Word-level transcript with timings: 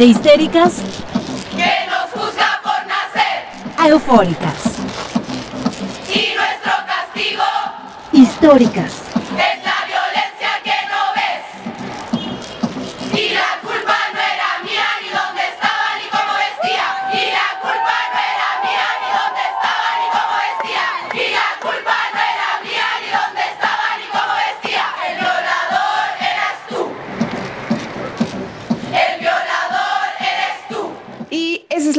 De 0.00 0.06
histéricas 0.06 0.76
que 1.54 1.90
nos 1.90 2.10
juzga 2.14 2.58
por 2.62 2.86
nacer 2.86 3.44
a 3.76 3.86
eufóricas. 3.86 4.78
y 6.08 6.34
nuestro 6.34 6.72
castigo 6.86 7.42
Históricas. 8.10 8.99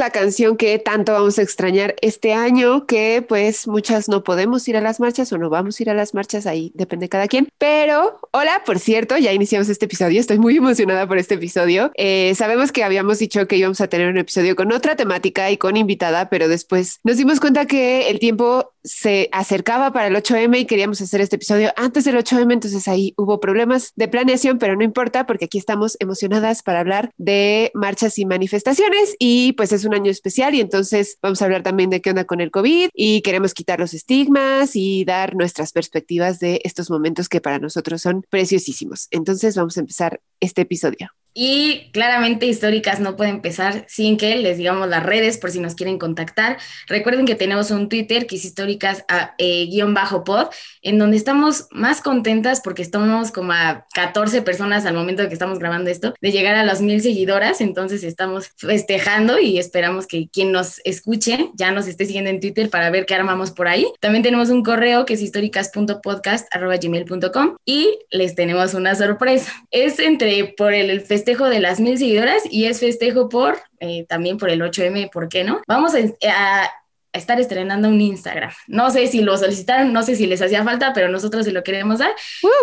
La 0.01 0.09
canción 0.09 0.57
que 0.57 0.79
tanto 0.79 1.13
vamos 1.13 1.37
a 1.37 1.43
extrañar 1.43 1.93
este 2.01 2.33
año, 2.33 2.87
que 2.87 3.23
pues 3.27 3.67
muchas 3.67 4.09
no 4.09 4.23
podemos 4.23 4.67
ir 4.67 4.75
a 4.75 4.81
las 4.81 4.99
marchas 4.99 5.31
o 5.31 5.37
no 5.37 5.51
vamos 5.51 5.79
a 5.79 5.83
ir 5.83 5.91
a 5.91 5.93
las 5.93 6.15
marchas, 6.15 6.47
ahí 6.47 6.71
depende 6.73 7.07
cada 7.07 7.27
quien. 7.27 7.47
Pero, 7.59 8.19
hola, 8.31 8.63
por 8.65 8.79
cierto, 8.79 9.15
ya 9.19 9.31
iniciamos 9.31 9.69
este 9.69 9.85
episodio, 9.85 10.19
estoy 10.19 10.39
muy 10.39 10.57
emocionada 10.57 11.07
por 11.07 11.19
este 11.19 11.35
episodio. 11.35 11.91
Eh, 11.93 12.33
sabemos 12.35 12.71
que 12.71 12.83
habíamos 12.83 13.19
dicho 13.19 13.47
que 13.47 13.57
íbamos 13.57 13.79
a 13.79 13.89
tener 13.89 14.07
un 14.09 14.17
episodio 14.17 14.55
con 14.55 14.71
otra 14.71 14.95
temática 14.95 15.51
y 15.51 15.57
con 15.57 15.77
invitada, 15.77 16.29
pero 16.29 16.47
después 16.47 16.99
nos 17.03 17.17
dimos 17.17 17.39
cuenta 17.39 17.67
que 17.67 18.09
el 18.09 18.17
tiempo 18.17 18.73
se 18.83 19.29
acercaba 19.31 19.91
para 19.91 20.07
el 20.07 20.15
8M 20.15 20.59
y 20.59 20.65
queríamos 20.65 21.01
hacer 21.01 21.21
este 21.21 21.35
episodio 21.35 21.71
antes 21.75 22.05
del 22.05 22.17
8M, 22.17 22.53
entonces 22.53 22.87
ahí 22.87 23.13
hubo 23.17 23.39
problemas 23.39 23.91
de 23.95 24.07
planeación, 24.07 24.57
pero 24.57 24.75
no 24.75 24.83
importa 24.83 25.25
porque 25.25 25.45
aquí 25.45 25.57
estamos 25.57 25.97
emocionadas 25.99 26.63
para 26.63 26.79
hablar 26.79 27.11
de 27.17 27.71
marchas 27.73 28.17
y 28.19 28.25
manifestaciones 28.25 29.15
y 29.19 29.53
pues 29.53 29.71
es 29.71 29.85
un 29.85 29.93
año 29.93 30.11
especial 30.11 30.55
y 30.55 30.61
entonces 30.61 31.17
vamos 31.21 31.41
a 31.41 31.45
hablar 31.45 31.63
también 31.63 31.89
de 31.89 32.01
qué 32.01 32.09
onda 32.09 32.25
con 32.25 32.41
el 32.41 32.51
COVID 32.51 32.89
y 32.93 33.21
queremos 33.21 33.53
quitar 33.53 33.79
los 33.79 33.93
estigmas 33.93 34.75
y 34.75 35.05
dar 35.05 35.35
nuestras 35.35 35.71
perspectivas 35.71 36.39
de 36.39 36.61
estos 36.63 36.89
momentos 36.89 37.29
que 37.29 37.41
para 37.41 37.59
nosotros 37.59 38.01
son 38.01 38.25
preciosísimos. 38.29 39.07
Entonces 39.11 39.55
vamos 39.55 39.77
a 39.77 39.81
empezar 39.81 40.21
este 40.39 40.61
episodio. 40.61 41.20
Y 41.33 41.89
claramente 41.93 42.45
históricas 42.45 42.99
no 42.99 43.15
puede 43.15 43.29
empezar 43.29 43.85
sin 43.87 44.17
que 44.17 44.35
les 44.35 44.57
digamos 44.57 44.87
las 44.89 45.03
redes 45.03 45.37
por 45.37 45.49
si 45.51 45.59
nos 45.59 45.75
quieren 45.75 45.97
contactar. 45.97 46.57
Recuerden 46.87 47.25
que 47.25 47.35
tenemos 47.35 47.71
un 47.71 47.87
Twitter 47.89 48.27
que 48.27 48.35
es 48.35 48.43
históricas 48.45 49.03
a- 49.07 49.33
eh, 49.37 49.65
guion 49.67 49.93
bajo 49.93 50.23
pod, 50.23 50.47
en 50.81 50.97
donde 50.99 51.17
estamos 51.17 51.67
más 51.71 52.01
contentas 52.01 52.61
porque 52.61 52.81
estamos 52.81 53.31
como 53.31 53.53
a 53.53 53.85
14 53.93 54.41
personas 54.41 54.85
al 54.85 54.93
momento 54.93 55.21
de 55.21 55.27
que 55.29 55.33
estamos 55.33 55.59
grabando 55.59 55.89
esto, 55.89 56.13
de 56.19 56.31
llegar 56.31 56.55
a 56.55 56.65
las 56.65 56.81
mil 56.81 57.01
seguidoras. 57.01 57.61
Entonces 57.61 58.03
estamos 58.03 58.49
festejando 58.57 59.39
y 59.39 59.57
esperamos 59.57 60.07
que 60.07 60.27
quien 60.29 60.51
nos 60.51 60.81
escuche 60.83 61.49
ya 61.55 61.71
nos 61.71 61.87
esté 61.87 62.05
siguiendo 62.05 62.29
en 62.29 62.39
Twitter 62.41 62.69
para 62.69 62.89
ver 62.89 63.05
qué 63.05 63.15
armamos 63.15 63.51
por 63.51 63.67
ahí. 63.69 63.87
También 63.99 64.23
tenemos 64.23 64.49
un 64.49 64.63
correo 64.63 65.05
que 65.05 65.13
es 65.13 65.21
históricas.podcast.gmail.com 65.21 67.55
y 67.65 67.99
les 68.09 68.35
tenemos 68.35 68.73
una 68.73 68.95
sorpresa. 68.95 69.51
Es 69.71 69.99
entre 69.99 70.53
por 70.57 70.73
el, 70.73 70.89
el 70.89 71.01
festejo 71.21 71.45
de 71.49 71.59
las 71.59 71.79
mil 71.79 71.97
seguidoras 71.99 72.41
y 72.49 72.65
es 72.65 72.79
festejo 72.79 73.29
por 73.29 73.59
eh, 73.79 74.05
también 74.09 74.37
por 74.37 74.49
el 74.49 74.61
8M, 74.61 75.11
¿por 75.11 75.29
qué 75.29 75.43
no? 75.43 75.61
Vamos 75.67 75.93
a, 75.93 75.99
a- 76.29 76.69
a 77.13 77.17
estar 77.17 77.39
estrenando 77.41 77.89
un 77.89 77.99
Instagram. 77.99 78.51
No 78.67 78.89
sé 78.89 79.05
si 79.07 79.21
lo 79.21 79.35
solicitaron, 79.37 79.91
no 79.91 80.01
sé 80.01 80.15
si 80.15 80.27
les 80.27 80.41
hacía 80.41 80.63
falta, 80.63 80.93
pero 80.93 81.09
nosotros 81.09 81.43
se 81.45 81.51
lo 81.51 81.61
queremos 81.61 81.99
dar. 81.99 82.11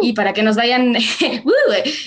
Y 0.00 0.14
para 0.14 0.32
que 0.32 0.42
nos 0.42 0.56
vayan, 0.56 0.96
¡uh! 1.44 1.50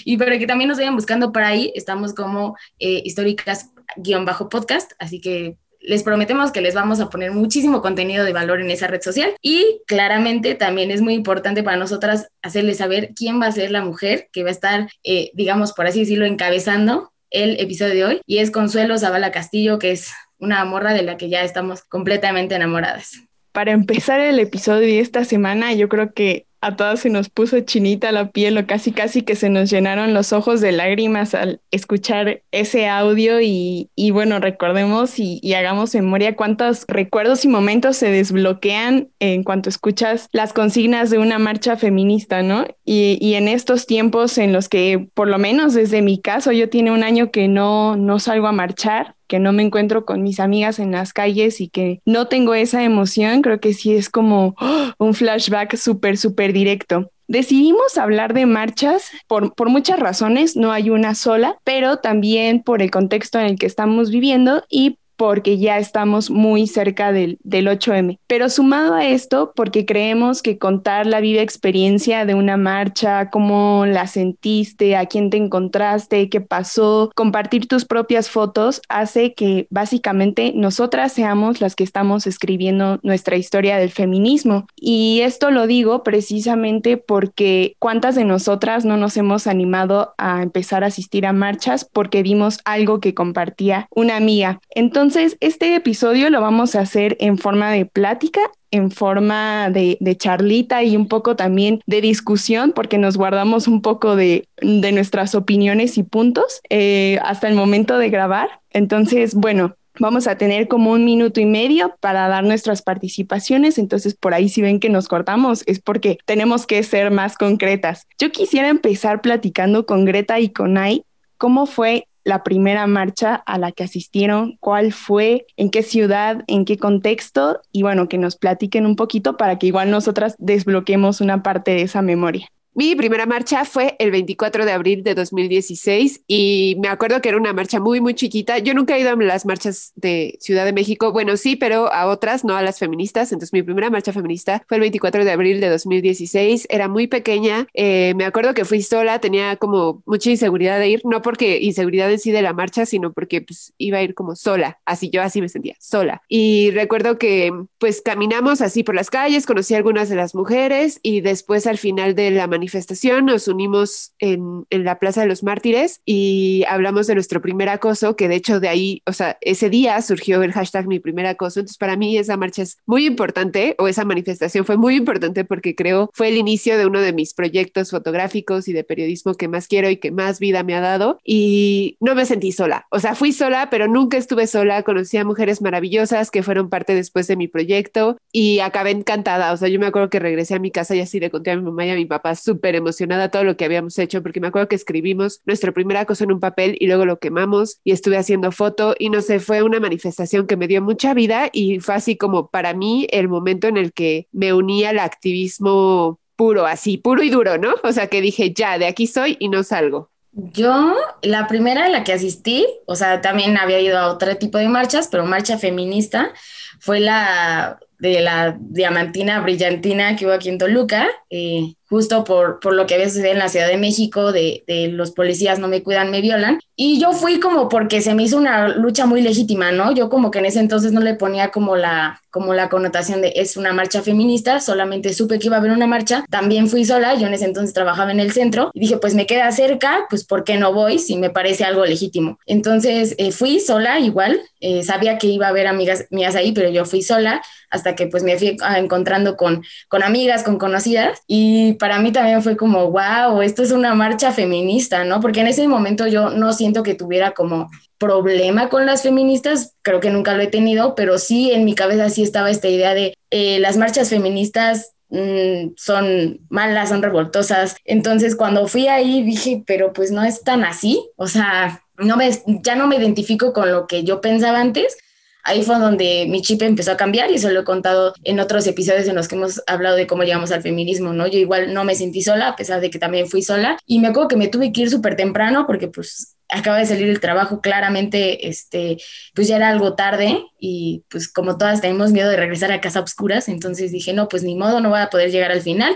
y 0.06 0.18
para 0.18 0.40
que 0.40 0.48
también 0.48 0.68
nos 0.68 0.80
vayan 0.80 0.96
buscando 0.96 1.32
por 1.32 1.44
ahí, 1.44 1.72
estamos 1.76 2.14
como 2.16 2.58
eh, 2.80 3.02
históricas-podcast, 3.06 4.94
así 5.00 5.22
que 5.22 5.58
les 5.82 6.04
prometemos 6.04 6.52
que 6.52 6.62
les 6.62 6.74
vamos 6.74 7.00
a 7.00 7.10
poner 7.10 7.32
muchísimo 7.32 7.82
contenido 7.82 8.24
de 8.24 8.34
valor 8.34 8.62
en 8.62 8.70
esa 8.70 8.88
red 8.88 9.02
social 9.02 9.34
y 9.42 9.82
claramente 9.88 10.56
también 10.56 10.92
es 10.92 11.02
muy 11.02 11.14
importante 11.14 11.64
para 11.64 11.78
nosotras 11.78 12.28
hacerles 12.42 12.78
saber 12.78 13.12
quién 13.16 13.42
va 13.42 13.48
a 13.48 13.52
ser 13.52 13.72
la 13.72 13.84
mujer 13.84 14.30
que 14.32 14.44
va 14.44 14.50
a 14.50 14.54
estar, 14.54 14.90
eh, 15.04 15.32
digamos, 15.34 15.74
por 15.74 15.88
así 15.88 16.02
decirlo, 16.02 16.26
encabezando 16.26 17.12
el 17.32 17.60
episodio 17.60 17.94
de 17.94 18.06
hoy 18.06 18.22
y 18.26 18.38
es 18.38 18.52
Consuelo 18.52 18.98
Zavala 18.98 19.32
Castillo, 19.32 19.80
que 19.80 19.92
es 19.92 20.12
una 20.38 20.64
morra 20.66 20.94
de 20.94 21.02
la 21.02 21.18
que 21.18 21.30
ya 21.30 21.44
estamos 21.44 21.84
completamente 21.84 22.56
enamoradas. 22.56 23.22
Para 23.52 23.72
empezar 23.72 24.20
el 24.20 24.40
episodio 24.40 24.88
de 24.88 25.00
esta 25.00 25.26
semana, 25.26 25.74
yo 25.74 25.90
creo 25.90 26.14
que 26.14 26.46
a 26.62 26.76
todas 26.76 27.00
se 27.02 27.10
nos 27.10 27.30
puso 27.30 27.60
chinita 27.62 28.12
la 28.12 28.30
piel 28.30 28.58
o 28.58 28.68
casi 28.68 28.92
casi 28.92 29.24
que 29.24 29.36
se 29.36 29.50
nos 29.50 29.70
llenaron 29.70 30.14
los 30.14 30.32
ojos 30.32 30.62
de 30.62 30.72
lágrimas 30.72 31.34
al 31.34 31.60
escuchar 31.72 32.44
ese 32.52 32.88
audio 32.88 33.42
y, 33.42 33.90
bueno, 34.12 34.40
recordemos 34.40 35.20
y, 35.20 35.40
y 35.42 35.54
hagamos 35.54 35.96
memoria 35.96 36.36
cuántos 36.36 36.86
recuerdos 36.88 37.44
y 37.46 37.48
momentos 37.48 37.98
se 37.98 38.12
desbloquean 38.12 39.10
en 39.20 39.44
cuanto 39.44 39.70
escuchas 39.70 40.30
las 40.32 40.54
consignas 40.54 41.10
de 41.10 41.18
una 41.18 41.40
marcha 41.40 41.78
feminista, 41.78 42.44
¿no? 42.44 42.66
Y, 42.86 43.18
y 43.20 43.34
en 43.34 43.48
estos 43.48 43.88
tiempos 43.88 44.38
en 44.38 44.54
los 44.54 44.70
que, 44.70 45.10
por 45.14 45.28
lo 45.28 45.40
menos 45.40 45.74
desde 45.74 46.02
mi 46.02 46.20
caso, 46.20 46.52
yo 46.52 46.70
tiene 46.70 46.92
un 46.92 47.04
año 47.04 47.32
que 47.32 47.48
no, 47.48 47.98
no 47.98 48.20
salgo 48.20 48.48
a 48.48 48.52
marchar, 48.52 49.16
que 49.32 49.40
no 49.40 49.54
me 49.54 49.64
encuentro 49.64 50.04
con 50.04 50.24
mis 50.24 50.42
amigas 50.42 50.78
en 50.78 50.92
las 50.92 51.14
calles 51.14 51.62
y 51.62 51.70
que 51.70 52.02
no 52.06 52.28
tengo 52.28 52.54
esa 52.54 52.84
emoción, 52.84 53.42
creo 53.42 53.62
que 53.62 53.74
sí 53.74 53.96
es 53.96 54.10
como 54.10 54.56
un 54.98 55.14
flashback 55.14 55.78
súper, 55.78 56.18
súper 56.18 56.52
directo. 56.52 57.10
Decidimos 57.30 57.98
hablar 57.98 58.34
de 58.34 58.46
marchas 58.46 59.10
por, 59.28 59.56
por 59.56 59.70
muchas 59.70 60.02
razones, 60.02 60.58
no 60.58 60.74
hay 60.74 60.90
una 60.90 61.16
sola, 61.16 61.58
pero 61.64 61.96
también 61.96 62.62
por 62.62 62.82
el 62.82 62.92
contexto 62.92 63.40
en 63.40 63.46
el 63.46 63.58
que 63.58 63.68
estamos 63.68 64.12
viviendo 64.12 64.66
y 64.70 64.98
porque 65.22 65.60
ya 65.60 65.78
estamos 65.78 66.32
muy 66.32 66.66
cerca 66.66 67.12
del, 67.12 67.38
del 67.44 67.68
8M. 67.68 68.18
Pero 68.26 68.50
sumado 68.50 68.96
a 68.96 69.06
esto, 69.06 69.54
porque 69.56 69.86
creemos 69.86 70.42
que 70.42 70.58
contar 70.58 71.06
la 71.06 71.20
viva 71.20 71.44
experiencia 71.44 72.26
de 72.26 72.34
una 72.34 72.58
marcha, 72.58 73.30
cómo 73.30 73.86
la 73.86 74.08
sentiste, 74.08 74.96
a 74.96 75.06
quién 75.06 75.30
te 75.30 75.38
encontraste, 75.38 76.28
qué 76.28 76.42
pasó, 76.42 77.12
compartir 77.14 77.68
tus 77.68 77.86
propias 77.86 78.32
fotos, 78.32 78.82
hace 78.90 79.36
que 79.36 79.68
básicamente 79.70 80.54
nosotras 80.56 81.14
seamos 81.14 81.62
las 81.62 81.76
que 81.76 81.84
estamos 81.84 82.26
escribiendo 82.26 83.00
nuestra 83.04 83.38
historia 83.38 83.78
del 83.78 83.92
feminismo. 83.92 84.66
Y 84.76 85.20
esto 85.22 85.52
lo 85.52 85.68
digo 85.68 86.02
precisamente 86.02 86.98
porque 86.98 87.76
cuántas 87.78 88.16
de 88.16 88.26
nosotras 88.26 88.86
no 88.86 88.98
nos 88.98 89.16
hemos 89.18 89.46
animado 89.46 90.16
a 90.18 90.42
empezar 90.42 90.84
a 90.84 90.88
asistir 90.88 91.28
a 91.28 91.32
marchas 91.32 91.86
porque 91.86 92.24
vimos 92.24 92.58
algo 92.66 93.00
que 93.00 93.14
compartía 93.14 93.88
una 93.92 94.16
amiga. 94.16 94.60
Entonces, 94.74 95.11
este 95.16 95.76
episodio 95.76 96.30
lo 96.30 96.42
vamos 96.42 96.76
a 96.76 96.82
hacer 96.82 97.18
en 97.20 97.38
forma 97.38 97.72
de 97.72 97.86
plática 97.86 98.42
en 98.72 98.90
forma 98.90 99.70
de, 99.70 99.98
de, 100.00 100.16
charlita 100.16 100.82
y 100.84 100.96
un 100.96 101.08
poco 101.08 101.36
también 101.36 101.82
de 101.86 102.02
discusión, 102.02 102.72
porque 102.72 102.98
nos 102.98 103.18
guardamos 103.18 103.68
un 103.68 103.82
poco 103.82 104.16
de, 104.16 104.48
de 104.62 104.92
nuestras 104.94 105.36
opiniones 105.36 105.98
y 105.98 106.04
puntos 106.04 106.62
eh, 106.70 107.20
hasta 107.24 107.50
el 107.50 107.56
momento 107.56 107.98
de 107.98 108.10
grabar. 108.10 108.62
Entonces, 108.72 109.36
bueno, 109.36 109.76
vamos 110.00 110.28
a 110.28 110.38
tener 110.38 110.70
como 110.70 110.92
un 110.92 111.04
minuto 111.04 111.42
y 111.42 111.46
medio 111.46 111.96
para 112.00 112.30
dar 112.30 112.46
nuestras 112.46 112.82
participaciones. 112.82 113.78
Entonces, 113.78 114.16
por 114.16 114.34
ahí 114.34 114.48
si 114.48 114.62
ven 114.62 114.80
que 114.80 114.90
nos 114.90 115.10
cortamos, 115.10 115.64
es 115.68 115.82
porque 115.82 116.18
tenemos 116.26 116.66
que 116.66 116.82
ser 116.84 117.12
más 117.12 117.38
concretas. 117.38 118.08
Yo 118.18 118.32
quisiera 118.32 118.70
empezar 118.70 119.22
platicando 119.22 119.86
con 119.86 120.06
Greta 120.06 120.40
y 120.40 120.50
con 120.50 120.78
Ai 120.78 121.04
cómo 121.38 121.66
fue 121.66 122.08
la 122.24 122.44
primera 122.44 122.88
marcha 122.88 123.36
a 123.36 123.58
la 123.58 123.72
que 123.72 123.84
asistieron, 123.84 124.58
cuál 124.60 124.94
fue, 124.94 125.46
en 125.58 125.70
qué 125.70 125.84
ciudad, 125.84 126.44
en 126.48 126.66
qué 126.66 126.78
contexto 126.78 127.62
y 127.72 127.82
bueno, 127.82 128.08
que 128.08 128.18
nos 128.18 128.36
platiquen 128.36 128.86
un 128.86 128.96
poquito 128.96 129.38
para 129.38 129.58
que 129.58 129.68
igual 129.68 129.92
nosotras 129.92 130.36
desbloquemos 130.38 131.22
una 131.22 131.44
parte 131.44 131.72
de 131.72 131.82
esa 131.84 132.02
memoria. 132.02 132.48
Mi 132.74 132.96
primera 132.96 133.26
marcha 133.26 133.66
fue 133.66 133.98
el 134.00 134.12
24 134.12 134.64
de 134.64 134.72
abril 134.72 135.04
de 135.04 135.14
2016 135.14 136.24
y 136.26 136.78
me 136.80 136.88
acuerdo 136.88 137.20
que 137.20 137.28
era 137.28 137.38
una 137.38 137.52
marcha 137.52 137.82
muy, 137.82 138.00
muy 138.00 138.14
chiquita. 138.14 138.60
Yo 138.60 138.74
nunca 138.74 138.96
he 138.96 139.02
ido 139.02 139.10
a 139.10 139.16
las 139.18 139.46
marchas 139.46 139.92
de 139.96 140.38
Ciudad 140.40 140.64
de 140.64 140.72
México, 140.72 141.12
bueno, 141.12 141.36
sí, 141.36 141.58
pero 141.58 141.92
a 141.92 142.08
otras, 142.08 142.46
no 142.46 142.56
a 142.56 142.62
las 142.62 142.80
feministas. 142.80 143.34
Entonces 143.34 143.52
mi 143.52 143.62
primera 143.62 143.90
marcha 143.90 144.14
feminista 144.14 144.64
fue 144.70 144.78
el 144.78 144.82
24 144.82 145.26
de 145.26 145.32
abril 145.32 145.60
de 145.60 145.68
2016. 145.68 146.68
Era 146.70 146.88
muy 146.88 147.08
pequeña. 147.08 147.68
Eh, 147.74 148.14
me 148.16 148.24
acuerdo 148.24 148.54
que 148.54 148.64
fui 148.64 148.82
sola, 148.82 149.20
tenía 149.20 149.58
como 149.58 150.02
mucha 150.06 150.30
inseguridad 150.30 150.80
de 150.80 150.88
ir, 150.88 151.02
no 151.04 151.22
porque 151.22 151.60
inseguridad 151.60 152.10
en 152.10 152.20
sí 152.20 152.32
de 152.32 152.42
la 152.42 152.54
marcha, 152.54 152.86
sino 152.86 153.12
porque 153.12 153.42
pues, 153.42 153.74
iba 153.80 153.98
a 153.98 154.04
ir 154.04 154.14
como 154.14 154.38
sola. 154.38 154.80
Así 154.86 155.10
yo 155.10 155.22
así 155.22 155.42
me 155.42 155.50
sentía, 155.50 155.76
sola. 155.82 156.22
Y 156.30 156.72
recuerdo 156.72 157.18
que 157.18 157.52
pues 157.80 158.02
caminamos 158.02 158.62
así 158.62 158.84
por 158.84 158.96
las 158.96 159.10
calles, 159.10 159.46
conocí 159.46 159.74
a 159.74 159.78
algunas 159.78 160.08
de 160.08 160.16
las 160.16 160.36
mujeres 160.36 161.02
y 161.04 161.20
después 161.20 161.68
al 161.68 161.78
final 161.78 162.16
de 162.16 162.32
la 162.32 162.48
manifestación, 162.62 163.26
nos 163.26 163.48
unimos 163.48 164.14
en, 164.20 164.68
en, 164.70 164.84
la 164.84 165.00
Plaza 165.00 165.22
de 165.22 165.28
los 165.28 165.42
Mártires 165.42 166.02
y 166.06 166.64
hablamos 166.70 167.08
de 167.08 167.16
nuestro 167.16 167.42
primer 167.42 167.70
acoso, 167.70 168.16
que 168.16 168.28
de 168.28 168.36
hecho 168.36 168.60
de 168.60 168.70
ahí, 168.70 169.02
o 169.08 169.14
sea, 169.14 169.40
ese 169.42 169.72
día 169.72 170.00
surgió 170.04 170.44
el 170.44 170.52
hashtag 170.52 170.86
mi 170.86 171.00
primer 171.00 171.26
acoso. 171.26 171.60
Entonces, 171.60 171.80
para 171.80 171.96
mí 171.96 172.18
esa 172.18 172.38
marcha 172.38 172.62
es 172.62 172.78
muy 172.86 173.08
importante, 173.08 173.76
o 173.80 173.88
esa 173.88 174.06
manifestación 174.06 174.64
fue 174.64 174.78
muy 174.78 174.96
importante 174.96 175.44
porque 175.44 175.74
creo 175.74 176.12
fue 176.14 176.28
el 176.28 176.38
inicio 176.38 176.78
de 176.78 176.86
uno 176.86 177.02
de 177.02 177.14
mis 177.14 177.34
proyectos 177.34 177.90
fotográficos 177.90 178.68
y 178.68 178.74
de 178.74 178.84
periodismo 178.84 179.34
que 179.34 179.48
más 179.48 179.68
quiero 179.68 179.90
y 179.90 179.98
que 179.98 180.12
más 180.12 180.40
vida 180.40 180.62
me 180.62 180.76
ha 180.76 180.82
dado. 180.82 181.18
Y 181.24 181.98
no 182.00 182.14
me 182.14 182.28
sentí 182.28 182.52
sola, 182.52 182.86
o 182.92 183.00
sea, 183.00 183.16
fui 183.16 183.32
sola, 183.32 183.70
pero 183.72 183.88
nunca 183.88 184.18
estuve 184.18 184.46
sola. 184.46 184.84
Conocí 184.84 185.18
a 185.18 185.26
mujeres 185.26 185.64
maravillosas 185.64 186.30
que 186.30 186.44
fueron 186.44 186.70
parte 186.70 186.94
después 186.94 187.26
de 187.26 187.38
mi 187.38 187.48
proyecto 187.48 188.18
y 188.32 188.60
acabé 188.60 188.92
encantada. 188.92 189.52
O 189.52 189.58
sea, 189.58 189.68
yo 189.68 189.80
me 189.80 189.88
acuerdo 189.88 190.12
que 190.12 190.20
regresé 190.20 190.54
a 190.54 190.60
mi 190.60 190.70
casa 190.70 190.96
y 190.96 191.00
así 191.00 191.20
le 191.20 191.32
conté 191.32 191.50
a 191.50 191.56
mi 191.56 191.64
mamá 191.64 191.88
y 191.88 191.90
a 191.90 191.96
mi 191.96 192.06
papá 192.06 192.36
súper 192.52 192.76
emocionada 192.76 193.30
todo 193.30 193.44
lo 193.44 193.56
que 193.56 193.66
habíamos 193.66 193.98
hecho, 193.98 194.22
porque 194.22 194.40
me 194.40 194.48
acuerdo 194.48 194.68
que 194.68 194.76
escribimos 194.76 195.42
nuestro 195.46 195.74
primer 195.74 195.98
acoso 195.98 196.24
en 196.24 196.34
un 196.34 196.40
papel 196.40 196.76
y 196.80 196.88
luego 196.88 197.06
lo 197.06 197.20
quemamos 197.20 197.80
y 197.84 197.92
estuve 197.92 198.18
haciendo 198.18 198.52
foto 198.52 198.96
y 199.00 199.10
no 199.10 199.22
sé, 199.22 199.40
fue 199.40 199.64
una 199.64 199.80
manifestación 199.80 200.48
que 200.48 200.58
me 200.58 200.68
dio 200.68 200.82
mucha 200.82 201.14
vida 201.14 201.50
y 201.54 201.80
fue 201.80 201.96
así 201.96 202.18
como 202.18 202.50
para 202.50 202.74
mí 202.74 203.08
el 203.12 203.30
momento 203.30 203.68
en 203.68 203.78
el 203.78 203.94
que 203.94 204.28
me 204.32 204.54
uní 204.54 204.84
al 204.84 205.00
activismo 205.00 206.20
puro, 206.36 206.66
así, 206.66 206.98
puro 206.98 207.24
y 207.24 207.30
duro, 207.30 207.58
¿no? 207.58 207.76
O 207.84 207.92
sea, 207.92 208.08
que 208.08 208.20
dije, 208.20 208.54
ya, 208.54 208.78
de 208.78 208.88
aquí 208.88 209.08
soy 209.08 209.38
y 209.40 209.48
no 209.48 209.64
salgo. 209.64 210.10
Yo, 210.34 210.96
la 211.22 211.48
primera 211.48 211.86
a 211.86 211.90
la 211.90 212.04
que 212.04 212.14
asistí, 212.14 212.66
o 212.86 212.96
sea, 212.96 213.22
también 213.22 213.58
había 213.58 213.80
ido 213.80 213.98
a 213.98 214.08
otro 214.08 214.36
tipo 214.38 214.58
de 214.58 214.68
marchas, 214.68 215.08
pero 215.10 215.26
marcha 215.26 215.58
feminista, 215.58 216.34
fue 216.80 217.00
la 217.00 217.80
de 218.02 218.20
la 218.20 218.58
diamantina 218.60 219.40
brillantina 219.42 220.16
que 220.16 220.26
hubo 220.26 220.34
aquí 220.34 220.50
en 220.50 220.58
Toluca. 220.58 221.08
Eh, 221.30 221.76
justo 221.92 222.24
por, 222.24 222.62
por 222.62 222.74
lo 222.74 222.88
que 222.88 222.94
había 222.94 223.10
sucedido 223.10 223.34
en 223.34 223.40
la 223.40 223.50
Ciudad 223.50 223.68
de 223.68 223.76
México, 223.76 224.32
de, 224.32 224.64
de, 224.66 224.88
los 224.88 225.12
policías 225.12 225.60
no 225.60 225.68
me 225.68 225.84
cuidan, 225.84 226.10
me 226.10 226.22
violan. 226.22 226.62
Y 226.78 227.02
yo 227.02 227.12
fui 227.12 227.42
como 227.42 227.68
porque 227.68 228.00
se 228.00 228.16
me 228.16 228.24
hizo 228.24 228.38
una 228.38 228.70
lucha 228.70 229.06
muy 229.06 229.22
legítima, 229.22 229.74
¿no? 229.74 229.92
Yo 229.92 230.10
como 230.10 230.32
que 230.32 230.40
en 230.40 230.46
ese 230.46 230.62
entonces 230.62 230.94
no 230.94 231.02
le 231.02 231.16
ponía 231.16 231.52
como 231.52 231.76
la, 231.76 232.22
como 232.32 232.54
la 232.54 232.70
connotación 232.70 233.22
de 233.22 233.34
es 233.36 233.58
una 233.58 233.74
marcha 233.74 234.02
feminista, 234.02 234.62
solamente 234.62 235.14
supe 235.14 235.38
que 235.38 235.48
iba 235.48 235.58
a 235.58 235.60
haber 235.60 235.72
una 235.72 235.86
marcha, 235.86 236.24
también 236.30 236.70
fui 236.70 236.86
sola, 236.86 237.14
yo 237.16 237.28
en 237.28 237.34
ese 237.34 237.46
entonces 237.46 237.74
trabajaba 237.74 238.12
en 238.12 238.22
el 238.22 238.32
centro 238.32 238.72
y 238.74 238.80
dije, 238.80 238.98
pues 238.98 239.14
me 239.14 239.26
queda 239.26 239.52
cerca, 239.52 240.06
pues 240.10 240.24
¿por 240.24 240.46
qué 240.46 240.58
no 240.58 240.74
voy 240.74 240.98
si 240.98 241.18
me 241.18 241.30
parece 241.30 241.66
algo 241.66 241.86
legítimo? 241.86 242.40
Entonces 242.46 243.16
eh, 243.18 243.34
fui 243.34 243.60
sola 243.60 244.00
igual, 244.00 244.40
eh, 244.62 244.82
sabía 244.84 245.18
que 245.18 245.28
iba 245.28 245.48
a 245.48 245.50
haber 245.50 245.68
amigas 245.68 246.06
mías 246.10 246.36
ahí, 246.36 246.54
pero 246.54 246.70
yo 246.70 246.86
fui 246.86 247.02
sola 247.02 247.42
hasta 247.70 247.96
que 247.96 248.08
pues 248.08 248.24
me 248.24 248.38
fui 248.38 248.58
encontrando 248.78 249.36
con, 249.36 249.64
con 249.88 250.04
amigas, 250.04 250.44
con 250.44 250.58
conocidas 250.58 251.22
y 251.28 251.74
para 251.82 251.98
mí 251.98 252.12
también 252.12 252.44
fue 252.44 252.56
como, 252.56 252.92
wow, 252.92 253.42
esto 253.42 253.64
es 253.64 253.72
una 253.72 253.96
marcha 253.96 254.32
feminista, 254.32 255.04
¿no? 255.04 255.20
Porque 255.20 255.40
en 255.40 255.48
ese 255.48 255.68
momento 255.68 256.06
yo 256.06 256.30
no 256.30 256.54
siento 256.54 256.84
que 256.84 256.94
tuviera 256.94 257.32
como 257.32 257.72
problema 257.98 258.70
con 258.70 258.86
las 258.86 259.02
feministas, 259.02 259.74
creo 259.82 260.00
que 260.00 260.12
nunca 260.12 260.36
lo 260.36 260.44
he 260.44 260.48
tenido, 260.48 260.94
pero 260.94 261.18
sí 261.18 261.52
en 261.52 261.66
mi 261.66 261.74
cabeza 261.74 262.12
sí 262.12 262.22
estaba 262.22 262.52
esta 262.52 262.68
idea 262.68 262.94
de 262.94 263.16
eh, 263.32 263.60
las 263.60 263.78
marchas 263.78 264.12
feministas 264.12 264.94
mm, 265.10 265.70
son 265.76 266.42
malas, 266.50 266.90
son 266.90 267.02
revoltosas. 267.02 267.76
Entonces 267.84 268.36
cuando 268.36 268.68
fui 268.68 268.88
ahí 268.88 269.24
dije, 269.24 269.64
pero 269.66 269.92
pues 269.92 270.12
no 270.12 270.24
es 270.24 270.44
tan 270.44 270.64
así, 270.64 271.10
o 271.16 271.26
sea, 271.26 271.84
no 271.98 272.16
me, 272.16 272.30
ya 272.64 272.76
no 272.76 272.86
me 272.86 272.98
identifico 272.98 273.54
con 273.54 273.72
lo 273.72 273.88
que 273.88 274.04
yo 274.04 274.22
pensaba 274.22 274.62
antes 274.62 274.98
ahí 275.44 275.64
fue 275.64 275.80
donde 275.80 276.26
mi 276.30 276.42
chip 276.42 276.62
empezó 276.62 276.92
a 276.92 276.98
cambiar 276.98 277.32
y 277.32 277.36
eso 277.36 277.50
lo 277.50 277.62
he 277.62 277.64
contado 277.64 278.14
en 278.24 278.40
otros 278.40 278.68
episodios 278.68 279.08
en 279.08 279.16
los 279.16 279.28
que 279.28 279.36
hemos 279.36 279.62
hablado 279.68 279.96
de 279.96 280.08
cómo 280.08 280.24
llegamos 280.24 280.52
al 280.52 280.62
feminismo, 280.62 281.14
¿no? 281.14 281.28
Yo 281.28 281.40
igual 281.40 281.74
no 281.74 281.84
me 281.84 281.96
sentí 281.96 282.22
sola, 282.22 282.50
a 282.50 282.56
pesar 282.56 282.82
de 282.82 282.90
que 282.90 283.00
también 283.00 283.28
fui 283.28 283.42
sola, 283.42 283.78
y 283.86 284.00
me 284.00 284.10
acuerdo 284.10 284.30
que 284.30 284.36
me 284.38 284.48
tuve 284.48 284.72
que 284.72 284.82
ir 284.82 284.90
súper 284.90 285.16
temprano 285.16 285.66
porque 285.68 285.88
pues 285.88 286.36
acaba 286.50 286.78
de 286.78 286.86
salir 286.86 287.10
el 287.10 287.20
trabajo, 287.20 287.62
claramente, 287.62 288.48
este, 288.50 288.98
pues 289.34 289.48
ya 289.48 289.56
era 289.56 289.70
algo 289.70 289.96
tarde 289.96 290.44
y 290.60 291.04
pues 291.10 291.32
como 291.32 291.58
todas 291.58 291.82
tenemos 291.82 292.12
miedo 292.12 292.30
de 292.30 292.36
regresar 292.36 292.72
a 292.72 292.82
casa 292.82 293.00
a 293.00 293.04
oscuras, 293.04 293.48
entonces 293.48 293.92
dije, 293.92 294.14
no, 294.14 294.28
pues 294.28 294.44
ni 294.44 294.56
modo, 294.56 294.82
no 294.82 294.90
voy 294.90 295.00
a 295.00 295.10
poder 295.10 295.32
llegar 295.32 295.52
al 295.52 295.62
final, 295.62 295.96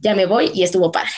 ya 0.00 0.14
me 0.14 0.26
voy 0.26 0.50
y 0.54 0.62
estuvo 0.62 0.90
padre. 0.90 1.10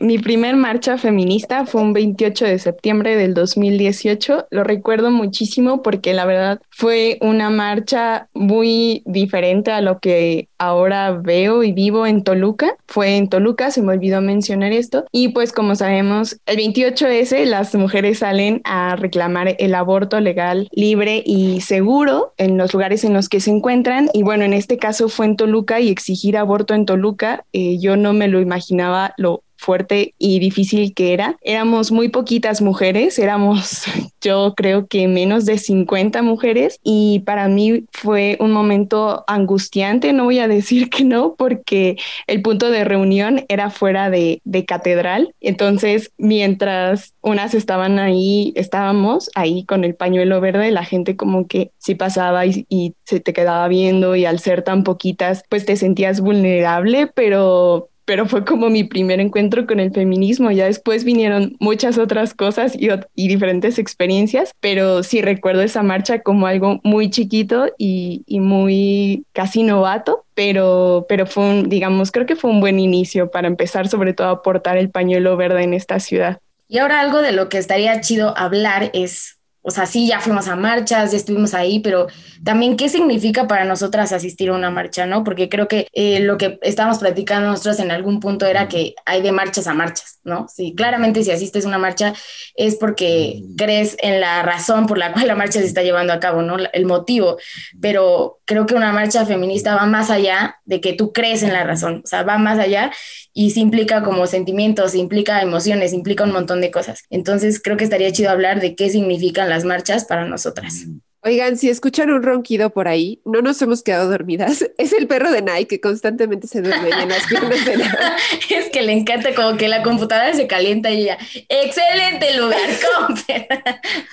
Mi 0.00 0.18
primer 0.18 0.56
marcha 0.56 0.96
feminista 0.96 1.66
fue 1.66 1.82
un 1.82 1.92
28 1.92 2.46
de 2.46 2.58
septiembre 2.58 3.16
del 3.16 3.34
2018. 3.34 4.46
Lo 4.50 4.64
recuerdo 4.64 5.10
muchísimo 5.10 5.82
porque 5.82 6.14
la 6.14 6.24
verdad 6.24 6.58
fue 6.70 7.18
una 7.20 7.50
marcha 7.50 8.30
muy 8.32 9.02
diferente 9.04 9.72
a 9.72 9.82
lo 9.82 9.98
que 9.98 10.48
ahora 10.56 11.10
veo 11.12 11.62
y 11.62 11.72
vivo 11.72 12.06
en 12.06 12.24
Toluca. 12.24 12.76
Fue 12.86 13.18
en 13.18 13.28
Toluca, 13.28 13.70
se 13.70 13.82
me 13.82 13.92
olvidó 13.92 14.22
mencionar 14.22 14.72
esto. 14.72 15.04
Y 15.12 15.28
pues 15.28 15.52
como 15.52 15.74
sabemos, 15.74 16.40
el 16.46 16.56
28S 16.56 17.44
las 17.44 17.74
mujeres 17.74 18.20
salen 18.20 18.62
a 18.64 18.96
reclamar 18.96 19.54
el 19.58 19.74
aborto 19.74 20.18
legal, 20.18 20.68
libre 20.72 21.22
y 21.26 21.60
seguro 21.60 22.32
en 22.38 22.56
los 22.56 22.72
lugares 22.72 23.04
en 23.04 23.12
los 23.12 23.28
que 23.28 23.40
se 23.40 23.50
encuentran. 23.50 24.08
Y 24.14 24.22
bueno, 24.22 24.44
en 24.44 24.54
este 24.54 24.78
caso 24.78 25.10
fue 25.10 25.26
en 25.26 25.36
Toluca 25.36 25.78
y 25.78 25.90
exigir 25.90 26.38
aborto 26.38 26.72
en 26.72 26.86
Toluca, 26.86 27.44
eh, 27.52 27.78
yo 27.78 27.96
no 27.96 28.14
me 28.14 28.28
lo 28.28 28.40
imaginaba 28.40 29.12
lo 29.18 29.42
fuerte 29.60 30.14
y 30.18 30.38
difícil 30.38 30.94
que 30.94 31.12
era. 31.12 31.36
Éramos 31.42 31.92
muy 31.92 32.08
poquitas 32.08 32.62
mujeres, 32.62 33.18
éramos 33.18 33.84
yo 34.20 34.54
creo 34.56 34.86
que 34.86 35.06
menos 35.06 35.44
de 35.44 35.58
50 35.58 36.22
mujeres 36.22 36.80
y 36.82 37.20
para 37.20 37.48
mí 37.48 37.84
fue 37.92 38.36
un 38.40 38.52
momento 38.52 39.24
angustiante, 39.26 40.12
no 40.12 40.24
voy 40.24 40.38
a 40.38 40.48
decir 40.48 40.90
que 40.90 41.04
no, 41.04 41.34
porque 41.36 41.96
el 42.26 42.42
punto 42.42 42.70
de 42.70 42.84
reunión 42.84 43.44
era 43.48 43.70
fuera 43.70 44.10
de, 44.10 44.40
de 44.44 44.64
catedral. 44.64 45.34
Entonces, 45.40 46.12
mientras 46.18 47.14
unas 47.20 47.54
estaban 47.54 47.98
ahí, 47.98 48.52
estábamos 48.56 49.30
ahí 49.34 49.64
con 49.64 49.84
el 49.84 49.94
pañuelo 49.94 50.40
verde, 50.40 50.70
la 50.70 50.84
gente 50.84 51.16
como 51.16 51.46
que 51.46 51.70
sí 51.78 51.94
pasaba 51.94 52.46
y, 52.46 52.66
y 52.68 52.94
se 53.04 53.20
te 53.20 53.32
quedaba 53.32 53.68
viendo 53.68 54.16
y 54.16 54.24
al 54.24 54.38
ser 54.38 54.62
tan 54.62 54.84
poquitas, 54.84 55.44
pues 55.48 55.66
te 55.66 55.76
sentías 55.76 56.20
vulnerable, 56.20 57.06
pero 57.08 57.90
pero 58.10 58.26
fue 58.26 58.44
como 58.44 58.70
mi 58.70 58.82
primer 58.82 59.20
encuentro 59.20 59.68
con 59.68 59.78
el 59.78 59.92
feminismo. 59.92 60.50
Ya 60.50 60.64
después 60.64 61.04
vinieron 61.04 61.56
muchas 61.60 61.96
otras 61.96 62.34
cosas 62.34 62.74
y, 62.74 62.88
y 63.14 63.28
diferentes 63.28 63.78
experiencias, 63.78 64.52
pero 64.58 65.04
sí 65.04 65.22
recuerdo 65.22 65.62
esa 65.62 65.84
marcha 65.84 66.20
como 66.20 66.48
algo 66.48 66.80
muy 66.82 67.08
chiquito 67.10 67.68
y, 67.78 68.24
y 68.26 68.40
muy 68.40 69.26
casi 69.32 69.62
novato, 69.62 70.24
pero, 70.34 71.06
pero 71.08 71.24
fue 71.24 71.44
un, 71.44 71.68
digamos, 71.68 72.10
creo 72.10 72.26
que 72.26 72.34
fue 72.34 72.50
un 72.50 72.58
buen 72.58 72.80
inicio 72.80 73.30
para 73.30 73.46
empezar 73.46 73.86
sobre 73.86 74.12
todo 74.12 74.26
a 74.30 74.42
portar 74.42 74.76
el 74.76 74.90
pañuelo 74.90 75.36
verde 75.36 75.62
en 75.62 75.72
esta 75.72 76.00
ciudad. 76.00 76.40
Y 76.66 76.78
ahora 76.78 76.98
algo 76.98 77.22
de 77.22 77.30
lo 77.30 77.48
que 77.48 77.58
estaría 77.58 78.00
chido 78.00 78.36
hablar 78.36 78.90
es 78.92 79.38
o 79.62 79.70
sea, 79.70 79.86
sí, 79.86 80.08
ya 80.08 80.20
fuimos 80.20 80.48
a 80.48 80.56
marchas, 80.56 81.12
ya 81.12 81.16
estuvimos 81.18 81.52
ahí, 81.52 81.80
pero 81.80 82.06
también 82.42 82.76
qué 82.76 82.88
significa 82.88 83.46
para 83.46 83.64
nosotras 83.64 84.12
asistir 84.12 84.48
a 84.48 84.54
una 84.54 84.70
marcha, 84.70 85.06
¿no? 85.06 85.22
Porque 85.22 85.48
creo 85.50 85.68
que 85.68 85.86
eh, 85.92 86.20
lo 86.20 86.38
que 86.38 86.58
estábamos 86.62 86.98
platicando 86.98 87.50
nosotros 87.50 87.78
en 87.80 87.90
algún 87.90 88.20
punto 88.20 88.46
era 88.46 88.68
que 88.68 88.94
hay 89.04 89.20
de 89.20 89.32
marchas 89.32 89.66
a 89.66 89.74
marchas, 89.74 90.18
¿no? 90.24 90.46
Sí, 90.48 90.74
claramente 90.74 91.22
si 91.22 91.30
asistes 91.30 91.66
a 91.66 91.68
una 91.68 91.78
marcha 91.78 92.14
es 92.54 92.76
porque 92.76 93.42
crees 93.58 93.96
en 94.00 94.20
la 94.20 94.42
razón 94.42 94.86
por 94.86 94.96
la 94.96 95.12
cual 95.12 95.26
la 95.26 95.36
marcha 95.36 95.60
se 95.60 95.66
está 95.66 95.82
llevando 95.82 96.14
a 96.14 96.20
cabo, 96.20 96.40
¿no? 96.40 96.56
El 96.72 96.86
motivo, 96.86 97.36
pero 97.80 98.40
creo 98.46 98.64
que 98.64 98.74
una 98.74 98.92
marcha 98.92 99.26
feminista 99.26 99.76
va 99.76 99.84
más 99.84 100.10
allá 100.10 100.56
de 100.64 100.80
que 100.80 100.94
tú 100.94 101.12
crees 101.12 101.42
en 101.42 101.52
la 101.52 101.64
razón, 101.64 102.00
o 102.02 102.06
sea, 102.06 102.22
va 102.22 102.38
más 102.38 102.58
allá 102.58 102.90
y 103.32 103.50
se 103.50 103.60
implica 103.60 104.02
como 104.02 104.26
sentimientos, 104.26 104.94
implica 104.94 105.42
emociones, 105.42 105.92
implica 105.92 106.24
un 106.24 106.32
montón 106.32 106.60
de 106.60 106.70
cosas. 106.70 107.04
Entonces 107.10 107.60
creo 107.62 107.76
que 107.76 107.84
estaría 107.84 108.10
chido 108.10 108.30
hablar 108.30 108.60
de 108.60 108.74
qué 108.74 108.88
significan 108.90 109.49
las 109.50 109.64
marchas 109.64 110.06
para 110.06 110.24
nosotras. 110.24 110.86
Oigan, 111.22 111.58
si 111.58 111.68
escuchan 111.68 112.10
un 112.10 112.22
ronquido 112.22 112.70
por 112.70 112.88
ahí, 112.88 113.20
no 113.26 113.42
nos 113.42 113.60
hemos 113.60 113.82
quedado 113.82 114.08
dormidas. 114.08 114.64
Es 114.78 114.94
el 114.94 115.06
perro 115.06 115.30
de 115.30 115.42
Nike 115.42 115.66
que 115.66 115.80
constantemente 115.80 116.46
se 116.46 116.62
duerme 116.62 116.88
en 116.88 117.08
las 117.10 117.26
piernas 117.26 117.64
de 117.66 117.76
la... 117.76 118.16
es 118.50 118.70
que 118.70 118.80
le 118.80 118.92
encanta 118.92 119.34
como 119.34 119.58
que 119.58 119.68
la 119.68 119.82
computadora 119.82 120.32
se 120.32 120.46
calienta 120.46 120.90
y 120.90 121.02
ella, 121.02 121.18
excelente 121.48 122.38
lugar, 122.38 122.58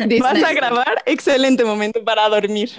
¿Vas 0.20 0.44
a 0.44 0.54
grabar? 0.54 1.04
Excelente 1.06 1.64
momento 1.64 2.04
para 2.04 2.28
dormir. 2.28 2.72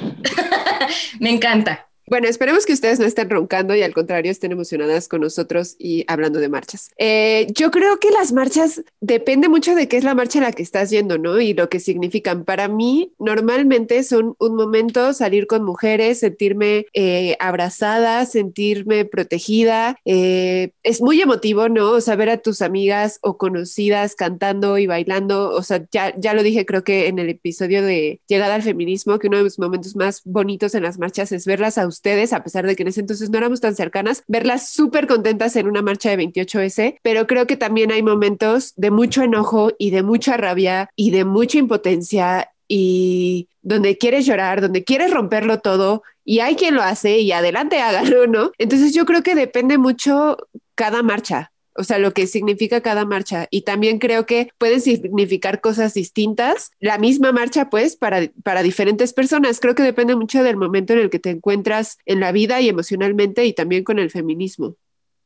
Me 1.19 1.31
encanta. 1.31 1.88
Bueno, 2.09 2.27
esperemos 2.27 2.65
que 2.65 2.73
ustedes 2.73 2.99
no 2.99 3.05
estén 3.05 3.29
roncando 3.29 3.75
y 3.75 3.83
al 3.83 3.93
contrario 3.93 4.33
estén 4.33 4.53
emocionadas 4.53 5.09
con 5.09 5.21
nosotros 5.21 5.77
y 5.79 6.05
hablando 6.09 6.39
de 6.39 6.49
marchas. 6.49 6.91
Eh, 6.97 7.49
yo 7.53 7.71
creo 7.71 7.99
que 7.99 8.11
las 8.11 8.33
marchas 8.33 8.83
depende 9.01 9.51
mucho 9.51 9.75
de 9.75 9.89
qué 9.89 9.99
es 9.99 10.05
la 10.05 10.15
marcha 10.15 10.39
en 10.39 10.45
la 10.45 10.53
que 10.53 10.63
estás 10.63 10.89
yendo, 10.89 11.19
¿no? 11.19 11.39
Y 11.39 11.53
lo 11.53 11.69
que 11.69 11.81
significan. 11.81 12.45
Para 12.45 12.67
mí, 12.69 13.13
normalmente 13.19 14.03
son 14.05 14.37
un 14.39 14.57
momento 14.57 15.13
salir 15.13 15.47
con 15.47 15.65
mujeres, 15.65 16.21
sentirme 16.21 16.87
eh, 16.95 17.37
abrazada, 17.41 18.25
sentirme 18.25 19.05
protegida. 19.05 19.99
Eh, 20.07 20.71
es 20.83 21.03
muy 21.03 21.21
emotivo, 21.21 21.69
¿no? 21.69 21.91
O 21.91 22.01
sea, 22.01 22.17
ver 22.17 22.31
a 22.31 22.39
tus 22.39 22.63
amigas 22.63 23.19
o 23.21 23.37
conocidas 23.37 24.15
cantando 24.15 24.79
y 24.79 24.87
bailando. 24.87 25.51
O 25.51 25.63
sea, 25.63 25.87
ya, 25.91 26.15
ya 26.19 26.33
lo 26.33 26.43
dije, 26.43 26.65
creo 26.65 26.85
que 26.85 27.09
en 27.09 27.19
el 27.19 27.29
episodio 27.29 27.83
de 27.83 28.23
Llegada 28.29 28.55
al 28.55 28.63
Feminismo, 28.63 29.19
que 29.19 29.27
uno 29.27 29.37
de 29.37 29.45
los 29.45 29.59
momentos 29.59 29.95
más 29.95 30.23
bonitos 30.25 30.75
en 30.75 30.85
las 30.85 30.99
marchas 30.99 31.33
es 31.33 31.45
verlas 31.45 31.77
a 31.77 31.87
ustedes, 31.99 32.33
a 32.33 32.43
pesar 32.43 32.67
de 32.67 32.77
que 32.77 32.83
en 32.83 32.89
ese 32.89 33.01
entonces 33.01 33.31
no 33.31 33.39
éramos 33.39 33.61
tan 33.61 33.75
cercanas, 33.75 34.23
verlas 34.29 34.71
súper 34.71 35.07
contentas 35.07 35.57
en 35.57 35.67
una 35.67 35.83
marcha 35.83 36.11
de 36.11 36.19
28S, 36.19 36.99
pero 37.03 37.27
creo 37.27 37.47
que 37.47 37.57
también 37.57 37.93
hay 37.93 38.03
momentos 38.03 38.73
de 38.77 38.91
mucho 38.91 39.23
enojo 39.23 39.73
y 39.79 39.91
de 39.91 40.03
mucha 40.03 40.37
rabia 40.37 40.91
y 40.97 41.11
de 41.11 41.25
mucha 41.25 41.59
impotencia 41.59 42.51
y 42.69 43.49
donde 43.63 43.99
quieres 43.99 44.27
llorar, 44.27 44.61
donde 44.61 44.85
quieres 44.85 45.11
romperlo 45.11 45.59
todo 45.61 46.03
y 46.25 46.41
hay 46.41 46.55
quien 46.55 46.75
lo 46.75 46.83
hace 46.83 47.19
y 47.19 47.33
adelante 47.33 47.81
hágalo, 47.81 48.27
¿no? 48.27 48.53
Entonces 48.59 48.95
yo 48.95 49.05
creo 49.05 49.23
que 49.23 49.35
depende 49.35 49.79
mucho 49.79 50.37
cada 50.75 51.03
marcha 51.03 51.51
o 51.79 51.85
sea, 51.85 51.99
lo 51.99 52.13
que 52.13 52.27
significa 52.27 52.81
cada 52.81 53.05
marcha. 53.05 53.47
Y 53.51 53.63
también 53.63 53.99
creo 53.99 54.27
que 54.27 54.51
pueden 54.59 54.81
significar 54.81 55.61
cosas 55.61 55.95
distintas, 55.95 56.73
la 56.81 56.99
misma 56.99 57.31
marcha, 57.33 57.71
pues, 57.71 57.97
para, 57.97 58.29
para 58.43 58.63
diferentes 58.63 59.13
personas. 59.13 59.61
Creo 59.61 59.77
que 59.77 59.85
depende 59.85 60.17
mucho 60.17 60.43
del 60.43 60.57
momento 60.57 60.93
en 60.93 60.99
el 60.99 61.11
que 61.11 61.21
te 61.21 61.31
encuentras 61.31 61.99
en 62.05 62.21
la 62.21 62.33
vida 62.33 62.61
y 62.61 62.69
emocionalmente 62.69 63.47
y 63.47 63.53
también 63.53 63.85
con 63.85 63.99
el 63.99 64.11
feminismo. 64.11 64.75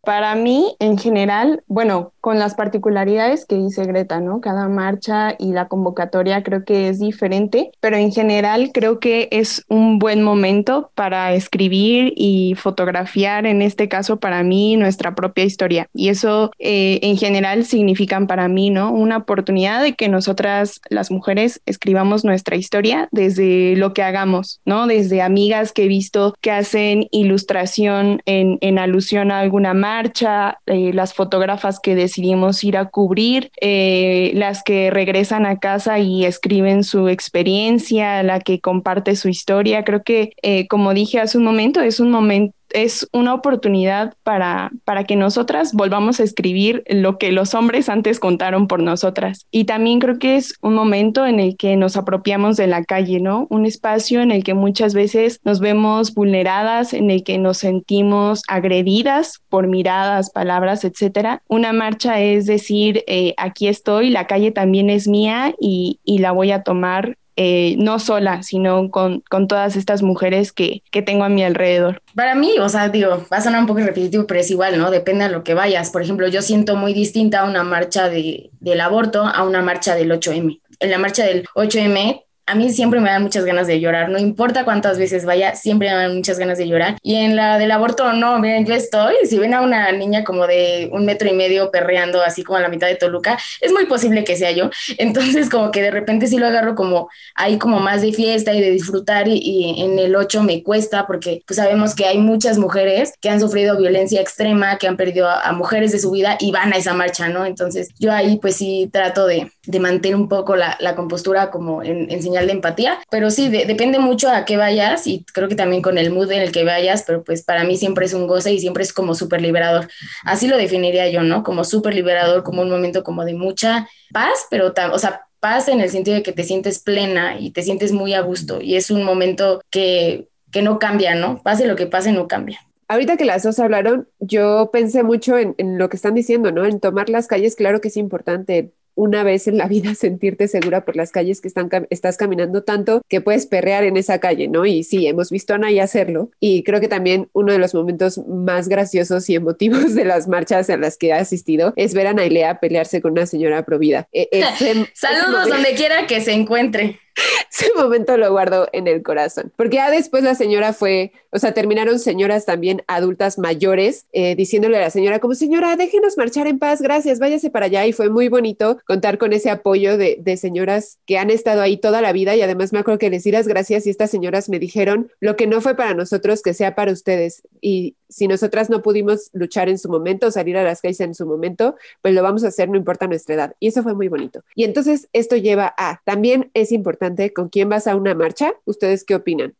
Para 0.05 0.35
mí, 0.35 0.75
en 0.81 0.99
general, 0.99 1.63
bueno, 1.69 2.13
con 2.21 2.41
las 2.41 2.57
particularidades 2.57 3.47
que 3.47 3.55
dice 3.55 3.85
Greta, 3.85 4.21
¿no? 4.21 4.41
Cada 4.41 4.69
marcha 4.69 5.37
y 5.39 5.53
la 5.53 5.69
convocatoria 5.69 6.43
creo 6.43 6.65
que 6.65 6.89
es 6.89 6.99
diferente, 6.99 7.71
pero 7.79 7.97
en 7.97 8.11
general 8.11 8.71
creo 8.75 8.99
que 8.99 9.29
es 9.31 9.65
un 9.69 10.01
buen 10.01 10.23
momento 10.25 10.91
para 10.97 11.33
escribir 11.35 12.13
y 12.17 12.57
fotografiar, 12.57 13.47
en 13.47 13.63
este 13.63 13.89
caso 13.89 14.19
para 14.19 14.43
mí, 14.43 14.77
nuestra 14.77 15.15
propia 15.15 15.45
historia. 15.45 15.89
Y 15.95 16.09
eso 16.09 16.51
eh, 16.59 16.99
en 17.03 17.17
general 17.17 17.65
significan 17.65 18.27
para 18.27 18.49
mí, 18.49 18.71
¿no? 18.71 18.91
Una 18.91 19.19
oportunidad 19.19 19.83
de 19.83 19.95
que 19.95 20.09
nosotras, 20.09 20.81
las 20.91 21.13
mujeres, 21.13 21.61
escribamos 21.65 22.25
nuestra 22.25 22.57
historia 22.57 23.09
desde 23.13 23.77
lo 23.77 23.95
que 23.95 24.03
hagamos, 24.03 24.61
¿no? 24.65 24.89
Desde 24.89 25.23
amigas 25.23 25.73
que 25.73 25.85
he 25.85 25.89
visto 25.89 26.35
que 26.41 26.51
hacen 26.51 27.07
ilustración 27.13 28.21
en, 28.27 28.59
en 28.63 28.81
alusión 28.81 29.31
a 29.31 29.39
alguna 29.39 29.75
marcha 29.75 29.92
marcha, 29.93 30.59
eh, 30.67 30.93
las 30.95 31.13
fotógrafas 31.13 31.79
que 31.79 31.95
decidimos 31.95 32.65
ir 32.65 32.77
a 32.79 32.87
cubrir, 32.87 33.51
eh, 33.61 34.33
las 34.35 34.63
que 34.63 34.91
regresan 34.91 35.45
a 35.45 35.59
casa 35.59 35.99
y 35.99 36.25
escriben 36.25 36.83
su 36.83 37.09
experiencia, 37.09 38.23
la 38.23 38.41
que 38.41 38.61
comparte 38.61 39.17
su 39.17 39.29
historia. 39.29 39.85
Creo 39.85 40.03
que, 40.03 40.33
eh, 40.43 40.67
como 40.69 40.95
dije 40.95 41.21
hace 41.21 41.37
un 41.37 41.45
momento, 41.45 41.81
es 41.83 42.01
un 42.01 42.11
momento 42.11 42.55
es 42.75 43.09
una 43.13 43.35
oportunidad 43.35 44.15
para, 44.23 44.71
para 44.85 45.05
que 45.05 45.17
nosotras 45.17 45.73
volvamos 45.73 46.21
a 46.21 46.25
escribir 46.25 46.85
lo 46.89 47.19
que 47.19 47.33
los 47.33 47.55
hombres 47.55 47.89
antes 47.89 48.21
contaron 48.21 48.67
por 48.67 48.83
nosotras. 48.83 49.47
Y 49.51 49.65
también 49.65 50.01
creo 50.01 50.19
que 50.19 50.37
es 50.37 50.55
un 50.63 50.75
momento 50.75 51.27
en 51.27 51.41
el 51.41 51.57
que 51.57 51.77
nos 51.77 51.97
apropiamos 51.97 52.57
de 52.57 52.67
la 52.67 52.85
calle, 52.85 53.21
¿no? 53.21 53.47
Un 53.51 53.67
espacio 53.67 54.21
en 54.21 54.31
el 54.31 54.45
que 54.45 54.55
muchas 54.55 54.95
veces 54.95 55.41
nos 55.45 55.61
vemos 55.61 56.15
vulneradas, 56.15 56.95
en 56.95 57.11
el 57.11 57.25
que 57.25 57.39
nos 57.39 57.59
sentimos 57.59 58.43
agredidas 58.49 59.41
por 59.49 59.67
miradas, 59.67 60.31
palabras, 60.31 60.85
etcétera. 60.85 61.43
Una 61.49 61.73
marcha 61.73 62.21
es 62.21 62.47
decir, 62.47 63.05
eh, 63.07 63.35
aquí 63.37 63.69
estoy, 63.69 64.11
la 64.11 64.27
calle 64.27 64.51
también 64.51 64.91
es 64.91 65.09
mía 65.09 65.55
y, 65.61 66.01
y 66.05 66.19
la 66.19 66.33
voy 66.33 66.53
a 66.53 66.63
tomar 66.63 67.17
eh, 67.37 67.77
no 67.79 67.99
sola, 67.99 68.43
sino 68.43 68.91
con, 68.91 69.21
con 69.29 69.49
todas 69.49 69.77
estas 69.77 70.03
mujeres 70.03 70.53
que, 70.53 70.83
que, 70.91 71.03
tengo 71.03 71.25
a 71.25 71.29
mi 71.29 71.43
alrededor. 71.43 72.03
Para 72.15 72.35
mí, 72.35 72.59
o 72.61 72.69
sea, 72.69 72.89
digo, 72.89 73.25
va 73.33 73.39
a 73.39 73.41
sonar 73.41 73.61
un 73.61 73.67
poco 73.67 73.81
repetitivo, 73.81 74.27
pero 74.27 74.41
es 74.41 74.51
igual, 74.51 74.79
¿no? 74.79 74.91
Depende 74.91 75.25
a 75.25 75.29
lo 75.29 75.43
que 75.43 75.55
vayas. 75.55 75.91
Por 75.91 76.03
ejemplo, 76.03 76.29
yo 76.29 76.43
siento 76.43 76.77
muy 76.77 76.93
distinta 76.95 77.45
una 77.45 77.65
marcha 77.65 78.09
de, 78.09 78.51
del 78.61 78.81
aborto 78.81 79.25
a 79.25 79.43
una 79.45 79.63
marcha 79.63 79.95
del 79.95 80.11
8M. 80.11 80.61
En 80.81 80.91
la 80.91 80.99
marcha 80.99 81.25
del 81.25 81.45
8M 81.55 82.23
a 82.47 82.55
mí 82.55 82.71
siempre 82.71 83.01
me 83.01 83.11
dan 83.11 83.23
muchas 83.23 83.45
ganas 83.45 83.67
de 83.67 83.81
llorar, 83.81 84.09
no 84.09 84.19
importa 84.19 84.65
cuántas 84.65 84.99
veces 84.99 85.25
vaya, 85.25 85.55
siempre 85.55 85.89
me 85.89 85.95
dan 85.95 86.17
muchas 86.17 86.39
ganas 86.39 86.59
de 86.59 86.69
llorar. 86.69 86.97
Y 87.03 87.17
en 87.17 87.37
la 87.37 87.59
del 87.59 87.71
aborto, 87.71 88.13
no, 88.13 88.39
miren, 88.39 88.67
yo 88.67 88.75
estoy, 88.75 89.15
si 89.25 89.39
ven 89.39 89.55
a 89.55 89.61
una 89.61 89.93
niña 89.93 90.25
como 90.25 90.47
de 90.47 90.91
un 90.93 91.05
metro 91.05 91.29
y 91.29 91.33
medio 91.33 91.71
perreando 91.71 92.23
así 92.23 92.43
como 92.43 92.59
a 92.59 92.61
la 92.61 92.69
mitad 92.69 92.89
de 92.89 92.97
Toluca, 92.97 93.39
es 93.61 93.73
muy 93.73 93.87
posible 93.87 94.25
que 94.25 94.37
sea 94.37 94.51
yo. 94.51 94.71
Entonces 94.99 95.49
como 95.49 95.71
que 95.71 95.83
de 95.83 95.91
repente 95.91 96.27
sí 96.27 96.39
lo 96.39 96.47
agarro 96.47 96.75
como 96.75 97.09
ahí 97.35 97.59
como 97.59 97.79
más 97.79 98.03
de 98.03 98.13
fiesta 98.13 98.53
y 98.55 98.61
de 98.61 98.71
disfrutar 98.71 99.29
y, 99.29 99.83
en 99.83 99.99
el 99.99 100.17
8 100.17 100.43
me 100.43 100.63
cuesta 100.63 101.07
porque 101.07 101.43
pues 101.47 101.57
sabemos 101.57 101.95
que 101.95 102.07
hay 102.07 102.19
muchas 102.19 102.59
mujeres 102.59 103.15
que 103.21 103.31
han 103.31 103.41
sufrido 103.41 103.79
violencia 103.79 104.21
extrema, 104.21 104.79
que 104.79 104.89
han 104.89 104.97
perdido 104.97 105.29
a, 105.29 105.53
mujeres 105.53 105.93
de 105.93 105.99
su 105.99 106.11
vida 106.11 106.37
y 106.41 106.51
van 106.51 106.73
a 106.73 106.77
esa 106.77 106.95
marcha, 106.95 107.29
¿no? 107.29 107.45
Entonces 107.45 107.91
yo 107.99 108.13
ahí 108.13 108.39
pues 108.41 108.57
sí 108.57 108.89
trato 108.93 109.27
de, 109.27 109.53
de 109.65 109.79
mantener 109.79 110.17
un 110.17 110.29
poco 110.29 110.57
la, 110.57 110.77
la 110.81 110.97
compostura 110.97 111.51
como 111.51 111.83
en, 111.83 112.11
en 112.11 112.21
de 112.21 112.53
empatía, 112.53 112.99
pero 113.11 113.31
sí, 113.31 113.49
depende 113.49 113.99
mucho 113.99 114.29
a 114.29 114.45
qué 114.45 114.57
vayas 114.57 115.07
y 115.07 115.25
creo 115.33 115.49
que 115.49 115.55
también 115.55 115.83
con 115.83 115.99
el 115.99 116.11
mood 116.11 116.33
en 116.33 116.43
el 116.43 116.51
que 116.51 116.65
vayas, 116.65 117.05
pero 117.07 117.23
pues 117.23 117.43
para 117.43 117.63
mí 117.65 117.77
siempre 117.77 118.07
es 118.07 118.15
un 118.15 118.27
goce 118.27 118.53
y 118.53 118.59
siempre 118.59 118.83
es 118.83 118.93
como 118.93 119.15
súper 119.15 119.41
liberador. 119.41 119.89
Así 120.25 120.49
lo 120.49 120.57
definiría 120.57 121.09
yo, 121.11 121.23
¿no? 121.23 121.45
Como 121.45 121.65
súper 121.65 121.95
liberador, 121.95 122.43
como 122.43 122.63
un 122.63 122.71
momento 122.71 123.05
como 123.05 123.25
de 123.25 123.35
mucha 123.35 123.89
paz, 124.13 124.47
pero, 124.51 124.73
o 124.93 124.99
sea, 124.99 125.27
paz 125.39 125.69
en 125.69 125.81
el 125.81 125.91
sentido 125.91 126.17
de 126.17 126.23
que 126.23 126.33
te 126.33 126.45
sientes 126.45 126.79
plena 126.79 127.39
y 127.39 127.51
te 127.51 127.63
sientes 127.63 127.93
muy 127.93 128.15
a 128.15 128.21
gusto 128.21 128.61
y 128.61 128.77
es 128.77 128.91
un 128.91 129.05
momento 129.05 129.61
que, 129.71 130.29
que 130.51 130.63
no 130.63 130.79
cambia, 130.79 131.15
¿no? 131.15 131.43
Pase 131.43 131.67
lo 131.67 131.77
que 131.77 131.87
pase, 131.87 132.13
no 132.13 132.27
cambia. 132.29 132.61
Ahorita 132.89 133.17
que 133.17 133.25
las 133.25 133.43
dos 133.43 133.59
hablaron, 133.59 134.09
yo 134.19 134.71
pensé 134.73 135.03
mucho 135.03 135.39
en, 135.39 135.55
en, 135.57 135.79
lo 135.79 135.89
que 135.89 135.97
están 135.97 136.15
diciendo, 136.15 136.53
¿no? 136.53 136.67
En 136.67 136.79
tomar 136.79 137.09
las 137.09 137.27
calles, 137.27 137.57
claro 137.57 137.81
que 137.81 137.89
es 137.89 137.97
importante, 137.97 138.73
una 138.95 139.25
vez 139.25 139.49
en 139.49 139.59
la 139.59 139.69
vida 139.69 139.95
sentirte 139.95 140.49
segura 140.49 140.85
por 140.85 140.97
las 140.97 141.11
calles 141.13 141.41
que 141.41 141.49
están, 141.49 141.71
estás 141.91 142.17
caminando 142.17 142.63
tanto 142.63 143.03
que 143.09 143.21
puedes 143.21 143.47
perrear 143.47 143.85
en 143.85 143.97
esa 143.97 144.19
calle, 144.19 144.49
¿no? 144.49 144.67
Y 144.67 144.85
sí, 144.85 145.07
hemos 145.07 145.31
visto 145.31 145.53
a 145.53 145.57
Anay 145.57 145.81
hacerlo 145.81 146.31
y 146.41 146.63
creo 146.63 146.81
que 146.81 146.89
también 146.89 147.29
uno 147.33 147.53
de 147.53 147.59
los 147.59 147.75
momentos 147.75 148.19
más 148.27 148.69
graciosos 148.69 149.29
y 149.29 149.35
emotivos 149.35 149.95
de 149.95 150.05
las 150.05 150.29
marchas 150.29 150.71
a 150.71 150.77
las 150.77 150.97
que 150.97 151.09
he 151.09 151.13
asistido 151.13 151.73
es 151.77 151.95
ver 151.95 152.07
a 152.07 152.15
Nailea 152.15 152.61
pelearse 152.61 153.01
con 153.01 153.13
una 153.13 153.27
señora 153.27 153.65
provida. 153.65 154.09
E, 154.13 154.29
Saludos 154.95 155.49
donde 155.49 155.75
quiera 155.75 156.07
que 156.07 156.21
se 156.21 156.33
encuentre. 156.33 157.02
ese 157.51 157.73
momento 157.77 158.17
lo 158.17 158.31
guardo 158.31 158.69
en 158.73 158.87
el 158.87 159.03
corazón. 159.03 159.53
Porque 159.57 159.77
ya 159.77 159.91
después 159.91 160.23
la 160.23 160.35
señora 160.35 160.73
fue, 160.73 161.13
o 161.31 161.39
sea, 161.39 161.53
terminaron 161.53 161.99
señoras 161.99 162.45
también 162.45 162.83
adultas 162.87 163.39
mayores 163.39 164.07
eh, 164.13 164.35
diciéndole 164.35 164.79
a 164.79 164.81
la 164.81 164.91
señora 164.91 165.19
como, 165.19 165.35
señora, 165.35 165.77
déjenos 165.77 166.17
marchar 166.17 166.47
en 166.47 166.59
paz, 166.59 166.81
gracias, 166.81 167.19
váyase 167.19 167.51
para 167.51 167.67
allá. 167.67 167.87
Y 167.87 167.93
fue 167.93 168.09
muy 168.09 168.29
bonito 168.29 168.79
contar 168.87 169.19
con 169.19 169.33
ese 169.33 169.51
apoyo 169.51 169.97
de, 169.97 170.19
de 170.21 170.37
señoras 170.37 170.99
que 171.07 171.19
han 171.19 171.31
estado 171.31 171.63
ahí 171.63 171.77
toda 171.77 172.01
la 172.01 172.13
vida 172.13 172.35
y 172.37 172.43
además 172.43 172.73
me 172.73 172.79
acuerdo 172.79 172.99
que 172.99 173.11
les 173.11 173.25
di 173.25 173.31
las 173.31 173.49
gracias 173.49 173.87
y 173.87 173.91
estas 173.91 174.11
señoras 174.11 174.49
me 174.49 174.59
dijeron, 174.59 175.11
lo 175.21 175.37
que 175.37 175.47
no 175.47 175.61
fue 175.61 175.77
para 175.77 175.95
nosotros, 175.95 176.43
que 176.43 176.55
sea 176.55 176.75
para 176.75 176.93
ustedes. 176.93 177.43
Y 177.61 177.97
si 178.13 178.29
nosotras 178.29 178.71
no 178.71 178.83
pudimos 178.83 179.31
luchar 179.33 179.69
en 179.69 179.79
su 179.79 179.89
momento, 179.89 180.31
salir 180.31 180.57
a 180.57 180.65
las 180.65 180.81
calles 180.81 181.01
en 181.01 181.15
su 181.15 181.27
momento, 181.27 181.77
pues 182.03 182.15
lo 182.15 182.23
vamos 182.23 182.45
a 182.45 182.49
hacer, 182.49 182.69
no 182.69 182.77
importa 182.77 183.07
nuestra 183.07 183.35
edad. 183.35 183.57
Y 183.59 183.69
eso 183.69 183.83
fue 183.83 183.95
muy 183.95 184.09
bonito. 184.09 184.43
Y 184.55 184.65
entonces 184.65 185.09
esto 185.13 185.37
lleva 185.37 185.75
a, 185.79 186.03
también 186.05 186.51
es 186.55 186.73
importante 186.73 187.33
con 187.33 187.49
quién 187.49 187.69
vas 187.69 187.87
a 187.87 187.97
una 187.97 188.15
marcha. 188.15 188.53
¿Ustedes 188.65 189.05
qué 189.05 189.15
opinan? 189.15 189.55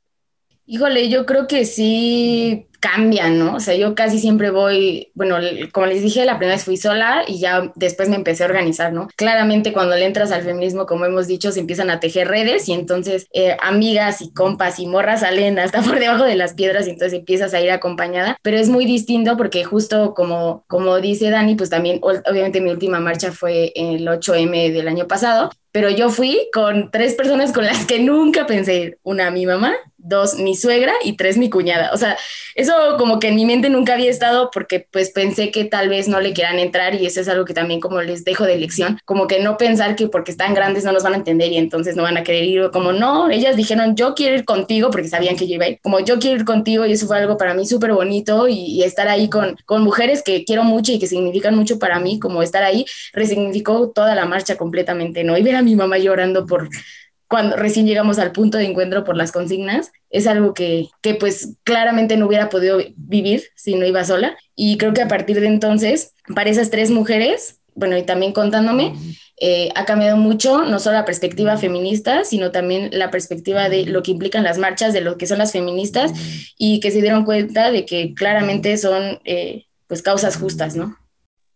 Híjole, 0.65 1.09
yo 1.09 1.27
creo 1.27 1.47
que 1.49 1.65
sí 1.65 2.69
cambian, 2.81 3.39
¿no? 3.39 3.57
O 3.57 3.61
sea, 3.61 3.75
yo 3.77 3.95
casi 3.95 4.19
siempre 4.19 4.51
voy, 4.51 5.11
bueno, 5.15 5.37
como 5.73 5.87
les 5.87 6.03
dije, 6.03 6.25
la 6.25 6.39
primera 6.39 6.57
vez 6.57 6.65
fui 6.65 6.77
sola 6.77 7.23
y 7.29 7.39
ya 7.39 7.73
después 7.77 8.09
me 8.09 8.17
empecé 8.17 8.43
a 8.43 8.47
organizar, 8.47 8.93
¿no? 8.93 9.09
Claramente 9.17 9.73
cuando 9.73 9.97
le 9.97 10.05
entras 10.05 10.33
al 10.33 10.43
feminismo, 10.43 10.87
como 10.87 11.05
hemos 11.05 11.27
dicho, 11.29 11.53
se 11.53 11.61
empiezan 11.61 11.91
a 11.91 12.01
tejer 12.01 12.29
redes 12.29 12.69
y 12.69 12.73
entonces 12.73 13.27
eh, 13.33 13.57
amigas 13.61 14.21
y 14.21 14.33
compas 14.33 14.81
y 14.81 14.87
morras 14.87 15.21
salen 15.21 15.59
hasta 15.59 15.81
por 15.83 15.99
debajo 16.01 16.25
de 16.25 16.37
las 16.37 16.55
piedras 16.55 16.87
y 16.87 16.91
entonces 16.91 17.19
empiezas 17.21 17.55
a 17.55 17.61
ir 17.61 17.71
acompañada, 17.71 18.37
pero 18.43 18.57
es 18.57 18.69
muy 18.69 18.85
distinto 18.85 19.37
porque 19.37 19.65
justo 19.65 20.15
como, 20.15 20.65
como 20.69 21.01
dice 21.01 21.31
Dani, 21.31 21.55
pues 21.55 21.71
también 21.71 22.01
obviamente 22.03 22.61
mi 22.61 22.71
última 22.71 22.99
marcha 23.01 23.33
fue 23.33 23.73
el 23.77 24.09
8M 24.09 24.73
del 24.73 24.89
año 24.89 25.07
pasado, 25.07 25.51
pero 25.73 25.89
yo 25.91 26.11
fui 26.11 26.49
con 26.53 26.91
tres 26.91 27.15
personas 27.15 27.53
con 27.53 27.65
las 27.65 27.87
que 27.87 27.99
nunca 27.99 28.47
pensé. 28.47 28.99
Una, 29.03 29.31
mi 29.31 29.47
mamá, 29.47 29.75
dos, 30.03 30.35
mi 30.35 30.55
suegra 30.57 30.93
y 31.03 31.17
tres, 31.17 31.39
mi 31.39 31.49
cuñada. 31.49 31.91
O 31.93 31.97
sea, 31.97 32.17
eso 32.55 32.75
como 32.99 33.19
que 33.19 33.29
en 33.29 33.37
mi 33.37 33.47
mente 33.47 33.71
nunca 33.71 33.95
había 33.95 34.11
estado 34.11 34.51
porque 34.53 34.87
pues 34.91 35.11
pensé 35.11 35.51
que 35.51 35.65
tal 35.65 35.89
vez 35.89 36.09
no 36.09 36.21
le 36.21 36.33
quieran 36.33 36.59
entrar 36.59 36.95
y 36.95 37.07
eso 37.07 37.21
es 37.21 37.29
algo 37.29 37.45
que 37.45 37.55
también 37.55 37.81
como 37.81 38.03
les 38.03 38.25
dejo 38.25 38.45
de 38.45 38.59
lección, 38.59 38.99
como 39.05 39.27
que 39.27 39.41
no 39.41 39.57
pensar 39.57 39.97
que 39.97 40.09
porque 40.09 40.33
están 40.33 40.55
grandes 40.55 40.85
no 40.85 40.93
nos 40.93 41.03
van 41.03 41.15
a 41.15 41.17
entender 41.17 41.53
y 41.53 41.57
entonces 41.57 41.97
no 41.97 42.03
van 42.03 42.17
a 42.17 42.25
querer 42.25 42.45
ir, 42.45 42.71
como 42.73 42.93
no, 42.93 43.31
ellas 43.31 43.57
dijeron 43.57 43.97
yo 43.97 44.15
quiero 44.15 44.37
ir 44.37 44.45
contigo 44.45 44.91
porque 44.91 45.09
sabían 45.09 45.37
que 45.37 45.47
yo 45.47 45.55
iba 45.55 45.65
a 45.65 45.69
ir, 45.71 45.79
como 45.83 46.01
yo 46.01 46.19
quiero 46.19 46.37
ir 46.37 46.45
contigo 46.45 46.85
y 46.85 46.93
eso 46.93 47.07
fue 47.07 47.19
algo 47.19 47.37
para 47.37 47.55
mí 47.55 47.67
súper 47.67 47.93
bonito 47.93 48.49
y, 48.49 48.83
estar 48.83 49.07
ahí 49.07 49.31
con, 49.31 49.57
con 49.65 49.83
mujeres 49.83 50.25
que 50.25 50.45
quiero 50.45 50.65
mucho 50.65 50.91
y 50.91 50.99
que 50.99 51.07
significan 51.07 51.55
mucho 51.55 51.79
para 51.79 52.01
mí, 52.01 52.19
como 52.19 52.43
estar 52.43 52.65
ahí 52.65 52.85
resignificó 53.13 53.91
toda 53.91 54.17
la 54.17 54.27
marcha 54.27 54.57
completamente, 54.57 55.23
¿no? 55.23 55.39
Y 55.39 55.43
ver 55.43 55.55
a 55.55 55.62
mi 55.63 55.77
mamá 55.77 55.99
llorando 55.99 56.47
por 56.47 56.69
cuando 57.33 57.57
recién 57.57 57.87
llegamos 57.87 58.19
al 58.19 58.33
punto 58.33 58.59
de 58.59 58.67
encuentro 58.67 59.05
por 59.05 59.17
las 59.17 59.33
consignas, 59.33 59.91
es 60.11 60.27
algo 60.27 60.53
que, 60.53 60.89
que 61.01 61.15
pues 61.15 61.57
claramente 61.65 62.19
no 62.19 62.27
hubiera 62.27 62.51
podido 62.51 62.79
vivir 62.95 63.45
si 63.57 63.75
no 63.75 63.87
iba 63.87 64.05
sola. 64.05 64.37
Y 64.55 64.77
creo 64.77 64.93
que 64.93 65.01
a 65.01 65.09
partir 65.09 65.41
de 65.41 65.47
entonces, 65.47 66.13
para 66.35 66.51
esas 66.51 66.69
tres 66.69 66.91
mujeres, 66.91 67.61
bueno, 67.75 67.97
y 67.97 68.03
también 68.03 68.33
contándome, 68.33 68.93
eh, 69.41 69.71
ha 69.75 69.87
cambiado 69.87 70.19
mucho, 70.19 70.67
no 70.67 70.79
solo 70.79 70.99
la 70.99 71.05
perspectiva 71.07 71.57
feminista, 71.57 72.25
sino 72.25 72.51
también 72.51 72.91
la 72.93 73.11
perspectiva 73.11 73.71
de 73.71 73.87
lo 73.87 74.03
que 74.03 74.11
implican 74.11 74.45
las 74.45 74.59
marchas, 74.59 74.93
de 74.93 75.01
lo 75.01 75.17
que 75.17 75.27
son 75.27 75.39
las 75.39 75.53
feministas, 75.53 76.13
y 76.59 76.81
que 76.81 76.91
se 76.91 77.01
dieron 77.01 77.25
cuenta 77.25 77.71
de 77.71 77.87
que 77.87 78.13
claramente 78.13 78.77
son 78.77 79.21
eh, 79.25 79.65
pues 79.87 80.03
causas 80.03 80.37
justas, 80.37 80.77
¿no? 80.77 80.99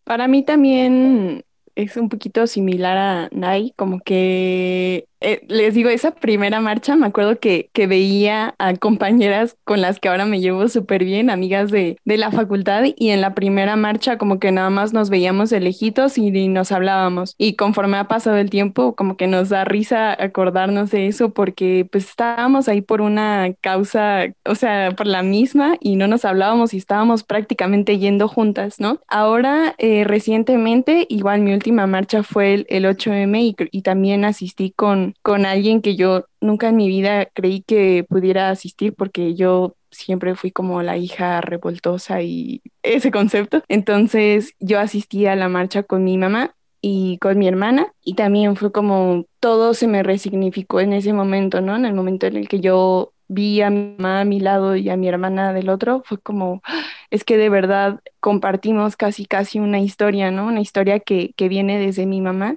Para 0.04 0.26
mí 0.26 0.42
también 0.42 1.44
es 1.76 1.96
un 1.96 2.08
poquito 2.08 2.46
similar 2.48 2.96
a 2.98 3.28
Nai, 3.32 3.72
como 3.76 4.00
que 4.00 5.08
eh, 5.20 5.40
les 5.48 5.74
digo, 5.74 5.88
esa 5.88 6.10
primera 6.10 6.60
marcha, 6.60 6.94
me 6.94 7.06
acuerdo 7.06 7.38
que, 7.38 7.70
que, 7.72 7.86
veía 7.86 8.54
a 8.58 8.74
compañeras 8.74 9.56
con 9.64 9.80
las 9.80 9.98
que 9.98 10.08
ahora 10.08 10.26
me 10.26 10.40
llevo 10.40 10.68
súper 10.68 11.04
bien, 11.04 11.30
amigas 11.30 11.70
de, 11.70 11.96
de, 12.04 12.16
la 12.18 12.30
facultad, 12.30 12.84
y 12.96 13.10
en 13.10 13.20
la 13.20 13.34
primera 13.34 13.76
marcha 13.76 14.18
como 14.18 14.38
que 14.38 14.52
nada 14.52 14.70
más 14.70 14.92
nos 14.92 15.08
veíamos 15.08 15.50
de 15.50 15.60
lejitos 15.60 16.18
y, 16.18 16.30
nos 16.48 16.72
hablábamos. 16.72 17.34
Y 17.38 17.54
conforme 17.54 17.96
ha 17.96 18.08
pasado 18.08 18.36
el 18.36 18.50
tiempo, 18.50 18.94
como 18.94 19.16
que 19.16 19.26
nos 19.26 19.48
da 19.48 19.64
risa 19.64 20.12
acordarnos 20.22 20.90
de 20.90 21.06
eso 21.06 21.32
porque 21.32 21.86
pues 21.90 22.08
estábamos 22.08 22.68
ahí 22.68 22.82
por 22.82 23.00
una 23.00 23.54
causa, 23.60 24.26
o 24.44 24.54
sea, 24.54 24.90
por 24.92 25.06
la 25.06 25.22
misma 25.22 25.76
y 25.80 25.96
no 25.96 26.08
nos 26.08 26.24
hablábamos 26.24 26.74
y 26.74 26.78
estábamos 26.78 27.22
prácticamente 27.22 27.98
yendo 27.98 28.28
juntas, 28.28 28.80
¿no? 28.80 29.00
Ahora, 29.08 29.74
eh, 29.78 30.04
recientemente, 30.04 31.06
igual 31.08 31.40
mi 31.40 31.52
última 31.52 31.86
marcha 31.86 32.22
fue 32.22 32.54
el, 32.54 32.66
el 32.68 32.84
8M 32.84 33.40
y, 33.40 33.56
y 33.70 33.82
también 33.82 34.24
asistí 34.24 34.70
con 34.70 35.05
con, 35.22 35.46
alguien 35.46 35.82
que 35.82 35.96
yo 35.96 36.26
nunca 36.40 36.68
en 36.68 36.76
mi 36.76 36.88
vida 36.88 37.26
creí 37.32 37.62
que 37.62 38.04
pudiera 38.08 38.50
asistir 38.50 38.94
porque 38.94 39.34
yo 39.34 39.76
siempre 39.90 40.34
fui 40.34 40.50
como 40.50 40.82
la 40.82 40.96
hija 40.96 41.40
revoltosa 41.40 42.22
y 42.22 42.62
ese 42.82 43.10
concepto. 43.10 43.62
Entonces 43.68 44.54
yo 44.60 44.78
asistí 44.78 45.26
a 45.26 45.36
la 45.36 45.48
marcha 45.48 45.82
con 45.82 46.04
mi 46.04 46.18
mamá 46.18 46.54
y 46.80 47.18
con 47.18 47.38
mi 47.38 47.48
hermana 47.48 47.92
y 48.02 48.14
también 48.14 48.56
fue 48.56 48.70
como 48.72 49.24
todo 49.40 49.74
se 49.74 49.88
me 49.88 50.02
resignificó 50.02 50.80
en 50.80 50.92
ese 50.92 51.12
momento, 51.12 51.60
¿no? 51.60 51.76
En 51.76 51.84
el 51.84 51.94
momento 51.94 52.26
en 52.26 52.36
el 52.36 52.48
que 52.48 52.60
yo 52.60 53.12
vi 53.28 53.60
a 53.62 53.70
mi 53.70 53.96
mamá 53.98 54.20
a 54.20 54.24
mi 54.24 54.40
lado 54.40 54.76
y 54.76 54.88
a 54.88 54.96
mi 54.96 55.08
hermana 55.08 55.52
del 55.52 55.68
otro, 55.68 56.02
fue 56.04 56.18
como, 56.18 56.62
es 57.10 57.24
que 57.24 57.36
de 57.36 57.48
verdad 57.48 58.00
compartimos 58.20 58.96
casi, 58.96 59.26
casi 59.26 59.58
una 59.58 59.80
historia, 59.80 60.30
¿no? 60.30 60.46
Una 60.46 60.60
historia 60.60 61.00
que, 61.00 61.32
que 61.36 61.48
viene 61.48 61.78
desde 61.78 62.06
mi 62.06 62.20
mamá, 62.20 62.56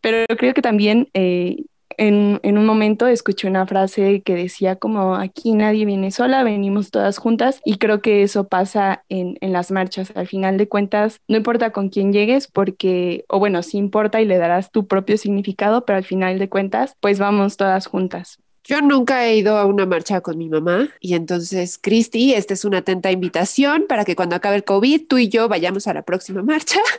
pero 0.00 0.26
creo 0.36 0.54
que 0.54 0.62
también 0.62 1.08
eh, 1.14 1.64
en, 2.00 2.58
un 2.58 2.64
momento 2.64 3.06
escuché 3.06 3.46
una 3.46 3.66
frase 3.66 4.22
que 4.22 4.34
decía 4.34 4.76
como 4.76 5.14
aquí 5.16 5.52
nadie 5.52 5.84
viene 5.84 6.10
sola, 6.10 6.42
venimos 6.42 6.90
todas 6.90 7.18
juntas 7.18 7.60
y 7.62 7.76
creo 7.76 8.00
que 8.00 8.22
eso 8.22 8.48
pasa 8.48 9.04
en, 9.10 9.36
en 9.42 9.52
las 9.52 9.70
marchas. 9.70 10.10
Al 10.14 10.26
final 10.26 10.56
de 10.56 10.66
cuentas, 10.66 11.20
no 11.28 11.36
importa 11.36 11.72
con 11.72 11.90
quién 11.90 12.12
llegues 12.12 12.48
porque, 12.48 13.24
o 13.28 13.38
bueno, 13.38 13.62
sí 13.62 13.76
importa 13.76 14.20
y 14.22 14.24
le 14.24 14.38
darás 14.38 14.70
tu 14.70 14.86
propio 14.86 15.18
significado, 15.18 15.84
pero 15.84 15.98
al 15.98 16.04
final 16.04 16.38
de 16.38 16.48
cuentas, 16.48 16.96
pues 17.00 17.18
vamos 17.18 17.58
todas 17.58 17.86
juntas. 17.86 18.38
Yo 18.64 18.80
nunca 18.82 19.26
he 19.26 19.36
ido 19.36 19.56
a 19.56 19.64
una 19.64 19.86
marcha 19.86 20.20
con 20.20 20.36
mi 20.38 20.48
mamá 20.48 20.90
y 21.00 21.14
entonces, 21.14 21.78
Cristi, 21.78 22.34
esta 22.34 22.54
es 22.54 22.64
una 22.64 22.78
atenta 22.78 23.10
invitación 23.10 23.86
para 23.88 24.04
que 24.04 24.14
cuando 24.14 24.36
acabe 24.36 24.56
el 24.56 24.64
COVID, 24.64 25.06
tú 25.08 25.18
y 25.18 25.28
yo 25.28 25.48
vayamos 25.48 25.86
a 25.86 25.94
la 25.94 26.02
próxima 26.02 26.42
marcha. 26.42 26.80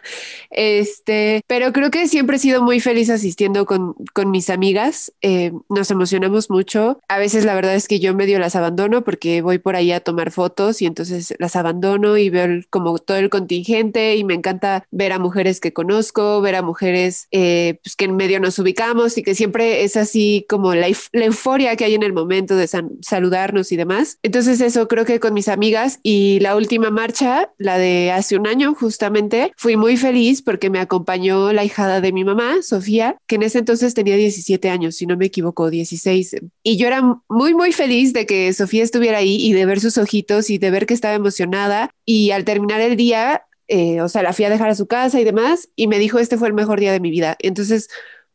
Este, 0.54 1.42
pero 1.48 1.72
creo 1.72 1.92
que 1.92 2.08
siempre 2.10 2.36
he 2.36 2.40
sido 2.40 2.62
muy 2.62 2.82
feliz 2.82 3.10
asistiendo 3.10 3.66
con, 3.66 3.96
con 4.14 4.32
mis 4.32 4.50
amigas. 4.50 5.14
Eh, 5.22 5.54
nos 5.70 5.90
emocionamos 5.92 6.50
mucho. 6.50 7.00
A 7.08 7.18
veces 7.18 7.46
la 7.46 7.56
verdad 7.56 7.76
es 7.76 7.88
que 7.88 8.00
yo 8.00 8.14
medio 8.14 8.38
las 8.38 8.56
abandono 8.58 9.04
porque 9.04 9.42
voy 9.42 9.60
por 9.60 9.76
ahí 9.78 9.94
a 9.94 10.02
tomar 10.02 10.32
fotos 10.32 10.82
y 10.82 10.88
entonces 10.88 11.34
las 11.40 11.56
abandono 11.56 12.18
y 12.18 12.30
veo 12.30 12.62
como 12.70 12.98
todo 12.98 13.18
el 13.18 13.30
contingente 13.30 14.18
y 14.18 14.26
me 14.26 14.34
encanta 14.34 14.86
ver 14.92 15.14
a 15.14 15.20
mujeres 15.20 15.62
que 15.62 15.72
conozco, 15.72 16.42
ver 16.42 16.56
a 16.56 16.62
mujeres 16.62 17.28
eh, 17.32 17.80
pues 17.82 17.96
que 17.96 18.06
en 18.06 18.18
medio 18.18 18.40
nos 18.42 18.60
ubicamos 18.60 19.18
y 19.18 19.24
que 19.24 19.36
siempre 19.36 19.84
es 19.84 19.96
así 19.96 20.46
como 20.50 20.76
la, 20.76 20.88
la 21.14 21.26
euforia 21.26 21.51
que 21.52 21.86
hay 21.86 21.96
en 21.96 22.04
el 22.04 22.14
momento 22.14 22.56
de 22.56 22.68
saludarnos 23.02 23.72
y 23.72 23.78
demás. 23.78 24.18
Entonces 24.24 24.62
eso 24.62 24.88
creo 24.88 25.06
que 25.06 25.20
con 25.20 25.34
mis 25.34 25.48
amigas 25.48 26.00
y 26.04 26.40
la 26.40 26.56
última 26.56 26.90
marcha, 26.90 27.52
la 27.58 27.78
de 27.78 28.12
hace 28.12 28.38
un 28.38 28.48
año 28.48 28.74
justamente, 28.74 29.52
fui 29.58 29.76
muy 29.76 29.98
feliz 29.98 30.42
porque 30.42 30.70
me 30.70 30.80
acompañó 30.80 31.52
la 31.52 31.64
hijada 31.64 32.02
de 32.02 32.14
mi 32.14 32.24
mamá, 32.24 32.62
Sofía, 32.62 33.18
que 33.28 33.36
en 33.36 33.44
ese 33.44 33.60
entonces 33.60 33.94
tenía 33.94 34.16
17 34.16 34.70
años, 34.70 34.96
si 34.96 35.06
no 35.06 35.18
me 35.18 35.26
equivoco, 35.26 35.70
16. 35.70 36.38
Y 36.64 36.78
yo 36.78 36.88
era 36.88 37.22
muy, 37.28 37.54
muy 37.54 37.72
feliz 37.74 38.14
de 38.14 38.26
que 38.26 38.54
Sofía 38.54 38.84
estuviera 38.84 39.18
ahí 39.18 39.36
y 39.36 39.54
de 39.54 39.66
ver 39.66 39.80
sus 39.80 39.98
ojitos 39.98 40.50
y 40.50 40.58
de 40.58 40.72
ver 40.72 40.86
que 40.86 40.94
estaba 40.94 41.14
emocionada. 41.14 41.92
Y 42.06 42.32
al 42.32 42.46
terminar 42.46 42.82
el 42.82 42.96
día, 42.96 43.44
eh, 43.68 44.02
o 44.02 44.10
sea, 44.10 44.24
la 44.24 44.34
fui 44.34 44.46
a 44.46 44.50
dejar 44.50 44.70
a 44.70 44.76
su 44.76 44.88
casa 44.88 45.20
y 45.20 45.24
demás, 45.24 45.70
y 45.76 45.88
me 45.88 46.00
dijo, 46.00 46.20
este 46.20 46.38
fue 46.38 46.48
el 46.48 46.54
mejor 46.54 46.80
día 46.80 46.92
de 46.92 47.00
mi 47.00 47.12
vida. 47.12 47.38
Entonces, 47.40 47.90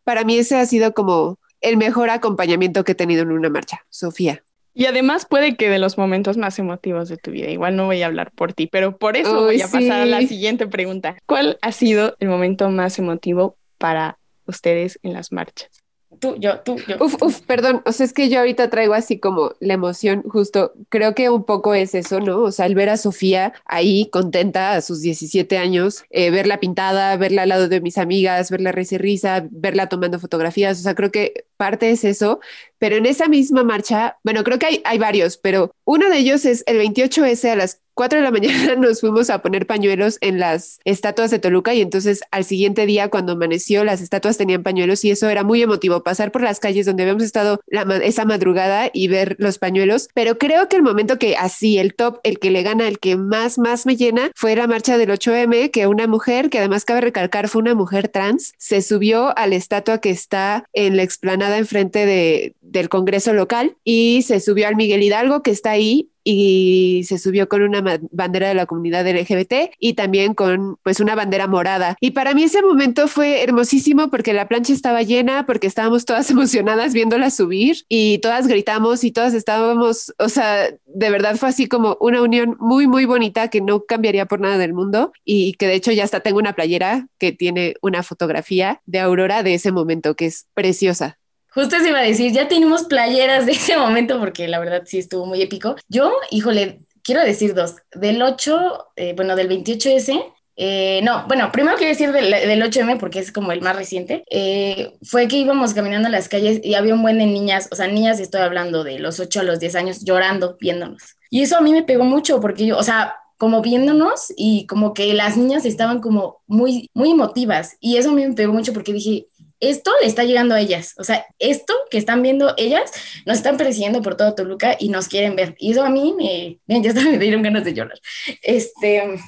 para 0.04 0.24
mí 0.24 0.38
ese 0.38 0.56
ha 0.56 0.66
sido 0.66 0.94
como 0.94 1.38
el 1.60 1.76
mejor 1.76 2.10
acompañamiento 2.10 2.84
que 2.84 2.92
he 2.92 2.94
tenido 2.94 3.22
en 3.22 3.32
una 3.32 3.50
marcha, 3.50 3.84
Sofía. 3.88 4.42
Y 4.74 4.84
además 4.84 5.24
puede 5.24 5.56
que 5.56 5.70
de 5.70 5.78
los 5.78 5.96
momentos 5.96 6.36
más 6.36 6.58
emotivos 6.58 7.08
de 7.08 7.16
tu 7.16 7.30
vida, 7.30 7.48
igual 7.48 7.76
no 7.76 7.86
voy 7.86 8.02
a 8.02 8.06
hablar 8.06 8.30
por 8.32 8.52
ti, 8.52 8.66
pero 8.66 8.98
por 8.98 9.16
eso 9.16 9.44
voy 9.44 9.62
a 9.62 9.68
pasar 9.68 10.02
a 10.02 10.06
la 10.06 10.20
siguiente 10.20 10.66
pregunta. 10.66 11.16
¿Cuál 11.24 11.58
ha 11.62 11.72
sido 11.72 12.14
el 12.20 12.28
momento 12.28 12.68
más 12.68 12.98
emotivo 12.98 13.56
para 13.78 14.18
ustedes 14.46 14.98
en 15.02 15.14
las 15.14 15.32
marchas? 15.32 15.85
Tú, 16.20 16.36
yo, 16.38 16.60
tú, 16.60 16.76
yo. 16.88 16.96
Uf, 17.00 17.14
uf, 17.20 17.40
perdón. 17.42 17.82
O 17.84 17.92
sea, 17.92 18.06
es 18.06 18.12
que 18.12 18.28
yo 18.28 18.38
ahorita 18.38 18.70
traigo 18.70 18.94
así 18.94 19.18
como 19.18 19.52
la 19.60 19.74
emoción, 19.74 20.22
justo. 20.22 20.72
Creo 20.88 21.14
que 21.14 21.28
un 21.30 21.44
poco 21.44 21.74
es 21.74 21.94
eso, 21.94 22.20
¿no? 22.20 22.42
O 22.42 22.52
sea, 22.52 22.66
el 22.66 22.74
ver 22.74 22.88
a 22.90 22.96
Sofía 22.96 23.52
ahí 23.64 24.08
contenta 24.10 24.72
a 24.74 24.80
sus 24.82 25.00
17 25.02 25.58
años, 25.58 26.04
eh, 26.10 26.30
verla 26.30 26.60
pintada, 26.60 27.16
verla 27.16 27.42
al 27.42 27.48
lado 27.50 27.68
de 27.68 27.80
mis 27.80 27.98
amigas, 27.98 28.50
verla 28.50 28.72
risa 28.72 28.94
y 28.96 28.98
risa, 28.98 29.46
verla 29.50 29.88
tomando 29.88 30.18
fotografías. 30.20 30.78
O 30.78 30.82
sea, 30.82 30.94
creo 30.94 31.10
que 31.10 31.46
parte 31.56 31.90
es 31.90 32.04
eso. 32.04 32.40
Pero 32.78 32.96
en 32.96 33.06
esa 33.06 33.28
misma 33.28 33.64
marcha, 33.64 34.18
bueno, 34.22 34.44
creo 34.44 34.58
que 34.58 34.66
hay, 34.66 34.82
hay 34.84 34.98
varios, 34.98 35.36
pero 35.38 35.72
uno 35.84 36.08
de 36.10 36.18
ellos 36.18 36.44
es 36.44 36.62
el 36.66 36.78
28S 36.78 37.50
a 37.50 37.56
las 37.56 37.80
4 37.96 38.18
de 38.18 38.24
la 38.24 38.30
mañana 38.36 38.76
nos 38.76 39.00
fuimos 39.00 39.30
a 39.30 39.42
poner 39.42 39.66
pañuelos 39.66 40.18
en 40.20 40.38
las 40.38 40.78
estatuas 40.84 41.30
de 41.30 41.38
Toluca 41.38 41.74
y 41.74 41.80
entonces 41.80 42.20
al 42.30 42.44
siguiente 42.44 42.86
día 42.86 43.08
cuando 43.08 43.32
amaneció 43.32 43.84
las 43.84 44.00
estatuas 44.00 44.36
tenían 44.36 44.62
pañuelos 44.62 45.04
y 45.04 45.10
eso 45.10 45.28
era 45.28 45.42
muy 45.42 45.62
emotivo, 45.62 46.04
pasar 46.04 46.30
por 46.30 46.42
las 46.42 46.60
calles 46.60 46.86
donde 46.86 47.02
habíamos 47.02 47.24
estado 47.24 47.60
esa 48.02 48.24
madrugada 48.24 48.90
y 48.92 49.08
ver 49.08 49.36
los 49.38 49.58
pañuelos, 49.58 50.08
pero 50.14 50.38
creo 50.38 50.68
que 50.68 50.76
el 50.76 50.82
momento 50.82 51.18
que 51.18 51.36
así, 51.36 51.78
el 51.78 51.94
top, 51.94 52.20
el 52.22 52.38
que 52.38 52.50
le 52.50 52.62
gana, 52.62 52.86
el 52.86 52.98
que 52.98 53.16
más, 53.16 53.58
más 53.58 53.86
me 53.86 53.96
llena, 53.96 54.30
fue 54.34 54.54
la 54.54 54.66
marcha 54.66 54.98
del 54.98 55.10
8M, 55.10 55.70
que 55.70 55.86
una 55.86 56.06
mujer, 56.06 56.50
que 56.50 56.58
además 56.58 56.84
cabe 56.84 57.00
recalcar 57.00 57.48
fue 57.48 57.62
una 57.62 57.74
mujer 57.74 58.08
trans, 58.08 58.52
se 58.58 58.82
subió 58.82 59.36
a 59.38 59.46
la 59.46 59.56
estatua 59.56 59.98
que 59.98 60.10
está 60.10 60.64
en 60.74 60.96
la 60.96 61.02
explanada 61.02 61.56
enfrente 61.56 62.04
de, 62.04 62.54
del 62.60 62.90
Congreso 62.90 63.32
local 63.32 63.76
y 63.84 64.22
se 64.22 64.40
subió 64.40 64.68
al 64.68 64.76
Miguel 64.76 65.02
Hidalgo 65.02 65.42
que 65.42 65.50
está 65.50 65.70
ahí 65.70 66.10
y 66.28 67.04
se 67.04 67.18
subió 67.18 67.48
con 67.48 67.62
una 67.62 68.00
bandera 68.10 68.48
de 68.48 68.54
la 68.54 68.66
comunidad 68.66 69.06
LGBT 69.06 69.70
y 69.78 69.94
también 69.94 70.34
con 70.34 70.76
pues 70.82 70.98
una 70.98 71.14
bandera 71.14 71.46
morada. 71.46 71.96
Y 72.00 72.10
para 72.10 72.34
mí 72.34 72.42
ese 72.42 72.62
momento 72.62 73.06
fue 73.06 73.44
hermosísimo 73.44 74.10
porque 74.10 74.32
la 74.32 74.48
plancha 74.48 74.72
estaba 74.72 75.02
llena, 75.02 75.46
porque 75.46 75.68
estábamos 75.68 76.04
todas 76.04 76.28
emocionadas 76.32 76.94
viéndola 76.94 77.30
subir 77.30 77.84
y 77.88 78.18
todas 78.18 78.48
gritamos 78.48 79.04
y 79.04 79.12
todas 79.12 79.34
estábamos, 79.34 80.12
o 80.18 80.28
sea, 80.28 80.68
de 80.84 81.10
verdad 81.10 81.36
fue 81.36 81.50
así 81.50 81.68
como 81.68 81.96
una 82.00 82.20
unión 82.20 82.56
muy, 82.58 82.88
muy 82.88 83.04
bonita 83.04 83.46
que 83.46 83.60
no 83.60 83.84
cambiaría 83.84 84.26
por 84.26 84.40
nada 84.40 84.58
del 84.58 84.74
mundo 84.74 85.12
y 85.24 85.52
que 85.52 85.68
de 85.68 85.74
hecho 85.74 85.92
ya 85.92 86.02
hasta 86.02 86.20
tengo 86.20 86.38
una 86.38 86.54
playera 86.54 87.06
que 87.18 87.30
tiene 87.30 87.76
una 87.82 88.02
fotografía 88.02 88.82
de 88.84 88.98
Aurora 88.98 89.44
de 89.44 89.54
ese 89.54 89.70
momento 89.70 90.16
que 90.16 90.26
es 90.26 90.48
preciosa. 90.54 91.18
Justo 91.56 91.80
se 91.80 91.88
iba 91.88 92.00
a 92.00 92.02
decir, 92.02 92.32
ya 92.32 92.48
tenemos 92.48 92.84
playeras 92.84 93.46
de 93.46 93.52
ese 93.52 93.78
momento 93.78 94.20
porque 94.20 94.46
la 94.46 94.58
verdad 94.58 94.82
sí 94.84 94.98
estuvo 94.98 95.24
muy 95.24 95.40
épico. 95.40 95.74
Yo, 95.88 96.12
híjole, 96.30 96.82
quiero 97.02 97.22
decir 97.22 97.54
dos. 97.54 97.76
Del 97.94 98.20
8, 98.20 98.88
eh, 98.96 99.14
bueno, 99.16 99.34
del 99.36 99.48
28S, 99.48 100.22
eh, 100.58 101.00
no, 101.02 101.24
bueno, 101.26 101.50
primero 101.52 101.78
quiero 101.78 101.92
decir 101.92 102.12
del, 102.12 102.62
8M 102.62 102.98
porque 102.98 103.20
es 103.20 103.32
como 103.32 103.52
el 103.52 103.62
más 103.62 103.74
reciente. 103.74 104.22
Eh, 104.30 104.98
fue 105.02 105.28
que 105.28 105.38
íbamos 105.38 105.72
caminando 105.72 106.10
las 106.10 106.28
calles 106.28 106.60
y 106.62 106.74
había 106.74 106.92
un 106.92 107.00
buen 107.00 107.16
de 107.16 107.24
niñas, 107.24 107.70
o 107.72 107.74
sea, 107.74 107.86
niñas, 107.86 108.20
estoy 108.20 108.42
hablando 108.42 108.84
de 108.84 108.98
los 108.98 109.18
8 109.18 109.40
a 109.40 109.44
los 109.44 109.58
10 109.58 109.76
años, 109.76 110.04
llorando, 110.04 110.58
viéndonos. 110.60 111.16
Y 111.30 111.40
eso 111.40 111.56
a 111.56 111.62
mí 111.62 111.72
me 111.72 111.84
pegó 111.84 112.04
mucho 112.04 112.38
porque 112.38 112.66
yo, 112.66 112.76
o 112.76 112.82
sea, 112.82 113.16
como 113.38 113.62
viéndonos 113.62 114.32
y 114.36 114.66
como 114.66 114.94
que 114.94 115.12
las 115.14 115.36
niñas 115.36 115.64
estaban 115.64 116.00
como 116.00 116.42
muy, 116.46 116.90
muy 116.92 117.12
emotivas. 117.12 117.76
Y 117.80 117.96
eso 117.96 118.10
a 118.10 118.12
mí 118.12 118.26
me 118.26 118.34
pegó 118.34 118.52
mucho 118.52 118.72
porque 118.72 118.92
dije, 118.92 119.28
esto 119.60 119.90
le 120.00 120.06
está 120.06 120.24
llegando 120.24 120.54
a 120.54 120.60
ellas. 120.60 120.94
O 120.98 121.04
sea, 121.04 121.26
esto 121.38 121.74
que 121.90 121.98
están 121.98 122.22
viendo 122.22 122.54
ellas 122.56 122.90
nos 123.24 123.36
están 123.38 123.56
persiguiendo 123.56 124.02
por 124.02 124.16
todo 124.16 124.34
Toluca 124.34 124.76
y 124.78 124.88
nos 124.88 125.08
quieren 125.08 125.36
ver. 125.36 125.54
Y 125.58 125.72
eso 125.72 125.84
a 125.84 125.90
mí 125.90 126.14
me, 126.16 126.58
ya 126.82 126.90
hasta 126.90 127.02
me 127.02 127.18
dieron 127.18 127.42
ganas 127.42 127.64
de 127.64 127.74
llorar. 127.74 127.98
Este, 128.42 129.18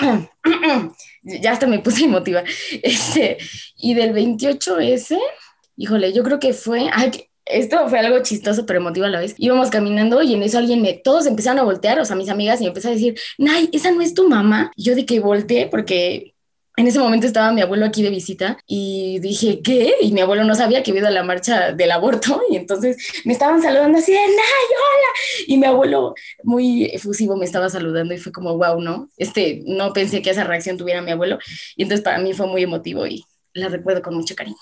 ya 1.22 1.52
hasta 1.52 1.66
me 1.66 1.78
puse 1.78 2.04
emotiva. 2.04 2.42
Este, 2.82 3.38
y 3.76 3.94
del 3.94 4.12
28S, 4.14 5.18
híjole, 5.76 6.12
yo 6.12 6.22
creo 6.22 6.38
que 6.38 6.52
fue, 6.52 6.90
esto 7.44 7.88
fue 7.88 7.98
algo 8.00 8.22
chistoso 8.22 8.66
pero 8.66 8.80
emotivo 8.80 9.06
a 9.06 9.10
la 9.10 9.20
vez. 9.20 9.34
Íbamos 9.38 9.70
caminando 9.70 10.22
y 10.22 10.34
en 10.34 10.42
eso 10.42 10.58
alguien 10.58 10.82
me, 10.82 10.94
todos 10.94 11.26
empezaron 11.26 11.60
a 11.60 11.64
voltear, 11.64 12.00
o 12.00 12.04
sea, 12.04 12.16
mis 12.16 12.28
amigas 12.28 12.60
y 12.60 12.64
me 12.64 12.68
empezaron 12.68 12.96
a 12.96 13.00
decir, 13.00 13.18
Nay, 13.38 13.68
esa 13.72 13.90
no 13.90 14.00
es 14.00 14.14
tu 14.14 14.28
mamá. 14.28 14.72
Y 14.76 14.84
yo 14.84 14.94
de 14.94 15.06
que 15.06 15.20
volteé 15.20 15.66
porque 15.66 16.34
en 16.78 16.86
ese 16.86 17.00
momento 17.00 17.26
estaba 17.26 17.50
mi 17.50 17.60
abuelo 17.60 17.86
aquí 17.86 18.04
de 18.04 18.10
visita 18.10 18.56
y 18.64 19.18
dije, 19.18 19.60
¿qué? 19.62 19.94
Y 20.00 20.12
mi 20.12 20.20
abuelo 20.20 20.44
no 20.44 20.54
sabía 20.54 20.80
que 20.80 20.92
había 20.92 21.02
ido 21.02 21.10
la 21.10 21.24
marcha 21.24 21.72
del 21.72 21.90
aborto 21.90 22.40
y 22.50 22.56
entonces 22.56 22.96
me 23.24 23.32
estaban 23.32 23.60
saludando 23.60 23.98
así 23.98 24.12
de, 24.12 24.18
¡ay, 24.18 24.26
hola! 24.28 25.48
Y 25.48 25.56
mi 25.56 25.66
abuelo 25.66 26.14
muy 26.44 26.84
efusivo 26.84 27.36
me 27.36 27.46
estaba 27.46 27.68
saludando 27.68 28.14
y 28.14 28.18
fue 28.18 28.30
como, 28.30 28.56
wow, 28.56 28.80
¿no? 28.80 29.08
Este, 29.16 29.64
no 29.66 29.92
pensé 29.92 30.22
que 30.22 30.30
esa 30.30 30.44
reacción 30.44 30.76
tuviera 30.76 31.02
mi 31.02 31.10
abuelo 31.10 31.40
y 31.74 31.82
entonces 31.82 32.04
para 32.04 32.18
mí 32.18 32.32
fue 32.32 32.46
muy 32.46 32.62
emotivo 32.62 33.04
y 33.08 33.24
la 33.54 33.68
recuerdo 33.68 34.00
con 34.00 34.14
mucho 34.14 34.36
cariño. 34.36 34.56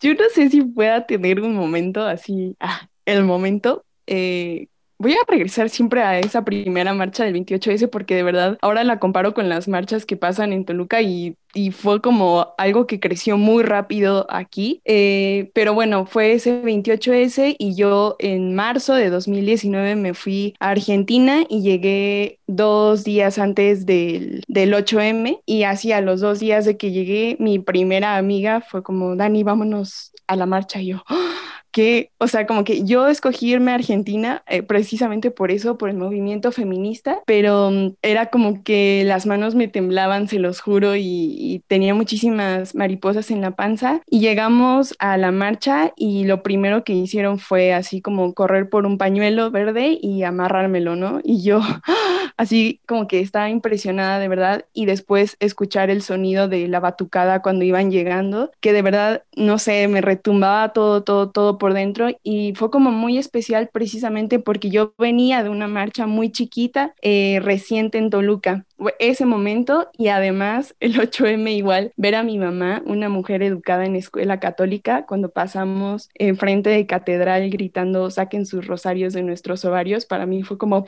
Yo 0.00 0.12
no 0.12 0.24
sé 0.34 0.50
si 0.50 0.60
pueda 0.60 1.06
tener 1.06 1.40
un 1.40 1.54
momento 1.54 2.04
así, 2.04 2.54
ah, 2.60 2.90
el 3.06 3.24
momento, 3.24 3.86
eh, 4.06 4.68
Voy 4.98 5.12
a 5.12 5.18
regresar 5.28 5.68
siempre 5.68 6.02
a 6.02 6.18
esa 6.18 6.42
primera 6.42 6.94
marcha 6.94 7.24
del 7.24 7.34
28S 7.34 7.88
porque 7.88 8.14
de 8.14 8.22
verdad 8.22 8.56
ahora 8.62 8.82
la 8.82 8.98
comparo 8.98 9.34
con 9.34 9.50
las 9.50 9.68
marchas 9.68 10.06
que 10.06 10.16
pasan 10.16 10.54
en 10.54 10.64
Toluca 10.64 11.02
y, 11.02 11.36
fue 11.72 12.02
como 12.02 12.48
algo 12.58 12.86
que 12.86 13.00
creció 13.00 13.38
muy 13.38 13.62
rápido 13.62 14.26
aquí. 14.28 14.82
Eh, 14.84 15.50
pero 15.54 15.72
bueno, 15.72 16.04
fue 16.04 16.32
ese 16.32 16.62
28S 16.62 17.56
y 17.58 17.74
yo 17.74 18.16
en 18.18 18.54
marzo 18.54 18.92
de 18.92 19.08
2019 19.08 19.96
me 19.96 20.12
fui 20.12 20.54
a 20.60 20.68
Argentina 20.68 21.44
y 21.48 21.62
llegué 21.62 22.40
dos 22.46 23.04
días 23.04 23.38
antes 23.38 23.86
del, 23.86 24.42
del 24.48 24.74
8M 24.74 25.40
y 25.46 25.62
así 25.62 25.92
los 26.02 26.20
dos 26.20 26.40
días 26.40 26.66
de 26.66 26.76
que 26.76 26.90
llegué 26.90 27.38
mi 27.40 27.58
primera 27.58 28.18
amiga 28.18 28.60
fue 28.60 28.82
como, 28.82 29.16
Dani, 29.16 29.42
vámonos 29.42 30.12
a 30.26 30.36
la 30.36 30.44
marcha 30.44 30.82
y 30.82 30.88
yo. 30.88 31.04
¡Ah! 31.08 31.36
Que, 31.76 32.10
o 32.16 32.26
sea, 32.26 32.46
como 32.46 32.64
que 32.64 32.84
yo 32.84 33.06
escogí 33.06 33.52
irme 33.52 33.70
a 33.70 33.74
Argentina 33.74 34.42
eh, 34.46 34.62
precisamente 34.62 35.30
por 35.30 35.50
eso, 35.50 35.76
por 35.76 35.90
el 35.90 35.98
movimiento 35.98 36.50
feminista, 36.50 37.20
pero 37.26 37.70
mm, 37.70 37.96
era 38.00 38.30
como 38.30 38.64
que 38.64 39.02
las 39.04 39.26
manos 39.26 39.54
me 39.54 39.68
temblaban, 39.68 40.26
se 40.26 40.38
los 40.38 40.62
juro, 40.62 40.96
y, 40.96 41.62
tenía 41.68 41.92
muchísimas 41.92 42.74
mariposas 42.74 43.30
en 43.30 43.42
la 43.42 43.50
panza. 43.50 44.00
Y 44.08 44.20
llegamos 44.20 44.94
a 44.98 45.18
la 45.18 45.32
marcha 45.32 45.92
y 45.96 46.24
lo 46.24 46.42
primero 46.42 46.82
que 46.82 46.94
hicieron 46.94 47.38
fue 47.38 47.74
así 47.74 48.00
como 48.00 48.32
correr 48.32 48.70
por 48.70 48.86
un 48.86 48.96
pañuelo 48.96 49.50
verde 49.50 49.98
y 50.00 50.22
amarrármelo, 50.22 50.96
¿no? 50.96 51.20
Y 51.24 51.42
yo 51.42 51.60
así 52.38 52.80
como 52.86 53.06
que 53.06 53.20
estaba 53.20 53.50
impresionada 53.50 54.18
de 54.18 54.28
verdad 54.28 54.64
y 54.72 54.86
después 54.86 55.36
escuchar 55.40 55.90
el 55.90 56.00
sonido 56.00 56.48
de 56.48 56.68
la 56.68 56.80
batucada 56.80 57.42
cuando 57.42 57.64
iban 57.66 57.90
llegando, 57.90 58.50
que 58.60 58.72
de 58.72 58.82
verdad, 58.82 59.24
no 59.36 59.58
sé, 59.58 59.88
me 59.88 60.00
retumbaba 60.00 60.72
todo, 60.72 61.02
todo, 61.02 61.30
todo 61.30 61.58
por 61.58 61.65
dentro 61.74 62.08
y 62.22 62.54
fue 62.54 62.70
como 62.70 62.90
muy 62.90 63.18
especial 63.18 63.68
precisamente 63.72 64.38
porque 64.38 64.70
yo 64.70 64.94
venía 64.98 65.42
de 65.42 65.50
una 65.50 65.68
marcha 65.68 66.06
muy 66.06 66.30
chiquita 66.30 66.94
eh, 67.02 67.40
reciente 67.42 67.98
en 67.98 68.10
Toluca. 68.10 68.66
Ese 68.98 69.26
momento 69.26 69.88
y 69.96 70.08
además 70.08 70.74
el 70.80 70.94
8M 71.00 71.56
igual, 71.56 71.92
ver 71.96 72.14
a 72.14 72.22
mi 72.22 72.38
mamá, 72.38 72.82
una 72.86 73.08
mujer 73.08 73.42
educada 73.42 73.84
en 73.84 73.96
escuela 73.96 74.40
católica, 74.40 75.06
cuando 75.06 75.30
pasamos 75.30 76.08
enfrente 76.14 76.70
de 76.70 76.86
catedral 76.86 77.48
gritando 77.50 78.10
saquen 78.10 78.46
sus 78.46 78.66
rosarios 78.66 79.12
de 79.12 79.22
nuestros 79.22 79.64
ovarios, 79.64 80.06
para 80.06 80.26
mí 80.26 80.42
fue 80.42 80.58
como 80.58 80.84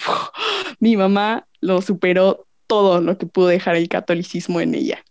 mi 0.80 0.96
mamá 0.96 1.46
lo 1.60 1.82
superó 1.82 2.46
todo 2.66 3.00
lo 3.00 3.16
que 3.18 3.26
pudo 3.26 3.48
dejar 3.48 3.76
el 3.76 3.88
catolicismo 3.88 4.60
en 4.60 4.74
ella. 4.74 5.04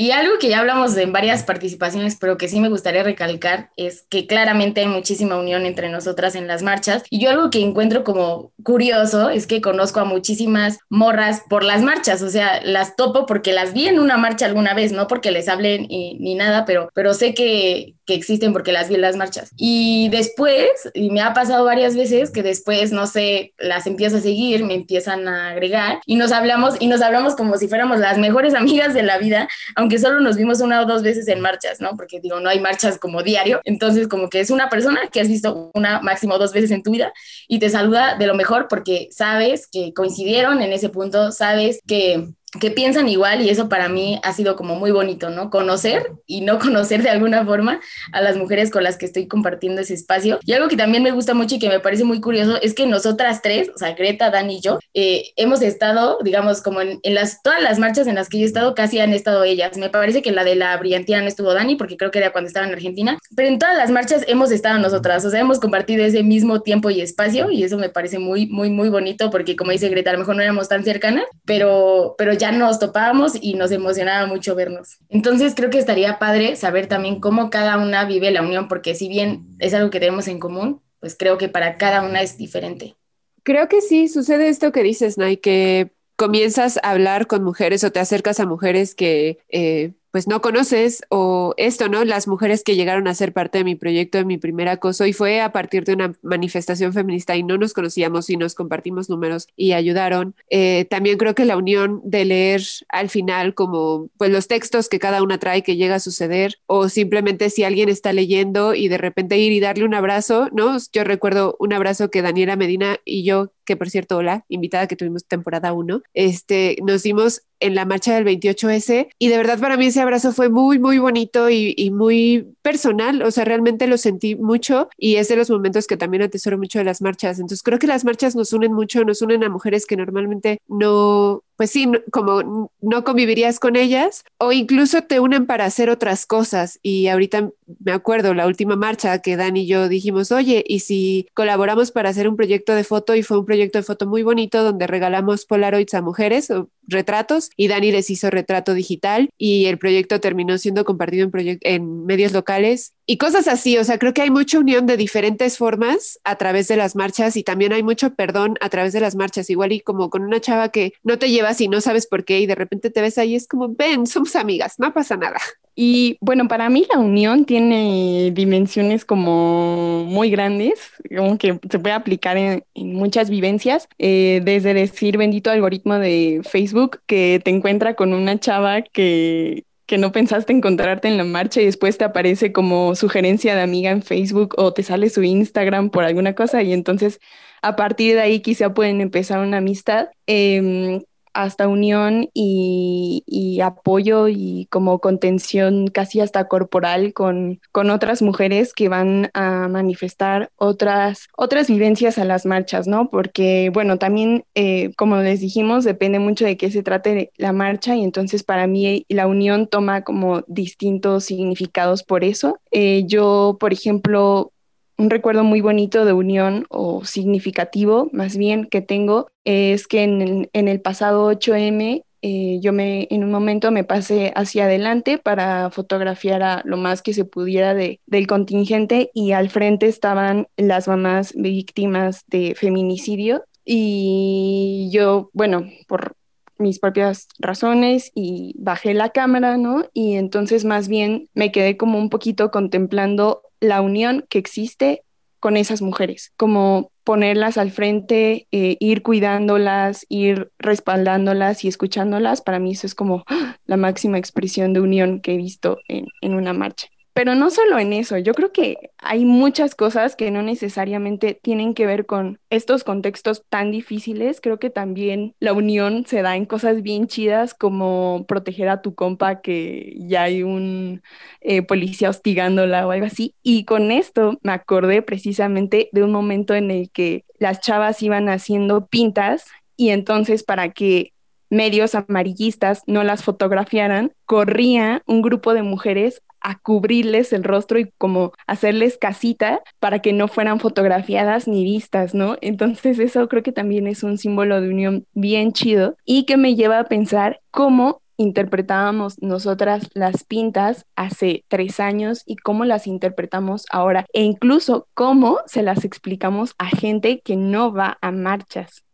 Y 0.00 0.12
algo 0.12 0.38
que 0.38 0.48
ya 0.48 0.60
hablamos 0.60 0.96
en 0.96 1.12
varias 1.12 1.42
participaciones, 1.42 2.16
pero 2.18 2.38
que 2.38 2.48
sí 2.48 2.58
me 2.58 2.70
gustaría 2.70 3.02
recalcar, 3.02 3.68
es 3.76 4.06
que 4.08 4.26
claramente 4.26 4.80
hay 4.80 4.86
muchísima 4.86 5.36
unión 5.36 5.66
entre 5.66 5.90
nosotras 5.90 6.34
en 6.36 6.46
las 6.46 6.62
marchas. 6.62 7.02
Y 7.10 7.20
yo 7.20 7.28
algo 7.28 7.50
que 7.50 7.60
encuentro 7.60 8.02
como 8.02 8.50
curioso 8.62 9.28
es 9.28 9.46
que 9.46 9.60
conozco 9.60 10.00
a 10.00 10.06
muchísimas 10.06 10.78
morras 10.88 11.42
por 11.50 11.64
las 11.64 11.82
marchas, 11.82 12.22
o 12.22 12.30
sea, 12.30 12.62
las 12.64 12.96
topo 12.96 13.26
porque 13.26 13.52
las 13.52 13.74
vi 13.74 13.88
en 13.88 14.00
una 14.00 14.16
marcha 14.16 14.46
alguna 14.46 14.72
vez, 14.72 14.90
no 14.90 15.06
porque 15.06 15.32
les 15.32 15.48
hablen 15.48 15.86
ni 15.86 16.34
nada, 16.34 16.64
pero, 16.64 16.88
pero 16.94 17.12
sé 17.12 17.34
que, 17.34 17.94
que 18.10 18.16
existen 18.16 18.52
porque 18.52 18.72
las 18.72 18.88
vi 18.88 18.96
en 18.96 19.02
las 19.02 19.16
marchas. 19.16 19.52
Y 19.56 20.08
después, 20.08 20.68
y 20.94 21.10
me 21.10 21.20
ha 21.20 21.32
pasado 21.32 21.64
varias 21.64 21.94
veces 21.94 22.32
que 22.32 22.42
después, 22.42 22.90
no 22.90 23.06
sé, 23.06 23.54
las 23.56 23.86
empiezo 23.86 24.16
a 24.16 24.20
seguir, 24.20 24.64
me 24.64 24.74
empiezan 24.74 25.28
a 25.28 25.50
agregar 25.50 26.00
y 26.06 26.16
nos 26.16 26.32
hablamos 26.32 26.74
y 26.80 26.88
nos 26.88 27.02
hablamos 27.02 27.36
como 27.36 27.56
si 27.56 27.68
fuéramos 27.68 28.00
las 28.00 28.18
mejores 28.18 28.54
amigas 28.60 28.94
de 28.94 29.04
la 29.04 29.18
vida, 29.18 29.46
aunque 29.76 29.89
solo 29.98 30.20
nos 30.20 30.36
vimos 30.36 30.60
una 30.60 30.82
o 30.82 30.86
dos 30.86 31.02
veces 31.02 31.28
en 31.28 31.40
marchas, 31.40 31.80
¿no? 31.80 31.96
Porque 31.96 32.20
digo, 32.20 32.40
no 32.40 32.48
hay 32.48 32.60
marchas 32.60 32.98
como 32.98 33.22
diario, 33.22 33.60
entonces 33.64 34.08
como 34.08 34.28
que 34.28 34.40
es 34.40 34.50
una 34.50 34.68
persona 34.68 35.00
que 35.12 35.20
has 35.20 35.28
visto 35.28 35.70
una 35.74 36.00
máximo 36.00 36.38
dos 36.38 36.52
veces 36.52 36.70
en 36.70 36.82
tu 36.82 36.90
vida 36.90 37.12
y 37.48 37.58
te 37.58 37.70
saluda 37.70 38.16
de 38.16 38.26
lo 38.26 38.34
mejor 38.34 38.68
porque 38.68 39.08
sabes 39.10 39.66
que 39.70 39.92
coincidieron 39.94 40.62
en 40.62 40.72
ese 40.72 40.88
punto, 40.88 41.32
sabes 41.32 41.80
que 41.86 42.28
que 42.58 42.70
piensan 42.70 43.08
igual 43.08 43.42
y 43.42 43.48
eso 43.48 43.68
para 43.68 43.88
mí 43.88 44.18
ha 44.24 44.32
sido 44.32 44.56
como 44.56 44.74
muy 44.74 44.90
bonito, 44.90 45.30
¿no? 45.30 45.50
Conocer 45.50 46.12
y 46.26 46.40
no 46.40 46.58
conocer 46.58 47.02
de 47.02 47.10
alguna 47.10 47.44
forma 47.44 47.80
a 48.12 48.20
las 48.20 48.36
mujeres 48.36 48.70
con 48.70 48.82
las 48.82 48.96
que 48.96 49.06
estoy 49.06 49.28
compartiendo 49.28 49.80
ese 49.80 49.94
espacio. 49.94 50.40
Y 50.44 50.52
algo 50.52 50.68
que 50.68 50.76
también 50.76 51.02
me 51.02 51.12
gusta 51.12 51.34
mucho 51.34 51.56
y 51.56 51.58
que 51.58 51.68
me 51.68 51.80
parece 51.80 52.04
muy 52.04 52.20
curioso 52.20 52.60
es 52.60 52.74
que 52.74 52.86
nosotras 52.86 53.40
tres, 53.42 53.70
o 53.74 53.78
sea, 53.78 53.92
Greta, 53.94 54.30
Dani 54.30 54.56
y 54.56 54.60
yo, 54.60 54.78
eh, 54.94 55.30
hemos 55.36 55.62
estado, 55.62 56.18
digamos, 56.24 56.60
como 56.62 56.80
en, 56.80 57.00
las, 57.04 57.42
todas 57.42 57.62
las 57.62 57.78
marchas 57.78 58.06
en 58.06 58.16
las 58.16 58.28
que 58.28 58.38
yo 58.38 58.44
he 58.44 58.46
estado, 58.46 58.74
casi 58.74 58.98
han 58.98 59.12
estado 59.12 59.44
ellas. 59.44 59.76
Me 59.76 59.90
parece 59.90 60.22
que 60.22 60.32
la 60.32 60.42
de 60.42 60.56
la 60.56 60.76
brillantina 60.76 61.20
no 61.20 61.28
estuvo 61.28 61.54
Dani 61.54 61.76
porque 61.76 61.96
creo 61.96 62.10
que 62.10 62.18
era 62.18 62.32
cuando 62.32 62.48
estaba 62.48 62.66
en 62.66 62.72
Argentina, 62.72 63.18
pero 63.36 63.48
en 63.48 63.58
todas 63.58 63.76
las 63.76 63.90
marchas 63.90 64.24
hemos 64.26 64.50
estado 64.50 64.78
nosotras, 64.78 65.24
o 65.24 65.30
sea, 65.30 65.40
hemos 65.40 65.60
compartido 65.60 66.04
ese 66.04 66.22
mismo 66.22 66.62
tiempo 66.62 66.90
y 66.90 67.00
espacio 67.00 67.50
y 67.50 67.62
eso 67.62 67.78
me 67.78 67.88
parece 67.88 68.18
muy, 68.18 68.46
muy, 68.46 68.70
muy 68.70 68.88
bonito 68.88 69.30
porque 69.30 69.56
como 69.56 69.70
dice 69.70 69.88
Greta, 69.88 70.10
a 70.10 70.14
lo 70.14 70.20
mejor 70.20 70.36
no 70.36 70.42
éramos 70.42 70.68
tan 70.68 70.84
cercanas, 70.84 71.24
pero, 71.44 72.14
pero 72.18 72.32
ya 72.40 72.50
nos 72.50 72.80
topábamos 72.80 73.34
y 73.40 73.54
nos 73.54 73.70
emocionaba 73.70 74.26
mucho 74.26 74.56
vernos. 74.56 74.98
Entonces 75.08 75.54
creo 75.54 75.70
que 75.70 75.78
estaría 75.78 76.18
padre 76.18 76.56
saber 76.56 76.88
también 76.88 77.20
cómo 77.20 77.50
cada 77.50 77.78
una 77.78 78.04
vive 78.04 78.32
la 78.32 78.42
unión, 78.42 78.66
porque 78.66 78.94
si 78.96 79.08
bien 79.08 79.46
es 79.60 79.74
algo 79.74 79.90
que 79.90 80.00
tenemos 80.00 80.26
en 80.26 80.40
común, 80.40 80.80
pues 80.98 81.14
creo 81.16 81.38
que 81.38 81.48
para 81.48 81.76
cada 81.76 82.02
una 82.02 82.22
es 82.22 82.36
diferente. 82.36 82.96
Creo 83.42 83.68
que 83.68 83.80
sí, 83.80 84.08
sucede 84.08 84.48
esto 84.48 84.72
que 84.72 84.82
dices, 84.82 85.16
Nay, 85.18 85.36
que 85.36 85.92
comienzas 86.16 86.78
a 86.82 86.90
hablar 86.90 87.26
con 87.26 87.44
mujeres 87.44 87.84
o 87.84 87.92
te 87.92 88.00
acercas 88.00 88.40
a 88.40 88.46
mujeres 88.46 88.94
que 88.94 89.38
eh, 89.48 89.92
pues 90.10 90.28
no 90.28 90.40
conoces 90.40 91.02
o 91.08 91.54
esto, 91.56 91.88
¿no? 91.88 92.04
Las 92.04 92.28
mujeres 92.28 92.62
que 92.64 92.76
llegaron 92.76 93.08
a 93.08 93.14
ser 93.14 93.32
parte 93.32 93.58
de 93.58 93.64
mi 93.64 93.74
proyecto 93.74 94.18
de 94.18 94.24
mi 94.24 94.38
primer 94.38 94.68
acoso 94.68 95.06
y 95.06 95.12
fue 95.12 95.40
a 95.40 95.52
partir 95.52 95.84
de 95.84 95.94
una 95.94 96.14
manifestación 96.22 96.92
feminista 96.92 97.36
y 97.36 97.42
no 97.42 97.58
nos 97.58 97.72
conocíamos 97.72 98.30
y 98.30 98.36
nos 98.36 98.54
compartimos 98.54 99.08
números 99.08 99.48
y 99.56 99.72
ayudaron. 99.72 100.34
Eh, 100.50 100.86
también 100.90 101.18
creo 101.18 101.34
que 101.34 101.44
la 101.44 101.56
unión 101.56 102.00
de 102.04 102.24
leer 102.24 102.62
al 102.88 103.08
final 103.08 103.54
como 103.54 104.08
pues 104.16 104.30
los 104.30 104.48
textos 104.48 104.88
que 104.88 104.98
cada 104.98 105.22
una 105.22 105.38
trae 105.38 105.62
que 105.62 105.76
llega 105.76 105.96
a 105.96 106.00
suceder 106.00 106.58
o 106.66 106.88
simplemente 106.88 107.50
si 107.50 107.64
alguien 107.64 107.88
está 107.88 108.12
leyendo 108.12 108.74
y 108.74 108.88
de 108.88 108.98
repente 108.98 109.38
ir 109.38 109.52
y 109.52 109.60
darle 109.60 109.84
un 109.84 109.94
abrazo, 109.94 110.48
¿no? 110.52 110.76
Yo 110.92 111.04
recuerdo 111.04 111.56
un 111.58 111.72
abrazo 111.72 112.10
que 112.10 112.22
Daniela 112.22 112.56
Medina 112.56 112.98
y 113.04 113.24
yo 113.24 113.52
que 113.70 113.76
por 113.76 113.88
cierto, 113.88 114.16
hola, 114.16 114.44
invitada 114.48 114.88
que 114.88 114.96
tuvimos 114.96 115.26
temporada 115.26 115.72
1, 115.72 116.02
este, 116.12 116.76
nos 116.84 117.04
dimos 117.04 117.42
en 117.60 117.76
la 117.76 117.84
marcha 117.84 118.16
del 118.16 118.24
28S 118.24 119.10
y 119.16 119.28
de 119.28 119.36
verdad 119.36 119.60
para 119.60 119.76
mí 119.76 119.86
ese 119.86 120.00
abrazo 120.00 120.32
fue 120.32 120.48
muy, 120.48 120.80
muy 120.80 120.98
bonito 120.98 121.48
y, 121.48 121.72
y, 121.76 121.92
muy 121.92 122.48
personal, 122.62 123.22
o 123.22 123.30
sea, 123.30 123.44
realmente 123.44 123.86
lo 123.86 123.96
sentí 123.96 124.34
mucho 124.34 124.88
y 124.96 125.16
es 125.16 125.28
de 125.28 125.36
los 125.36 125.50
momentos 125.50 125.86
que 125.86 125.96
también 125.96 126.24
atesoro 126.24 126.58
mucho 126.58 126.80
de 126.80 126.84
las 126.84 127.00
marchas. 127.00 127.38
Entonces 127.38 127.62
creo 127.62 127.78
que 127.78 127.86
las 127.86 128.04
marchas 128.04 128.34
nos 128.34 128.52
unen 128.52 128.72
mucho, 128.72 129.04
nos 129.04 129.22
unen 129.22 129.44
a 129.44 129.48
mujeres 129.48 129.86
que 129.86 129.96
normalmente 129.96 130.58
no 130.66 131.44
pues 131.60 131.72
sí, 131.72 131.86
como 132.10 132.70
no 132.80 133.04
convivirías 133.04 133.60
con 133.60 133.76
ellas 133.76 134.24
o 134.38 134.50
incluso 134.50 135.02
te 135.02 135.20
unen 135.20 135.44
para 135.44 135.66
hacer 135.66 135.90
otras 135.90 136.24
cosas. 136.24 136.78
Y 136.82 137.08
ahorita 137.08 137.50
me 137.84 137.92
acuerdo 137.92 138.32
la 138.32 138.46
última 138.46 138.76
marcha 138.76 139.18
que 139.18 139.36
Dan 139.36 139.58
y 139.58 139.66
yo 139.66 139.90
dijimos, 139.90 140.32
oye, 140.32 140.64
¿y 140.66 140.80
si 140.80 141.28
colaboramos 141.34 141.92
para 141.92 142.08
hacer 142.08 142.28
un 142.28 142.36
proyecto 142.36 142.74
de 142.74 142.82
foto? 142.82 143.14
Y 143.14 143.22
fue 143.22 143.38
un 143.38 143.44
proyecto 143.44 143.78
de 143.78 143.82
foto 143.82 144.06
muy 144.06 144.22
bonito 144.22 144.64
donde 144.64 144.86
regalamos 144.86 145.44
Polaroids 145.44 145.92
a 145.92 146.00
mujeres 146.00 146.50
retratos 146.90 147.50
y 147.56 147.68
Dani 147.68 147.92
les 147.92 148.10
hizo 148.10 148.30
retrato 148.30 148.74
digital 148.74 149.30
y 149.38 149.66
el 149.66 149.78
proyecto 149.78 150.20
terminó 150.20 150.58
siendo 150.58 150.84
compartido 150.84 151.30
en, 151.32 152.06
medios 152.06 152.32
locales 152.32 152.94
y 153.06 153.16
cosas 153.18 153.48
así. 153.48 153.78
O 153.78 153.84
sea, 153.84 153.98
creo 153.98 154.14
que 154.14 154.22
hay 154.22 154.30
mucha 154.30 154.58
unión 154.58 154.86
de 154.86 154.96
diferentes 154.96 155.58
formas 155.58 156.18
a 156.24 156.36
través 156.36 156.68
de 156.68 156.76
las 156.76 156.96
marchas 156.96 157.36
y 157.36 157.42
también 157.42 157.72
hay 157.72 157.82
mucho 157.82 158.14
perdón 158.14 158.56
a 158.60 158.68
través 158.68 158.92
de 158.92 159.00
las 159.00 159.16
marchas. 159.16 159.50
Igual 159.50 159.72
y 159.72 159.80
como 159.80 160.10
con 160.10 160.22
una 160.22 160.40
chava 160.40 160.70
que 160.70 160.92
no 161.02 161.18
te 161.18 161.30
lleva 161.30 161.50
y 161.58 161.68
no 161.68 161.80
sabes 161.80 162.06
por 162.06 162.24
qué 162.24 162.40
y 162.40 162.46
de 162.46 162.54
repente 162.54 162.90
te 162.90 163.00
ves 163.00 163.18
ahí, 163.18 163.34
es 163.34 163.46
como, 163.48 163.68
ven, 163.74 164.06
somos 164.06 164.36
amigas, 164.36 164.74
no 164.78 164.92
pasa 164.92 165.16
nada. 165.16 165.40
Y 165.74 166.18
bueno, 166.20 166.48
para 166.48 166.68
mí 166.68 166.86
la 166.92 166.98
unión 166.98 167.44
tiene 167.44 168.30
dimensiones 168.32 169.04
como 169.04 170.04
muy 170.04 170.30
grandes, 170.30 170.92
como 171.16 171.38
que 171.38 171.58
se 171.70 171.78
puede 171.78 171.94
aplicar 171.94 172.36
en, 172.36 172.64
muchas 172.74 173.30
vivencias, 173.30 173.88
eh, 173.98 174.40
desde 174.44 174.74
decir 174.74 175.16
bendito 175.16 175.50
algoritmo 175.50 175.94
de 175.98 176.42
Facebook 176.44 177.00
que 177.06 177.40
te 177.44 177.50
encuentra 177.50 177.94
con 177.94 178.12
una 178.12 178.38
chava 178.38 178.82
que 178.82 179.64
que 179.90 179.98
no 179.98 180.12
pensaste 180.12 180.52
encontrarte 180.52 181.08
en 181.08 181.16
la 181.16 181.24
marcha 181.24 181.60
y 181.60 181.64
después 181.64 181.98
te 181.98 182.04
aparece 182.04 182.52
como 182.52 182.94
sugerencia 182.94 183.56
de 183.56 183.62
amiga 183.62 183.90
en 183.90 184.02
Facebook 184.02 184.54
o 184.56 184.72
te 184.72 184.84
sale 184.84 185.10
su 185.10 185.24
Instagram 185.24 185.90
por 185.90 186.04
alguna 186.04 186.36
cosa 186.36 186.62
y 186.62 186.72
entonces 186.72 187.18
a 187.60 187.74
partir 187.74 188.14
de 188.14 188.20
ahí 188.20 188.38
quizá 188.38 188.72
pueden 188.72 189.00
empezar 189.00 189.40
una 189.40 189.56
amistad. 189.56 190.06
Em, 190.26 191.02
hasta 191.32 191.68
unión 191.68 192.28
y, 192.34 193.60
apoyo 193.62 194.28
y 194.28 194.66
como 194.70 195.00
contención 195.00 195.88
casi 195.88 196.20
hasta 196.20 196.48
corporal 196.48 197.12
con, 197.12 197.60
con 197.72 197.90
otras 197.90 198.22
mujeres 198.22 198.72
que 198.72 198.88
van 198.88 199.30
a 199.34 199.68
manifestar 199.68 200.50
otras, 200.56 201.28
otras 201.36 201.68
vivencias 201.68 202.18
a 202.18 202.24
las 202.24 202.46
marchas, 202.46 202.86
¿no? 202.86 203.10
Porque, 203.10 203.70
bueno, 203.72 203.98
también, 203.98 204.44
eh, 204.54 204.92
como 204.96 205.16
les 205.16 205.40
dijimos, 205.40 205.84
depende 205.84 206.18
mucho 206.18 206.44
de 206.46 206.56
qué 206.56 206.70
se 206.70 206.82
trate 206.82 207.32
la 207.36 207.52
marcha 207.52 207.96
y 207.96 208.02
entonces 208.02 208.42
para 208.42 208.66
mí 208.66 209.04
la 209.08 209.26
unión 209.26 209.66
toma 209.66 210.02
como 210.02 210.42
distintos 210.46 211.24
significados 211.24 212.02
por 212.02 212.24
eso. 212.24 212.58
Eh, 212.70 213.04
yo, 213.06 213.56
por 213.60 213.72
ejemplo, 213.72 214.52
un 215.00 215.08
recuerdo 215.08 215.44
muy 215.44 215.62
bonito 215.62 216.04
de 216.04 216.12
unión 216.12 216.66
o 216.68 217.04
significativo 217.04 218.10
más 218.12 218.36
bien 218.36 218.66
que 218.66 218.82
tengo 218.82 219.28
es 219.44 219.86
que 219.86 220.02
en 220.02 220.48
el, 220.52 220.80
pasado 220.82 221.32
8M 221.32 222.04
eh, 222.20 222.58
yo 222.60 222.74
me 222.74 223.08
en 223.10 223.24
un 223.24 223.30
momento 223.30 223.70
me 223.70 223.82
pasé 223.82 224.30
hacia 224.36 224.64
adelante 224.64 225.16
para 225.16 225.70
fotografiar 225.70 226.42
a 226.42 226.62
lo 226.66 226.76
más 226.76 227.00
que 227.00 227.14
se 227.14 227.24
pudiera 227.24 227.72
de, 227.72 228.00
del 228.04 228.26
contingente 228.26 229.10
y 229.14 229.32
al 229.32 229.48
frente 229.48 229.86
estaban 229.86 230.48
las 230.58 230.86
mamás 230.86 231.32
víctimas 231.34 232.24
de 232.26 232.54
feminicidio 232.54 233.44
y 233.64 234.90
yo, 234.92 235.30
bueno, 235.32 235.66
por 235.88 236.14
mis 236.58 236.78
propias 236.78 237.26
razones 237.38 238.12
y 238.14 238.54
bajé 238.58 238.92
la 238.92 239.10
cámara, 239.10 239.56
¿no? 239.56 239.86
Y 239.94 240.14
entonces 240.14 240.66
más 240.66 240.88
bien 240.88 241.28
me 241.32 241.52
quedé 241.52 241.78
como 241.78 241.98
un 241.98 242.10
poquito 242.10 242.50
contemplando 242.50 243.42
la 243.60 243.80
unión 243.80 244.26
que 244.28 244.38
existe 244.38 245.02
con 245.38 245.56
esas 245.56 245.80
mujeres, 245.80 246.32
como 246.36 246.92
ponerlas 247.02 247.56
al 247.56 247.70
frente, 247.70 248.46
eh, 248.52 248.76
ir 248.78 249.02
cuidándolas, 249.02 250.04
ir 250.08 250.50
respaldándolas 250.58 251.64
y 251.64 251.68
escuchándolas, 251.68 252.42
para 252.42 252.58
mí 252.58 252.72
eso 252.72 252.86
es 252.86 252.94
como 252.94 253.24
la 253.64 253.76
máxima 253.76 254.18
expresión 254.18 254.74
de 254.74 254.80
unión 254.80 255.20
que 255.20 255.34
he 255.34 255.36
visto 255.36 255.78
en, 255.88 256.06
en 256.20 256.34
una 256.34 256.52
marcha. 256.52 256.88
Pero 257.12 257.34
no 257.34 257.50
solo 257.50 257.78
en 257.78 257.92
eso, 257.92 258.18
yo 258.18 258.34
creo 258.34 258.52
que 258.52 258.90
hay 258.98 259.24
muchas 259.24 259.74
cosas 259.74 260.14
que 260.14 260.30
no 260.30 260.42
necesariamente 260.42 261.38
tienen 261.42 261.74
que 261.74 261.86
ver 261.86 262.06
con 262.06 262.38
estos 262.50 262.84
contextos 262.84 263.44
tan 263.48 263.72
difíciles. 263.72 264.40
Creo 264.40 264.58
que 264.58 264.70
también 264.70 265.34
la 265.40 265.52
unión 265.52 266.04
se 266.06 266.22
da 266.22 266.36
en 266.36 266.46
cosas 266.46 266.82
bien 266.82 267.08
chidas 267.08 267.52
como 267.54 268.24
proteger 268.28 268.68
a 268.68 268.80
tu 268.80 268.94
compa 268.94 269.40
que 269.40 269.94
ya 269.98 270.22
hay 270.24 270.42
un 270.44 271.02
eh, 271.40 271.62
policía 271.62 272.10
hostigándola 272.10 272.86
o 272.86 272.92
algo 272.92 273.06
así. 273.06 273.34
Y 273.42 273.64
con 273.64 273.90
esto 273.90 274.38
me 274.42 274.52
acordé 274.52 275.02
precisamente 275.02 275.88
de 275.92 276.04
un 276.04 276.12
momento 276.12 276.54
en 276.54 276.70
el 276.70 276.90
que 276.90 277.24
las 277.38 277.60
chavas 277.60 278.02
iban 278.02 278.28
haciendo 278.28 278.86
pintas 278.86 279.46
y 279.76 279.90
entonces 279.90 280.44
para 280.44 280.70
que 280.70 281.12
medios 281.50 281.94
amarillistas 281.94 282.82
no 282.86 283.02
las 283.02 283.22
fotografiaran, 283.22 284.12
corría 284.24 285.02
un 285.06 285.20
grupo 285.20 285.52
de 285.52 285.62
mujeres 285.62 286.22
a 286.40 286.58
cubrirles 286.58 287.32
el 287.32 287.44
rostro 287.44 287.78
y 287.78 287.90
como 287.98 288.32
hacerles 288.46 288.96
casita 288.98 289.60
para 289.78 290.00
que 290.00 290.12
no 290.12 290.28
fueran 290.28 290.58
fotografiadas 290.58 291.46
ni 291.46 291.64
vistas, 291.64 292.14
¿no? 292.14 292.36
Entonces 292.40 292.98
eso 292.98 293.28
creo 293.28 293.42
que 293.42 293.52
también 293.52 293.86
es 293.86 294.02
un 294.02 294.16
símbolo 294.16 294.60
de 294.60 294.70
unión 294.70 295.06
bien 295.12 295.52
chido 295.52 295.96
y 296.04 296.24
que 296.24 296.36
me 296.36 296.54
lleva 296.54 296.78
a 296.78 296.84
pensar 296.84 297.40
cómo 297.50 298.00
interpretábamos 298.16 299.20
nosotras 299.22 299.88
las 299.94 300.24
pintas 300.24 300.84
hace 300.94 301.44
tres 301.48 301.80
años 301.80 302.22
y 302.26 302.36
cómo 302.36 302.66
las 302.66 302.86
interpretamos 302.86 303.64
ahora 303.70 304.04
e 304.12 304.22
incluso 304.22 304.88
cómo 304.92 305.38
se 305.46 305.62
las 305.62 305.84
explicamos 305.86 306.54
a 306.58 306.68
gente 306.68 307.20
que 307.24 307.36
no 307.36 307.72
va 307.72 307.96
a 308.02 308.12
marchas. 308.12 308.84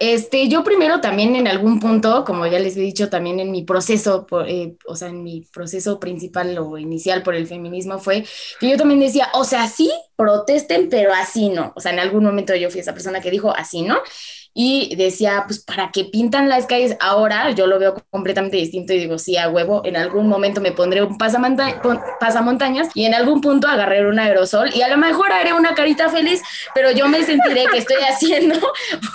Este, 0.00 0.48
yo 0.48 0.64
primero 0.64 1.00
también 1.00 1.36
en 1.36 1.46
algún 1.46 1.78
punto, 1.78 2.24
como 2.24 2.46
ya 2.46 2.58
les 2.58 2.76
he 2.76 2.80
dicho, 2.80 3.08
también 3.08 3.38
en 3.38 3.52
mi 3.52 3.62
proceso, 3.62 4.26
eh, 4.46 4.76
o 4.86 4.96
sea, 4.96 5.08
en 5.08 5.22
mi 5.22 5.42
proceso 5.52 6.00
principal 6.00 6.58
o 6.58 6.76
inicial 6.76 7.22
por 7.22 7.36
el 7.36 7.46
feminismo 7.46 8.00
fue 8.00 8.24
que 8.58 8.68
yo 8.70 8.76
también 8.76 8.98
decía, 9.00 9.28
o 9.34 9.44
sea, 9.44 9.68
sí, 9.68 9.92
protesten, 10.16 10.88
pero 10.88 11.12
así 11.14 11.50
no. 11.50 11.72
O 11.76 11.80
sea, 11.80 11.92
en 11.92 12.00
algún 12.00 12.24
momento 12.24 12.54
yo 12.56 12.70
fui 12.70 12.80
esa 12.80 12.94
persona 12.94 13.20
que 13.20 13.30
dijo, 13.30 13.54
así 13.54 13.82
no 13.82 13.98
y 14.54 14.94
decía, 14.96 15.44
pues, 15.46 15.60
¿para 15.60 15.90
qué 15.92 16.04
pintan 16.04 16.48
las 16.48 16.66
calles? 16.66 16.96
Ahora 17.00 17.50
yo 17.52 17.66
lo 17.66 17.78
veo 17.78 17.94
completamente 18.10 18.56
distinto 18.56 18.92
y 18.92 18.98
digo, 18.98 19.18
sí, 19.18 19.36
a 19.36 19.48
huevo, 19.48 19.82
en 19.84 19.96
algún 19.96 20.28
momento 20.28 20.60
me 20.60 20.72
pondré 20.72 21.02
un 21.02 21.16
pasamontañas 21.18 22.88
y 22.94 23.04
en 23.06 23.14
algún 23.14 23.40
punto 23.40 23.68
agarré 23.68 24.06
un 24.06 24.18
aerosol 24.18 24.70
y 24.74 24.82
a 24.82 24.88
lo 24.88 24.98
mejor 24.98 25.32
haré 25.32 25.52
una 25.52 25.74
carita 25.74 26.08
feliz, 26.10 26.42
pero 26.74 26.90
yo 26.90 27.08
me 27.08 27.22
sentiré 27.24 27.64
que 27.70 27.78
estoy 27.78 28.02
haciendo 28.08 28.54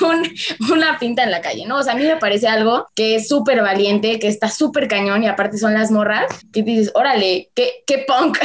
una 0.72 0.98
pinta 1.00 1.24
en 1.24 1.32
la 1.32 1.42
calle, 1.42 1.66
¿no? 1.66 1.78
O 1.78 1.84
sea, 1.84 1.94
a 1.94 1.96
mí 1.96 2.04
me 2.04 2.18
parece 2.18 2.48
algo 2.48 2.88
que 2.96 3.16
es 3.16 3.28
súper 3.28 3.62
valiente, 3.62 4.20
que 4.20 4.28
está 4.28 4.50
súper 4.50 4.88
cañón 4.88 5.24
y 5.24 5.28
aparte 5.28 5.58
son 5.58 5.74
las 5.74 5.92
morras 5.92 6.26
que 6.52 6.64
dices, 6.64 6.92
órale, 6.96 7.52
qué, 7.54 7.84
qué 7.86 8.06
punk, 8.08 8.40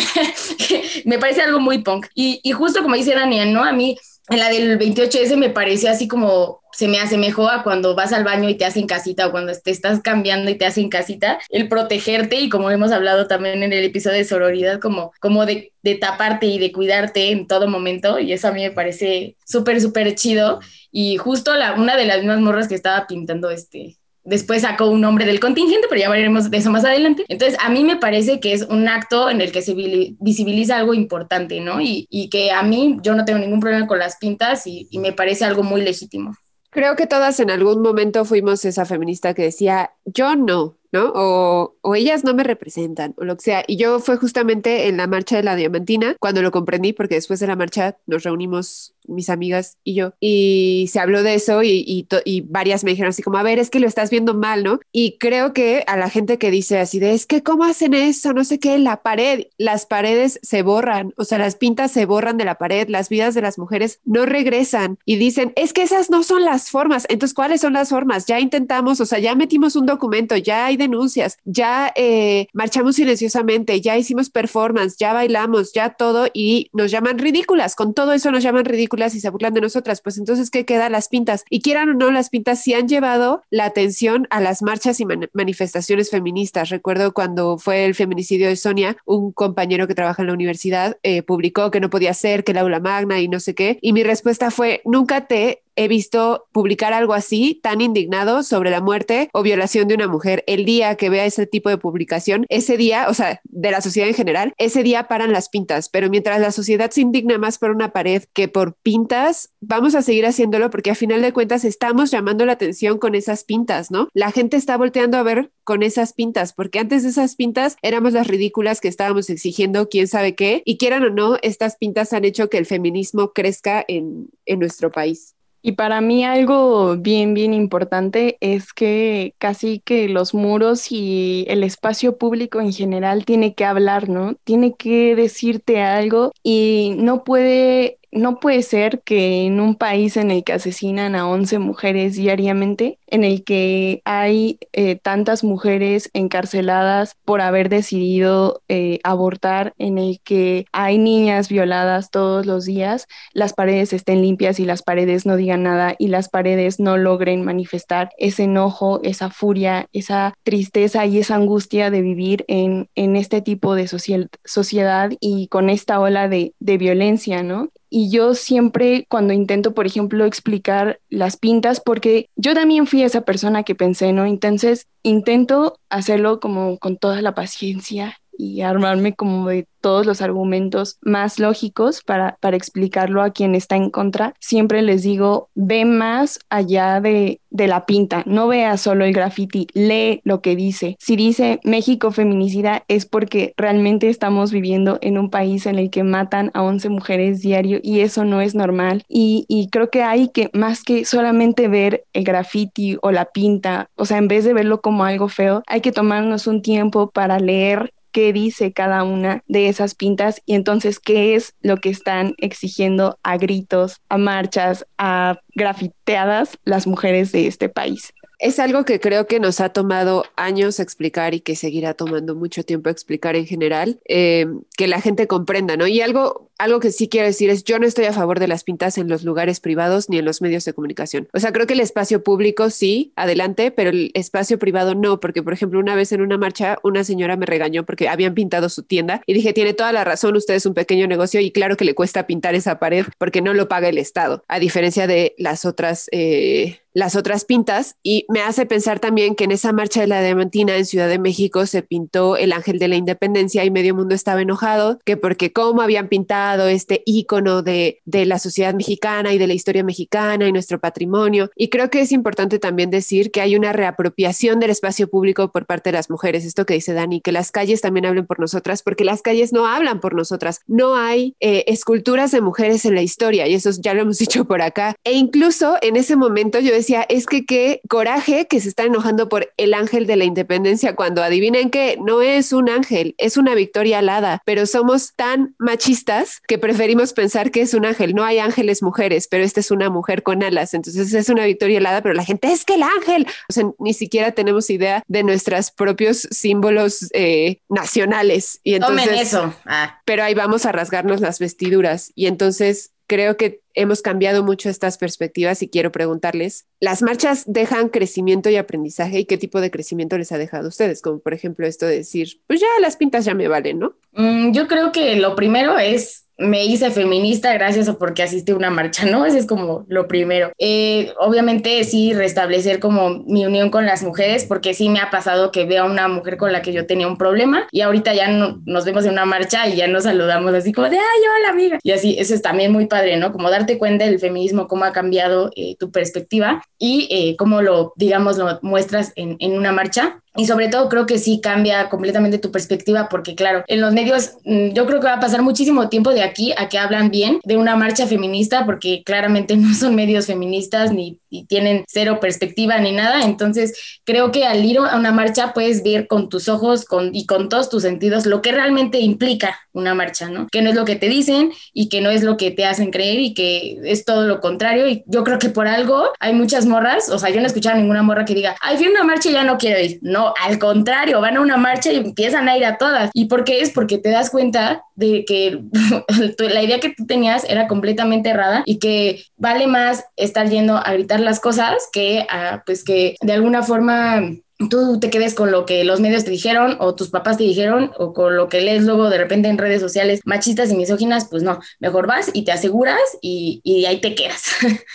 me 1.05 1.19
parece 1.19 1.43
algo 1.43 1.61
muy 1.61 1.79
punk. 1.79 2.07
Y, 2.15 2.41
y 2.43 2.53
justo 2.53 2.83
como 2.83 2.97
dice 2.97 3.15
Daniel, 3.15 3.53
¿no? 3.53 3.65
A 3.65 3.73
mí 3.73 3.97
en 4.29 4.39
la 4.39 4.49
del 4.49 4.79
28S 4.79 5.37
me 5.37 5.51
pareció 5.51 5.91
así 5.91 6.07
como 6.09 6.63
se 6.73 6.89
me 6.89 6.99
asemejó 7.01 7.49
a 7.49 7.63
cuando 7.63 7.95
vas 7.95 8.13
al 8.13 8.25
baño 8.25 8.49
y 8.49 8.55
te 8.55 8.65
hacen 8.65 8.87
casita 8.87 9.27
o 9.27 9.31
cuando 9.31 9.53
te 9.53 9.71
estás 9.71 10.01
cambiando 10.01 10.51
y 10.51 10.55
te 10.55 10.65
hacen 10.65 10.89
casita, 10.89 11.39
el 11.51 11.69
protegerte 11.69 12.41
y 12.41 12.49
como 12.49 12.71
hemos 12.71 12.93
hablado 12.93 13.27
también 13.27 13.63
en 13.63 13.73
el 13.73 13.85
episodio 13.85 14.17
de 14.19 14.25
sororidad, 14.25 14.81
como, 14.81 15.13
como 15.21 15.45
de, 15.45 15.73
de 15.83 15.97
taparte 15.97 16.47
y 16.47 16.59
de 16.59 16.73
cuidarte 16.73 17.31
en 17.31 17.47
todo 17.47 17.69
momento 17.69 18.19
y 18.19 18.33
eso 18.33 18.49
a 18.49 18.53
mí 18.53 18.63
me 18.63 18.71
parece 18.71 19.37
súper, 19.45 19.81
súper 19.81 20.15
chido. 20.15 20.61
Y 20.91 21.17
justo 21.17 21.55
la, 21.55 21.75
una 21.75 21.97
de 21.97 22.07
las 22.07 22.19
mismas 22.19 22.41
morras 22.41 22.69
que 22.69 22.75
estaba 22.75 23.07
pintando 23.07 23.51
este, 23.51 23.99
Después 24.25 24.63
sacó 24.63 24.89
un 24.89 25.01
nombre 25.01 25.27
del 25.27 25.41
contingente, 25.41 25.87
pero 25.89 26.01
ya 26.01 26.07
hablaremos 26.07 26.51
de 26.51 26.57
eso 26.57 26.71
más 26.71 26.85
adelante. 26.85 27.25
Entonces, 27.29 27.59
a 27.61 27.69
mí 27.71 27.83
me 27.83 27.97
parece 27.97 28.41
que 28.41 28.53
es 28.53 28.63
un 28.63 28.87
acto 28.89 29.29
en 29.31 29.41
el 29.41 29.51
que 29.51 29.63
se 29.63 29.75
visibiliza 29.75 30.77
algo 30.77 30.95
importante, 30.95 31.61
¿no? 31.61 31.81
Y, 31.81 32.07
y 32.11 32.31
que 32.31 32.53
a 32.53 32.63
mí 32.63 32.99
yo 33.03 33.15
no 33.15 33.25
tengo 33.25 33.39
ningún 33.39 33.61
problema 33.61 33.87
con 33.87 33.99
las 33.99 34.17
pintas 34.17 34.67
y, 34.67 34.87
y 34.91 34.99
me 34.99 35.13
parece 35.13 35.45
algo 35.45 35.63
muy 35.63 35.83
legítimo. 35.83 36.37
Creo 36.71 36.97
que 36.97 37.07
todas 37.07 37.39
en 37.41 37.51
algún 37.51 37.83
momento 37.83 38.25
fuimos 38.25 38.65
esa 38.65 38.85
feminista 38.85 39.35
que 39.35 39.43
decía, 39.43 39.91
yo 40.05 40.37
no, 40.37 40.79
¿no? 40.93 41.11
O, 41.15 41.77
o, 41.81 41.95
ellas 41.95 42.23
no 42.23 42.35
me 42.35 42.45
representan, 42.45 43.15
o 43.17 43.25
lo 43.25 43.37
que 43.37 43.43
sea. 43.43 43.65
Y 43.67 43.77
yo 43.77 43.99
fue 43.99 44.19
justamente 44.19 44.89
en 44.89 44.99
la 44.99 45.07
marcha 45.07 45.37
de 45.37 45.43
la 45.43 45.57
Diamantina 45.57 46.17
cuando 46.21 46.43
lo 46.43 46.51
comprendí, 46.51 46.93
porque 46.93 47.15
después 47.17 47.41
de 47.41 47.47
la 47.47 47.57
marcha 47.57 47.97
nos 48.07 48.23
reunimos 48.23 48.95
mis 49.09 49.31
amigas 49.31 49.79
y 49.83 49.95
yo, 49.95 50.13
y 50.21 50.89
se 50.93 51.01
habló 51.01 51.23
de 51.23 51.35
eso 51.35 51.63
y, 51.63 51.85
y, 51.87 52.07
y, 52.25 52.41
varias 52.43 52.85
me 52.85 52.91
dijeron 52.91 53.11
así 53.11 53.23
como, 53.23 53.39
a 53.39 53.43
ver, 53.43 53.59
es 53.59 53.71
que 53.71 53.81
lo 53.81 53.89
estás 53.89 54.11
viendo 54.11 54.35
mal, 54.35 54.63
¿no? 54.63 54.81
Y 54.93 55.19
creo 55.19 55.53
que 55.53 55.85
a 55.87 55.97
la 55.97 56.09
gente 56.09 56.39
que 56.39 56.51
dice 56.51 56.79
así 56.79 56.99
de, 56.99 57.13
es 57.13 57.27
que, 57.27 57.43
¿cómo 57.43 57.65
hacen 57.65 57.95
eso? 57.95 58.33
No 58.33 58.45
sé 58.45 58.59
qué, 58.59 58.79
la 58.79 59.03
pared, 59.03 59.47
las 59.59 59.87
paredes 59.87 60.39
se 60.43 60.63
borran, 60.63 61.13
o 61.17 61.25
sea, 61.25 61.39
las 61.39 61.57
pintas 61.57 61.91
se 61.91 62.07
borran 62.07 62.37
de 62.37 62.45
la 62.45 62.59
pared, 62.59 62.89
las 62.89 63.09
vidas 63.09 63.35
de 63.35 63.43
las 63.43 63.59
mujeres 63.59 64.01
no 64.05 64.27
regresan 64.27 64.99
y 65.05 65.17
dicen, 65.17 65.53
es 65.57 65.73
que 65.73 65.83
esas 65.83 66.11
no 66.11 66.23
son 66.23 66.45
las 66.45 66.71
formas. 66.71 67.07
Entonces, 67.09 67.35
¿cuáles 67.35 67.61
son 67.61 67.73
las 67.73 67.89
formas? 67.89 68.27
Ya 68.27 68.41
intentamos, 68.41 69.01
o 69.01 69.07
sea, 69.07 69.19
ya 69.19 69.35
metimos 69.35 69.77
un 69.77 69.87
documento, 69.87 70.37
ya 70.37 70.67
hay 70.67 70.77
denuncias, 70.83 71.39
ya 71.45 71.93
eh, 71.97 72.47
marchamos 72.53 72.97
silenciosamente, 72.97 73.81
ya 73.81 73.97
hicimos 73.97 74.31
performance, 74.31 74.97
ya 74.99 75.13
bailamos, 75.13 75.73
ya 75.73 75.91
todo 75.91 76.29
y 76.33 76.69
nos 76.73 76.91
llaman 76.91 77.19
ridículas. 77.19 77.75
Con 77.75 77.95
todo 77.95 78.13
eso 78.13 78.31
nos 78.31 78.43
llaman 78.43 78.65
ridículas 78.65 79.15
y 79.15 79.21
se 79.21 79.31
burlan 79.31 79.55
de 79.55 79.61
nosotras. 79.61 80.01
Pues 80.03 80.19
entonces, 80.19 80.51
¿qué 80.51 80.65
queda? 80.65 80.89
Las 80.89 81.09
pintas. 81.09 81.45
Y 81.49 81.63
quieran 81.63 81.89
o 81.91 81.95
no, 81.95 82.11
las 82.11 82.29
pintas 82.29 82.63
sí 82.63 82.75
han 82.75 82.89
llevado 82.89 83.43
la 83.51 83.65
atención 83.65 84.27
a 84.31 84.41
las 84.41 84.63
marchas 84.63 85.01
y 85.01 85.07
man 85.07 85.31
manifestaciones 85.33 86.11
feministas. 86.11 86.69
Recuerdo 86.71 87.13
cuando 87.15 87.59
fue 87.59 87.85
el 87.85 87.95
feminicidio 87.95 88.49
de 88.49 88.57
Sonia, 88.57 88.97
un 89.07 89.33
compañero 89.33 89.87
que 89.87 89.95
trabaja 89.95 90.23
en 90.23 90.29
la 90.29 90.35
universidad 90.35 90.99
eh, 91.03 91.23
publicó 91.23 91.71
que 91.71 91.81
no 91.81 91.91
podía 91.91 92.15
ser, 92.15 92.45
que 92.45 92.53
el 92.53 92.59
aula 92.59 92.81
magna 92.81 93.21
y 93.21 93.29
no 93.29 93.41
sé 93.41 93.55
qué. 93.55 93.79
Y 93.81 93.93
mi 93.93 94.03
respuesta 94.03 94.51
fue, 94.51 94.83
nunca 94.85 95.27
te 95.27 95.63
he 95.77 95.89
visto 95.89 96.49
publicar 96.53 96.93
algo 96.93 97.15
así, 97.15 97.61
tan 97.63 97.81
indignado 97.81 98.43
sobre 98.43 98.71
la 98.71 98.81
muerte 98.81 99.29
o 99.33 99.43
violación 99.43 99.89
de 99.89 99.95
una 99.95 100.09
mujer. 100.09 100.45
El 100.47 100.65
día 100.65 100.97
que 100.97 101.11
vea 101.11 101.27
ese 101.27 101.47
tipo 101.47 101.69
de 101.69 101.79
publicación, 101.79 102.47
ese 102.49 102.77
día, 102.77 103.07
o 103.09 103.15
sea, 103.15 103.41
de 103.45 103.71
la 103.71 103.81
sociedad 103.81 104.09
en 104.09 104.15
general, 104.15 104.55
ese 104.59 104.83
día 104.83 105.09
paran 105.09 105.33
las 105.33 105.49
pintas. 105.49 105.89
Pero 105.89 106.11
mientras 106.11 106.41
la 106.41 106.53
sociedad 106.53 106.91
se 106.91 107.01
indigna 107.01 107.39
más 107.39 107.59
por 107.59 107.71
una 107.71 107.93
pared 107.93 108.25
que 108.33 108.49
por 108.49 108.75
pintas, 108.83 109.51
vamos 109.61 109.95
a 109.95 110.03
seguir 110.03 110.27
haciéndolo 110.27 110.71
porque 110.71 110.91
a 110.91 110.95
final 110.95 111.23
de 111.23 111.33
cuentas 111.33 111.65
estamos 111.65 112.11
llamando 112.11 112.45
la 112.45 112.53
atención 112.53 112.99
con 112.99 113.15
esas 113.15 113.45
pintas, 113.45 113.91
¿no? 113.91 114.09
La 114.15 114.31
gente 114.31 114.57
está 114.57 114.77
volteando 114.77 115.17
a 115.17 115.23
ver 115.23 115.51
con 115.65 115.83
esas 115.83 116.13
pintas, 116.13 116.53
porque 116.53 116.79
antes 116.79 117.03
de 117.03 117.11
esas 117.11 117.37
pintas 117.37 117.77
éramos 117.83 118.13
las 118.13 118.27
ridículas 118.27 118.81
que 118.81 118.89
estábamos 118.89 119.31
exigiendo 119.31 119.89
quién 119.89 120.09
sabe 120.09 120.35
qué, 120.35 120.63
y 120.65 120.77
quieran 120.77 121.05
o 121.05 121.11
no, 121.11 121.39
estas 121.43 121.77
pintas 121.77 122.13
han 122.13 122.25
hecho 122.25 122.49
que 122.49 122.59
el 122.59 122.67
feminismo 122.67 123.33
crezca 123.33 123.85
en, 123.87 124.29
en 124.47 124.59
nuestro 124.59 124.91
país. 124.91 125.35
Y 125.65 125.73
para 125.73 126.01
mí 126.01 126.25
algo 126.25 126.97
bien, 126.97 127.35
bien 127.35 127.55
importante 127.55 128.37
es 128.41 128.73
que 128.73 129.35
casi 129.39 129.79
que 129.79 130.09
los 130.09 130.35
muros 130.35 130.91
y 130.91 131.45
el 131.49 131.63
espacio 131.63 132.19
público 132.19 132.61
en 132.61 132.73
general 132.73 133.25
tiene 133.25 133.55
que 133.55 133.65
hablar, 133.65 134.09
¿no? 134.09 134.35
Tiene 134.45 134.75
que 134.75 135.15
decirte 135.15 135.81
algo 135.81 136.33
y 136.43 136.95
no 136.99 137.23
puede 137.23 138.01
no 138.13 138.41
puede 138.41 138.63
ser 138.63 139.01
que 139.03 139.47
en 139.47 139.59
un 139.59 139.75
país 139.75 140.17
en 140.19 140.31
el 140.31 140.45
que 140.45 140.53
asesinan 140.53 141.15
a 141.15 141.27
11 141.27 141.59
mujeres 141.59 142.15
diariamente, 142.15 142.99
en 143.07 143.25
el 143.25 143.43
que 143.43 144.03
hay 144.05 144.59
eh, 144.73 144.97
tantas 144.97 145.45
mujeres 145.45 146.11
encarceladas 146.13 147.17
por 147.25 147.41
haber 147.41 147.71
decidido 147.71 148.63
eh, 148.69 149.01
abortar, 149.03 149.75
en 149.79 149.99
el 149.99 150.21
que 150.23 150.67
hay 150.73 150.99
niñas 150.99 151.49
violadas 151.49 152.11
todos 152.11 152.45
los 152.45 152.67
días, 152.67 153.07
las 153.33 153.55
paredes 153.55 153.93
estén 153.95 154.21
limpias 154.21 154.61
y 154.61 154.67
las 154.67 154.83
paredes 154.83 155.25
no 155.25 155.37
digan 155.37 155.63
nada 155.63 155.95
y 155.99 156.09
las 156.09 156.29
paredes 156.29 156.81
no 156.81 156.99
logren 156.99 157.43
manifestar 157.43 158.11
ese 158.19 158.45
enojo, 158.45 159.01
esa 159.03 159.31
furia, 159.31 159.89
esa 159.93 160.35
tristeza 160.43 161.07
y 161.07 161.19
esa 161.19 161.37
angustia 161.37 161.91
de 161.91 162.03
vivir 162.03 162.45
en, 162.49 162.89
este 162.95 163.43
tipo 163.43 163.75
de 163.75 163.89
sociedad 163.89 165.11
y 165.21 165.49
con 165.49 165.71
esta 165.71 166.01
ola 166.01 166.29
de, 166.29 166.55
de 166.61 166.79
violencia, 166.79 167.43
¿no? 167.43 167.69
Y 167.95 168.11
yo 168.11 168.35
siempre 168.35 169.05
cuando 169.11 169.35
intento, 169.35 169.75
por 169.75 169.87
ejemplo, 169.87 170.25
explicar 170.25 170.99
las 171.11 171.37
pintas, 171.37 171.81
porque 171.81 172.31
yo 172.37 172.55
también 172.55 172.87
fui 172.87 173.03
esa 173.03 173.21
persona 173.21 173.65
que 173.65 173.75
pensé, 173.75 174.15
¿no? 174.15 174.25
Entonces 174.25 174.87
intento 175.03 175.79
hacerlo 175.91 176.41
como 176.41 176.79
con 176.79 176.97
toda 176.97 177.21
la 177.21 177.35
paciencia 177.35 178.22
y 178.37 178.63
armarme 178.63 179.15
como 179.15 179.49
de 179.49 179.67
todos 179.81 180.07
los 180.07 180.23
argumentos 180.23 180.97
más 181.03 181.39
lógicos 181.39 182.03
para, 182.03 182.39
para 182.41 182.57
explicarlo 182.57 183.23
a 183.23 183.31
quien 183.31 183.55
está 183.55 183.77
en 183.77 183.91
contra, 183.91 184.35
siempre 184.41 184.81
les 184.81 185.03
digo, 185.03 185.51
ve 185.55 185.85
más 185.85 186.39
allá 186.49 187.01
de, 187.01 187.41
de 187.51 187.67
la 187.67 187.85
pinta, 187.85 188.23
no 188.25 188.49
vea 188.49 188.77
solo 188.79 189.05
el 189.05 189.13
graffiti, 189.13 189.67
lee 189.75 190.21
lo 190.25 190.41
que 190.41 190.57
dice. 190.57 190.97
Si 191.01 191.17
dice 191.17 191.61
México 191.65 192.11
feminicida 192.13 192.85
es 192.89 193.07
porque 193.07 193.53
realmente 193.57 194.09
estamos 194.09 194.53
viviendo 194.53 194.99
en 195.03 195.19
un 195.19 195.31
país 195.31 195.67
en 195.67 195.79
el 195.79 195.91
que 195.91 196.05
matan 196.05 196.51
a 196.55 196.63
11 196.63 196.89
mujeres 196.89 197.43
diario 197.43 197.81
y 197.83 198.01
eso 198.01 198.25
no 198.25 198.41
es 198.41 198.55
normal. 198.55 199.05
Y, 199.09 199.45
y 199.49 199.69
creo 199.69 199.91
que 199.91 200.03
hay 200.03 200.29
que, 200.29 200.49
más 200.55 200.83
que 200.85 201.05
solamente 201.05 201.69
ver 201.69 202.05
el 202.13 202.25
graffiti 202.25 202.97
o 203.03 203.11
la 203.11 203.27
pinta, 203.27 203.91
o 203.97 204.07
sea, 204.07 204.19
en 204.19 204.29
vez 204.29 204.45
de 204.45 204.55
verlo 204.55 204.81
como 204.81 205.05
algo 205.05 205.29
feo, 205.29 205.63
hay 205.67 205.81
que 205.81 205.93
tomarnos 205.93 206.47
un 206.47 206.63
tiempo 206.63 207.11
para 207.11 207.39
leer 207.39 207.93
qué 208.13 208.33
dice 208.33 208.73
cada 208.73 209.03
una 209.05 209.43
de 209.49 209.69
esas 209.69 209.95
pintas 209.95 210.43
y 210.47 210.55
entonces 210.55 211.01
qué 211.01 211.35
es 211.35 211.55
lo 211.63 211.79
que 211.79 211.91
están 211.91 212.35
exigiendo 212.39 213.19
a 213.23 213.37
gritos, 213.37 214.01
a 214.09 214.19
marchas, 214.19 214.87
a 214.99 215.41
grafiteadas 215.55 216.59
las 216.65 216.87
mujeres 216.87 217.33
de 217.33 217.47
este 217.47 217.69
país. 217.69 218.13
Es 218.39 218.59
algo 218.59 218.85
que 218.85 218.99
creo 218.99 219.29
que 219.29 219.39
nos 219.39 219.61
ha 219.61 219.69
tomado 219.69 220.25
años 220.35 220.81
explicar 220.81 221.33
y 221.33 221.41
que 221.41 221.55
seguirá 221.55 221.95
tomando 221.95 222.35
mucho 222.35 222.65
tiempo 222.65 222.91
explicar 222.91 223.37
en 223.37 223.47
general, 223.47 224.01
eh, 224.09 224.47
que 224.77 224.89
la 224.89 225.01
gente 225.01 225.29
comprenda, 225.29 225.77
¿no? 225.77 225.87
Y 225.87 226.01
algo, 226.01 226.51
algo 226.63 226.79
que 226.79 226.93
sí 226.93 227.09
quiero 227.09 227.27
decir 227.27 227.51
es, 227.51 227.65
yo 227.65 227.81
no 227.81 227.87
estoy 227.87 228.05
a 228.05 228.13
favor 228.13 228.39
de 228.39 228.47
las 228.47 228.63
pintas 228.63 228.97
en 228.97 229.09
los 229.09 229.25
lugares 229.25 229.59
privados 229.59 230.09
ni 230.09 230.19
en 230.19 230.25
los 230.25 230.41
medios 230.41 230.65
de 230.65 230.73
comunicación. 230.73 231.29
O 231.33 231.41
sea, 231.41 231.53
creo 231.53 231.67
que 231.67 231.75
el 231.75 231.81
espacio 231.81 232.23
público 232.23 232.71
sí, 232.71 233.13
adelante, 233.17 233.73
pero 233.73 233.91
el 233.91 234.13
espacio 234.15 234.61
privado 234.61 234.95
no, 234.95 235.19
porque 235.19 235.43
por 235.43 235.53
ejemplo, 235.53 235.81
una 235.81 235.97
vez 235.97 236.13
en 236.13 236.21
una 236.21 236.39
marcha, 236.39 236.79
una 236.85 237.03
señora 237.03 237.37
me 237.37 237.47
regañó 237.47 237.85
porque 237.85 238.09
habían 238.09 238.35
pintado 238.35 238.69
su 238.69 238.85
tienda 238.85 239.23
y 239.27 239.35
dije, 239.35 239.53
tiene 239.53 239.75
toda 239.75 239.91
la 239.91 240.05
razón, 240.05 240.37
usted 240.37 240.55
es 240.55 240.65
un 240.65 240.75
pequeño 240.75 241.09
negocio 241.09 241.41
y 241.41 241.51
claro 241.51 241.77
que 241.77 241.85
le 241.85 241.97
cuesta 241.97 242.29
pintar 242.29 242.55
esa 242.55 242.79
pared 242.79 243.07
porque 243.19 243.43
no 243.43 243.55
lo 243.55 243.67
paga 243.67 243.89
el 243.89 243.99
Estado, 243.99 244.45
a 244.47 244.61
diferencia 244.61 245.09
de 245.09 245.35
las 245.39 245.65
otras... 245.65 246.09
Eh, 246.13 246.79
las 246.95 247.17
otras 247.17 247.47
pintas 247.47 247.97
y 248.03 248.27
me 248.29 248.43
hace 248.43 248.67
pensar 248.67 249.01
también 249.01 249.35
que 249.35 249.45
en 249.45 249.51
esa 249.51 249.73
marcha 249.73 250.03
de 250.03 250.07
la 250.07 250.23
Diamantina 250.23 250.77
en 250.77 250.85
Ciudad 250.85 251.09
de 251.09 251.19
México 251.19 251.65
se 251.65 251.83
pintó 251.83 252.37
el 252.37 252.53
ángel 252.53 252.79
de 252.79 252.89
la 252.89 252.97
independencia 252.97 253.65
y 253.65 253.71
medio 253.71 253.95
mundo 253.95 254.15
estaba 254.15 254.43
enojado 254.43 254.99
que 255.07 255.17
porque 255.17 255.55
cómo 255.55 255.81
habían 255.81 256.09
pintado 256.09 256.52
este 256.69 257.03
ícono 257.07 257.63
de, 257.63 258.01
de 258.05 258.27
la 258.27 258.39
sociedad 258.39 258.75
mexicana 258.75 259.33
y 259.33 259.39
de 259.39 259.47
la 259.47 259.55
historia 259.55 259.85
mexicana 259.85 260.47
y 260.47 260.53
nuestro 260.53 260.79
patrimonio. 260.79 261.51
Y 261.57 261.69
creo 261.69 261.91
que 261.91 262.01
es 262.01 262.13
importante 262.13 262.59
también 262.59 262.91
decir 262.91 263.31
que 263.31 263.41
hay 263.41 263.57
una 263.57 263.73
reapropiación 263.73 264.61
del 264.61 264.71
espacio 264.71 265.09
público 265.09 265.51
por 265.51 265.67
parte 265.67 265.91
de 265.91 265.97
las 265.97 266.11
mujeres, 266.11 266.45
esto 266.45 266.67
que 266.67 266.75
dice 266.75 266.93
Dani, 266.93 267.21
que 267.21 267.33
las 267.33 267.51
calles 267.51 267.81
también 267.81 268.07
hablen 268.07 268.27
por 268.27 268.41
nosotras 268.41 268.83
porque 268.83 269.05
las 269.05 269.23
calles 269.23 269.53
no 269.53 269.67
hablan 269.67 270.01
por 270.01 270.15
nosotras, 270.15 270.61
no 270.67 270.97
hay 270.97 271.35
eh, 271.41 271.65
esculturas 271.67 272.31
de 272.31 272.41
mujeres 272.41 272.85
en 272.85 272.95
la 272.95 273.03
historia 273.03 273.47
y 273.47 273.55
eso 273.55 273.71
ya 273.79 273.95
lo 273.95 274.03
hemos 274.03 274.19
dicho 274.23 274.45
por 274.45 274.63
acá. 274.63 274.95
E 275.05 275.13
incluso 275.13 275.77
en 275.83 275.97
ese 275.97 276.17
momento 276.17 276.61
yo 276.61 276.73
decía, 276.73 277.03
es 277.09 277.27
que 277.27 277.45
qué 277.45 277.81
coraje 277.89 278.47
que 278.47 278.61
se 278.61 278.69
está 278.69 278.85
enojando 278.85 279.29
por 279.29 279.53
el 279.57 279.75
ángel 279.75 280.07
de 280.07 280.17
la 280.17 280.25
independencia 280.25 280.95
cuando 280.95 281.23
adivinen 281.23 281.71
que 281.71 281.99
no 282.05 282.23
es 282.23 282.53
un 282.53 282.69
ángel, 282.69 283.15
es 283.19 283.37
una 283.37 283.55
victoria 283.55 283.99
alada, 283.99 284.43
pero 284.45 284.67
somos 284.67 285.15
tan 285.15 285.55
machistas 285.59 286.42
que 286.47 286.59
preferimos 286.59 287.13
pensar 287.13 287.51
que 287.51 287.63
es 287.63 287.75
un 287.75 287.87
ángel. 287.87 288.15
No 288.15 288.25
hay 288.25 288.39
ángeles 288.39 288.83
mujeres, 288.83 289.29
pero 289.29 289.45
esta 289.45 289.61
es 289.61 289.71
una 289.71 289.91
mujer 289.91 290.23
con 290.23 290.43
alas, 290.43 290.75
entonces 290.75 291.13
es 291.13 291.29
una 291.29 291.47
victoria 291.47 291.79
alada, 291.79 292.03
pero 292.03 292.15
la 292.15 292.25
gente 292.25 292.51
es 292.51 292.65
que 292.65 292.75
el 292.75 292.83
ángel, 292.83 293.27
o 293.49 293.53
sea, 293.53 293.65
ni 293.79 293.95
siquiera 293.95 294.33
tenemos 294.33 294.71
idea 294.71 295.03
de 295.07 295.23
nuestros 295.23 295.71
propios 295.71 296.29
símbolos 296.31 297.09
eh, 297.13 297.61
nacionales. 297.69 298.61
Y 298.63 298.75
entonces, 298.75 299.05
Tomen 299.05 299.21
eso. 299.21 299.55
Ah. 299.65 300.01
Pero 300.05 300.25
ahí 300.25 300.35
vamos 300.35 300.67
a 300.67 300.73
rasgarnos 300.73 301.21
las 301.21 301.39
vestiduras 301.39 302.13
y 302.15 302.27
entonces 302.27 302.93
creo 303.13 303.37
que 303.37 303.61
hemos 303.75 304.01
cambiado 304.01 304.43
mucho 304.43 304.71
estas 304.71 304.97
perspectivas 304.97 305.63
y 305.63 305.69
quiero 305.69 305.93
preguntarles, 305.93 306.67
¿las 306.81 307.03
marchas 307.03 307.45
dejan 307.47 307.91
crecimiento 307.91 308.49
y 308.49 308.57
aprendizaje 308.57 309.21
y 309.21 309.25
qué 309.27 309.37
tipo 309.37 309.61
de 309.61 309.71
crecimiento 309.71 310.17
les 310.17 310.33
ha 310.33 310.39
dejado 310.39 310.65
a 310.65 310.69
ustedes? 310.69 311.03
Como 311.03 311.19
por 311.19 311.35
ejemplo 311.35 311.67
esto 311.67 311.85
de 311.85 311.97
decir, 311.97 312.41
pues 312.47 312.61
ya 312.61 312.67
las 312.81 312.97
pintas 312.97 313.27
ya 313.27 313.35
me 313.35 313.49
valen, 313.49 313.81
¿no? 313.81 313.97
Mm, 314.13 314.53
yo 314.53 314.67
creo 314.67 314.93
que 314.93 315.17
lo 315.17 315.37
primero 315.37 315.79
es 315.79 316.25
me 316.43 316.65
hice 316.65 316.91
feminista 316.91 317.53
gracias 317.55 317.89
a 317.89 317.95
porque 317.95 318.23
asistí 318.23 318.53
a 318.53 318.57
una 318.57 318.71
marcha, 318.71 319.07
¿no? 319.07 319.25
Ese 319.25 319.39
es 319.39 319.47
como 319.47 319.85
lo 319.89 320.09
primero. 320.09 320.53
Eh, 320.59 321.13
obviamente 321.19 321.83
sí 321.85 322.13
restablecer 322.13 322.81
como 322.81 323.23
mi 323.27 323.47
unión 323.47 323.71
con 323.71 323.87
las 323.87 324.03
mujeres, 324.03 324.45
porque 324.45 324.75
sí 324.75 324.89
me 324.89 325.01
ha 325.01 325.11
pasado 325.11 325.51
que 325.53 325.65
veo 325.65 325.85
a 325.85 325.91
una 325.91 326.09
mujer 326.09 326.37
con 326.37 326.53
la 326.53 326.63
que 326.63 326.73
yo 326.73 326.87
tenía 326.87 327.07
un 327.07 327.17
problema 327.17 327.67
y 327.71 327.81
ahorita 327.81 328.15
ya 328.15 328.29
no, 328.29 328.61
nos 328.67 328.85
vemos 328.85 329.05
en 329.05 329.13
una 329.13 329.25
marcha 329.25 329.69
y 329.69 329.77
ya 329.77 329.87
nos 329.87 330.05
saludamos 330.05 330.53
así 330.55 330.73
como 330.73 330.89
de, 330.89 330.97
ay, 330.97 331.21
hola 331.39 331.51
amiga. 331.51 331.79
Y 331.83 331.93
así, 331.93 332.17
eso 332.19 332.35
es 332.35 332.43
también 332.43 332.73
muy 332.73 332.87
padre, 332.87 333.17
¿no? 333.17 333.33
Como 333.33 333.51
darte 333.51 333.79
cuenta 333.79 334.05
del 334.05 334.19
feminismo, 334.19 334.69
cómo 334.69 334.85
ha 334.85 334.93
cambiado 334.93 335.51
eh, 335.57 335.77
tu 335.79 335.91
perspectiva 335.91 336.63
y 336.79 337.09
eh, 337.11 337.37
cómo 337.37 337.63
lo, 337.63 337.93
digamos, 337.97 338.39
lo 338.39 338.59
muestras 338.63 339.13
en, 339.17 339.37
en 339.41 339.53
una 339.53 339.73
marcha. 339.73 340.19
Y 340.35 340.47
sobre 340.47 340.69
todo 340.69 340.89
creo 340.89 341.07
que 341.07 341.19
sí 341.19 341.41
cambia 341.43 341.91
completamente 341.91 342.39
tu 342.39 342.51
perspectiva 342.51 343.09
porque 343.11 343.35
claro, 343.35 343.65
en 343.67 343.81
los 343.81 343.93
medios 343.93 344.33
mm, 344.45 344.71
yo 344.71 344.87
creo 344.87 345.01
que 345.01 345.07
va 345.07 345.15
a 345.15 345.21
pasar 345.21 345.43
muchísimo 345.43 345.89
tiempo 345.89 346.11
de 346.15 346.23
aquí 346.23 346.55
a 346.57 346.69
que 346.69 346.79
hablan 346.79 347.11
bien 347.11 347.39
de 347.45 347.57
una 347.57 347.77
marcha 347.77 348.07
feminista 348.07 348.65
porque 348.65 349.03
claramente 349.05 349.57
no 349.59 349.75
son 349.75 349.95
medios 349.95 350.27
feministas 350.27 350.93
ni 350.93 351.19
tienen 351.49 351.85
cero 351.89 352.19
perspectiva 352.21 352.79
ni 352.79 352.93
nada. 352.93 353.25
Entonces 353.25 354.01
creo 354.05 354.33
que 354.33 354.45
al 354.45 354.65
ir 354.65 354.79
a 354.79 354.97
una 354.97 355.13
marcha 355.13 355.53
puedes 355.55 355.83
ver 355.83 356.07
con 356.07 356.29
tus 356.29 356.49
ojos 356.49 356.85
con, 356.85 357.15
y 357.15 357.27
con 357.27 357.49
todos 357.49 357.71
tus 357.71 357.83
sentidos 357.83 358.27
lo 358.27 358.43
que 358.43 358.53
realmente 358.53 359.01
implica 359.01 359.59
una 359.73 359.95
marcha, 359.95 360.29
¿no? 360.29 360.47
Que 360.51 360.63
no 360.63 360.71
es 360.71 360.77
lo 360.77 360.85
que 360.85 360.97
te 360.97 361.09
dicen 361.09 361.53
y 361.73 361.89
que 361.89 362.01
no 362.01 362.11
es 362.11 362.23
lo 362.23 362.37
que 362.37 362.51
te 362.51 362.65
hacen 362.65 362.91
creer 362.91 363.21
y 363.21 363.35
que 363.35 363.79
es 363.85 364.05
todo 364.05 364.27
lo 364.27 364.41
contrario. 364.41 364.89
Y 364.89 365.03
yo 365.07 365.25
creo 365.25 365.39
que 365.39 365.49
por 365.49 365.67
algo 365.67 366.11
hay 366.21 366.35
muchas 366.35 366.67
morras, 366.67 367.09
o 367.09 367.19
sea, 367.19 367.31
yo 367.31 367.37
no 367.37 367.43
he 367.43 367.47
escuchado 367.47 367.77
ninguna 367.77 368.03
morra 368.03 368.25
que 368.25 368.35
diga, 368.35 368.57
ay, 368.61 368.77
fui 368.77 368.87
a 368.87 368.91
una 368.91 369.05
marcha 369.05 369.31
y 369.31 369.33
ya 369.33 369.45
no 369.45 369.59
quiero 369.59 369.81
ir. 369.81 369.99
No, 370.03 370.22
al 370.41 370.59
contrario, 370.59 371.21
van 371.21 371.37
a 371.37 371.41
una 371.41 371.57
marcha 371.57 371.93
y 371.93 371.97
empiezan 371.97 372.49
a 372.49 372.57
ir 372.57 372.65
a 372.65 372.79
todas. 372.79 373.11
¿Y 373.15 373.27
por 373.27 373.45
qué 373.45 373.61
es? 373.61 373.71
Porque 373.71 373.99
te 373.99 374.11
das 374.11 374.31
cuenta 374.31 374.85
de 374.95 375.25
que 375.25 375.61
la 376.39 376.63
idea 376.63 376.81
que 376.81 376.91
tú 376.91 377.07
tenías 377.07 377.45
era 377.49 377.69
completamente 377.69 378.31
errada 378.31 378.63
y 378.67 378.79
que 378.79 379.25
vale 379.37 379.67
más 379.67 380.05
estar 380.17 380.49
yendo 380.49 380.77
a 380.77 380.93
gritar 380.93 381.21
las 381.21 381.41
cosas 381.41 381.77
que 381.93 382.27
pues 382.67 382.85
que 382.85 383.17
de 383.21 383.33
alguna 383.33 383.63
forma 383.63 384.23
tú 384.69 385.01
te 385.01 385.11
quedes 385.11 385.35
con 385.35 385.51
lo 385.51 385.67
que 385.67 385.85
los 385.85 386.01
medios 386.01 386.25
te 386.25 386.31
dijeron 386.31 386.77
o 386.79 386.95
tus 386.95 387.11
papás 387.11 387.37
te 387.37 387.45
dijeron 387.45 387.93
o 387.99 388.13
con 388.13 388.37
lo 388.37 388.49
que 388.49 388.61
lees 388.61 388.85
luego 388.85 389.11
de 389.11 389.19
repente 389.19 389.49
en 389.49 389.59
redes 389.59 389.81
sociales 389.81 390.21
machistas 390.25 390.71
y 390.71 390.77
misóginas, 390.77 391.29
pues 391.31 391.43
no, 391.43 391.61
mejor 391.81 392.07
vas 392.07 392.31
y 392.33 392.45
te 392.45 392.53
aseguras 392.53 393.01
y, 393.21 393.61
y 393.65 393.85
ahí 393.87 394.01
te 394.01 394.15
quedas. 394.15 394.45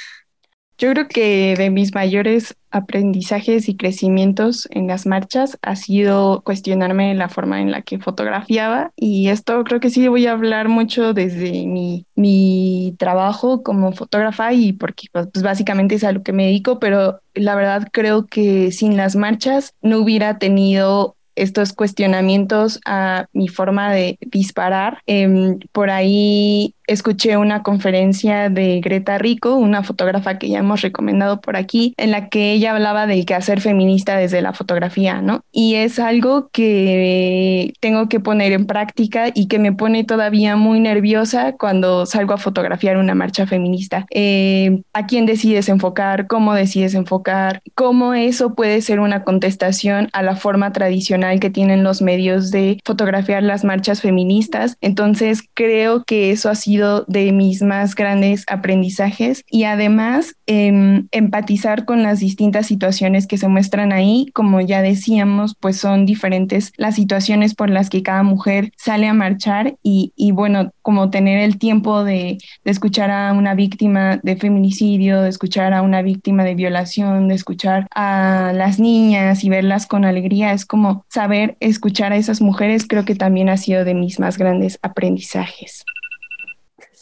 Yo 0.79 0.91
creo 0.91 1.07
que 1.07 1.55
de 1.57 1.71
mis 1.71 1.95
mayores 1.95 2.55
aprendizajes 2.69 3.67
y 3.67 3.75
crecimientos 3.75 4.67
en 4.69 4.85
las 4.85 5.07
marchas 5.07 5.57
ha 5.63 5.75
sido 5.75 6.41
cuestionarme 6.43 7.15
la 7.15 7.29
forma 7.29 7.61
en 7.61 7.71
la 7.71 7.81
que 7.81 7.97
fotografiaba 7.97 8.91
y 8.95 9.29
esto 9.29 9.63
creo 9.63 9.79
que 9.79 9.89
sí 9.89 10.07
voy 10.07 10.27
a 10.27 10.33
hablar 10.33 10.69
mucho 10.69 11.13
desde 11.13 11.65
mi, 11.65 12.05
mi 12.13 12.95
trabajo 12.99 13.63
como 13.63 13.91
fotógrafa 13.93 14.53
y 14.53 14.73
porque 14.73 15.07
pues, 15.11 15.27
pues 15.33 15.41
básicamente 15.41 15.95
es 15.95 16.03
a 16.03 16.11
lo 16.11 16.21
que 16.21 16.33
me 16.33 16.45
dedico, 16.45 16.77
pero 16.77 17.21
la 17.33 17.55
verdad 17.55 17.87
creo 17.91 18.27
que 18.27 18.71
sin 18.71 18.97
las 18.97 19.15
marchas 19.15 19.73
no 19.81 19.97
hubiera 19.97 20.37
tenido 20.37 21.15
estos 21.37 21.71
cuestionamientos 21.71 22.79
a 22.85 23.27
mi 23.31 23.47
forma 23.47 23.93
de 23.93 24.17
disparar. 24.21 25.01
Em, 25.05 25.59
por 25.71 25.89
ahí 25.89 26.73
escuché 26.87 27.37
una 27.37 27.63
conferencia 27.63 28.49
de 28.49 28.79
Greta 28.79 29.17
Rico, 29.17 29.55
una 29.55 29.83
fotógrafa 29.83 30.37
que 30.39 30.49
ya 30.49 30.59
hemos 30.59 30.81
recomendado 30.81 31.41
por 31.41 31.55
aquí, 31.55 31.93
en 31.97 32.11
la 32.11 32.29
que 32.29 32.53
ella 32.53 32.73
hablaba 32.73 33.05
del 33.07 33.25
quehacer 33.25 33.61
feminista 33.61 34.17
desde 34.17 34.41
la 34.41 34.53
fotografía, 34.53 35.21
¿no? 35.21 35.41
Y 35.51 35.75
es 35.75 35.99
algo 35.99 36.49
que 36.51 37.73
tengo 37.79 38.07
que 38.09 38.19
poner 38.19 38.53
en 38.53 38.65
práctica 38.65 39.27
y 39.33 39.47
que 39.47 39.59
me 39.59 39.73
pone 39.73 40.03
todavía 40.03 40.55
muy 40.55 40.79
nerviosa 40.79 41.53
cuando 41.53 42.05
salgo 42.05 42.33
a 42.33 42.37
fotografiar 42.37 42.97
una 42.97 43.15
marcha 43.15 43.45
feminista. 43.45 44.05
Eh, 44.09 44.81
¿A 44.93 45.05
quién 45.05 45.25
decides 45.25 45.69
enfocar? 45.69 46.27
¿Cómo 46.27 46.53
decides 46.53 46.93
enfocar? 46.93 47.61
¿Cómo 47.75 48.13
eso 48.13 48.55
puede 48.55 48.81
ser 48.81 48.99
una 48.99 49.23
contestación 49.23 50.09
a 50.13 50.23
la 50.23 50.35
forma 50.35 50.71
tradicional 50.71 51.39
que 51.39 51.49
tienen 51.49 51.83
los 51.83 52.01
medios 52.01 52.51
de 52.51 52.79
fotografiar 52.85 53.43
las 53.43 53.63
marchas 53.63 54.01
feministas? 54.01 54.77
Entonces, 54.81 55.43
creo 55.53 56.03
que 56.03 56.31
eso 56.31 56.49
ha 56.49 56.55
sido 56.55 56.76
de 57.07 57.31
mis 57.31 57.61
más 57.61 57.95
grandes 57.95 58.43
aprendizajes 58.47 59.43
y 59.49 59.63
además 59.63 60.35
em, 60.45 61.07
empatizar 61.11 61.85
con 61.85 62.03
las 62.03 62.19
distintas 62.19 62.67
situaciones 62.67 63.27
que 63.27 63.37
se 63.37 63.47
muestran 63.47 63.91
ahí. 63.91 64.27
Como 64.33 64.61
ya 64.61 64.81
decíamos, 64.81 65.55
pues 65.59 65.77
son 65.77 66.05
diferentes 66.05 66.71
las 66.77 66.95
situaciones 66.95 67.55
por 67.55 67.69
las 67.69 67.89
que 67.89 68.03
cada 68.03 68.23
mujer 68.23 68.71
sale 68.77 69.07
a 69.07 69.13
marchar 69.13 69.75
y, 69.83 70.13
bueno, 70.31 70.71
como 70.81 71.09
tener 71.09 71.39
el 71.39 71.57
tiempo 71.57 72.03
de 72.03 72.37
escuchar 72.63 73.11
a 73.11 73.33
una 73.33 73.55
víctima 73.55 74.19
de 74.23 74.37
feminicidio, 74.37 75.21
de 75.21 75.29
escuchar 75.29 75.73
a 75.73 75.81
una 75.81 76.01
víctima 76.01 76.43
de 76.43 76.55
violación, 76.55 77.27
de 77.27 77.35
escuchar 77.35 77.87
a 77.93 78.51
las 78.53 78.79
niñas 78.79 79.43
y 79.43 79.49
verlas 79.49 79.87
con 79.87 80.05
alegría, 80.05 80.53
es 80.53 80.65
como 80.65 81.05
saber 81.09 81.57
escuchar 81.59 82.13
a 82.13 82.17
esas 82.17 82.41
mujeres, 82.41 82.85
creo 82.87 83.05
que 83.05 83.15
también 83.15 83.49
ha 83.49 83.57
sido 83.57 83.83
de 83.85 83.93
mis 83.93 84.19
más 84.19 84.37
grandes 84.37 84.79
aprendizajes. 84.81 85.85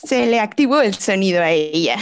Se 0.06 0.26
le 0.28 0.39
activó 0.39 0.82
el 0.82 0.93
sonido 0.95 1.41
a 1.41 1.51
ella. 1.51 1.97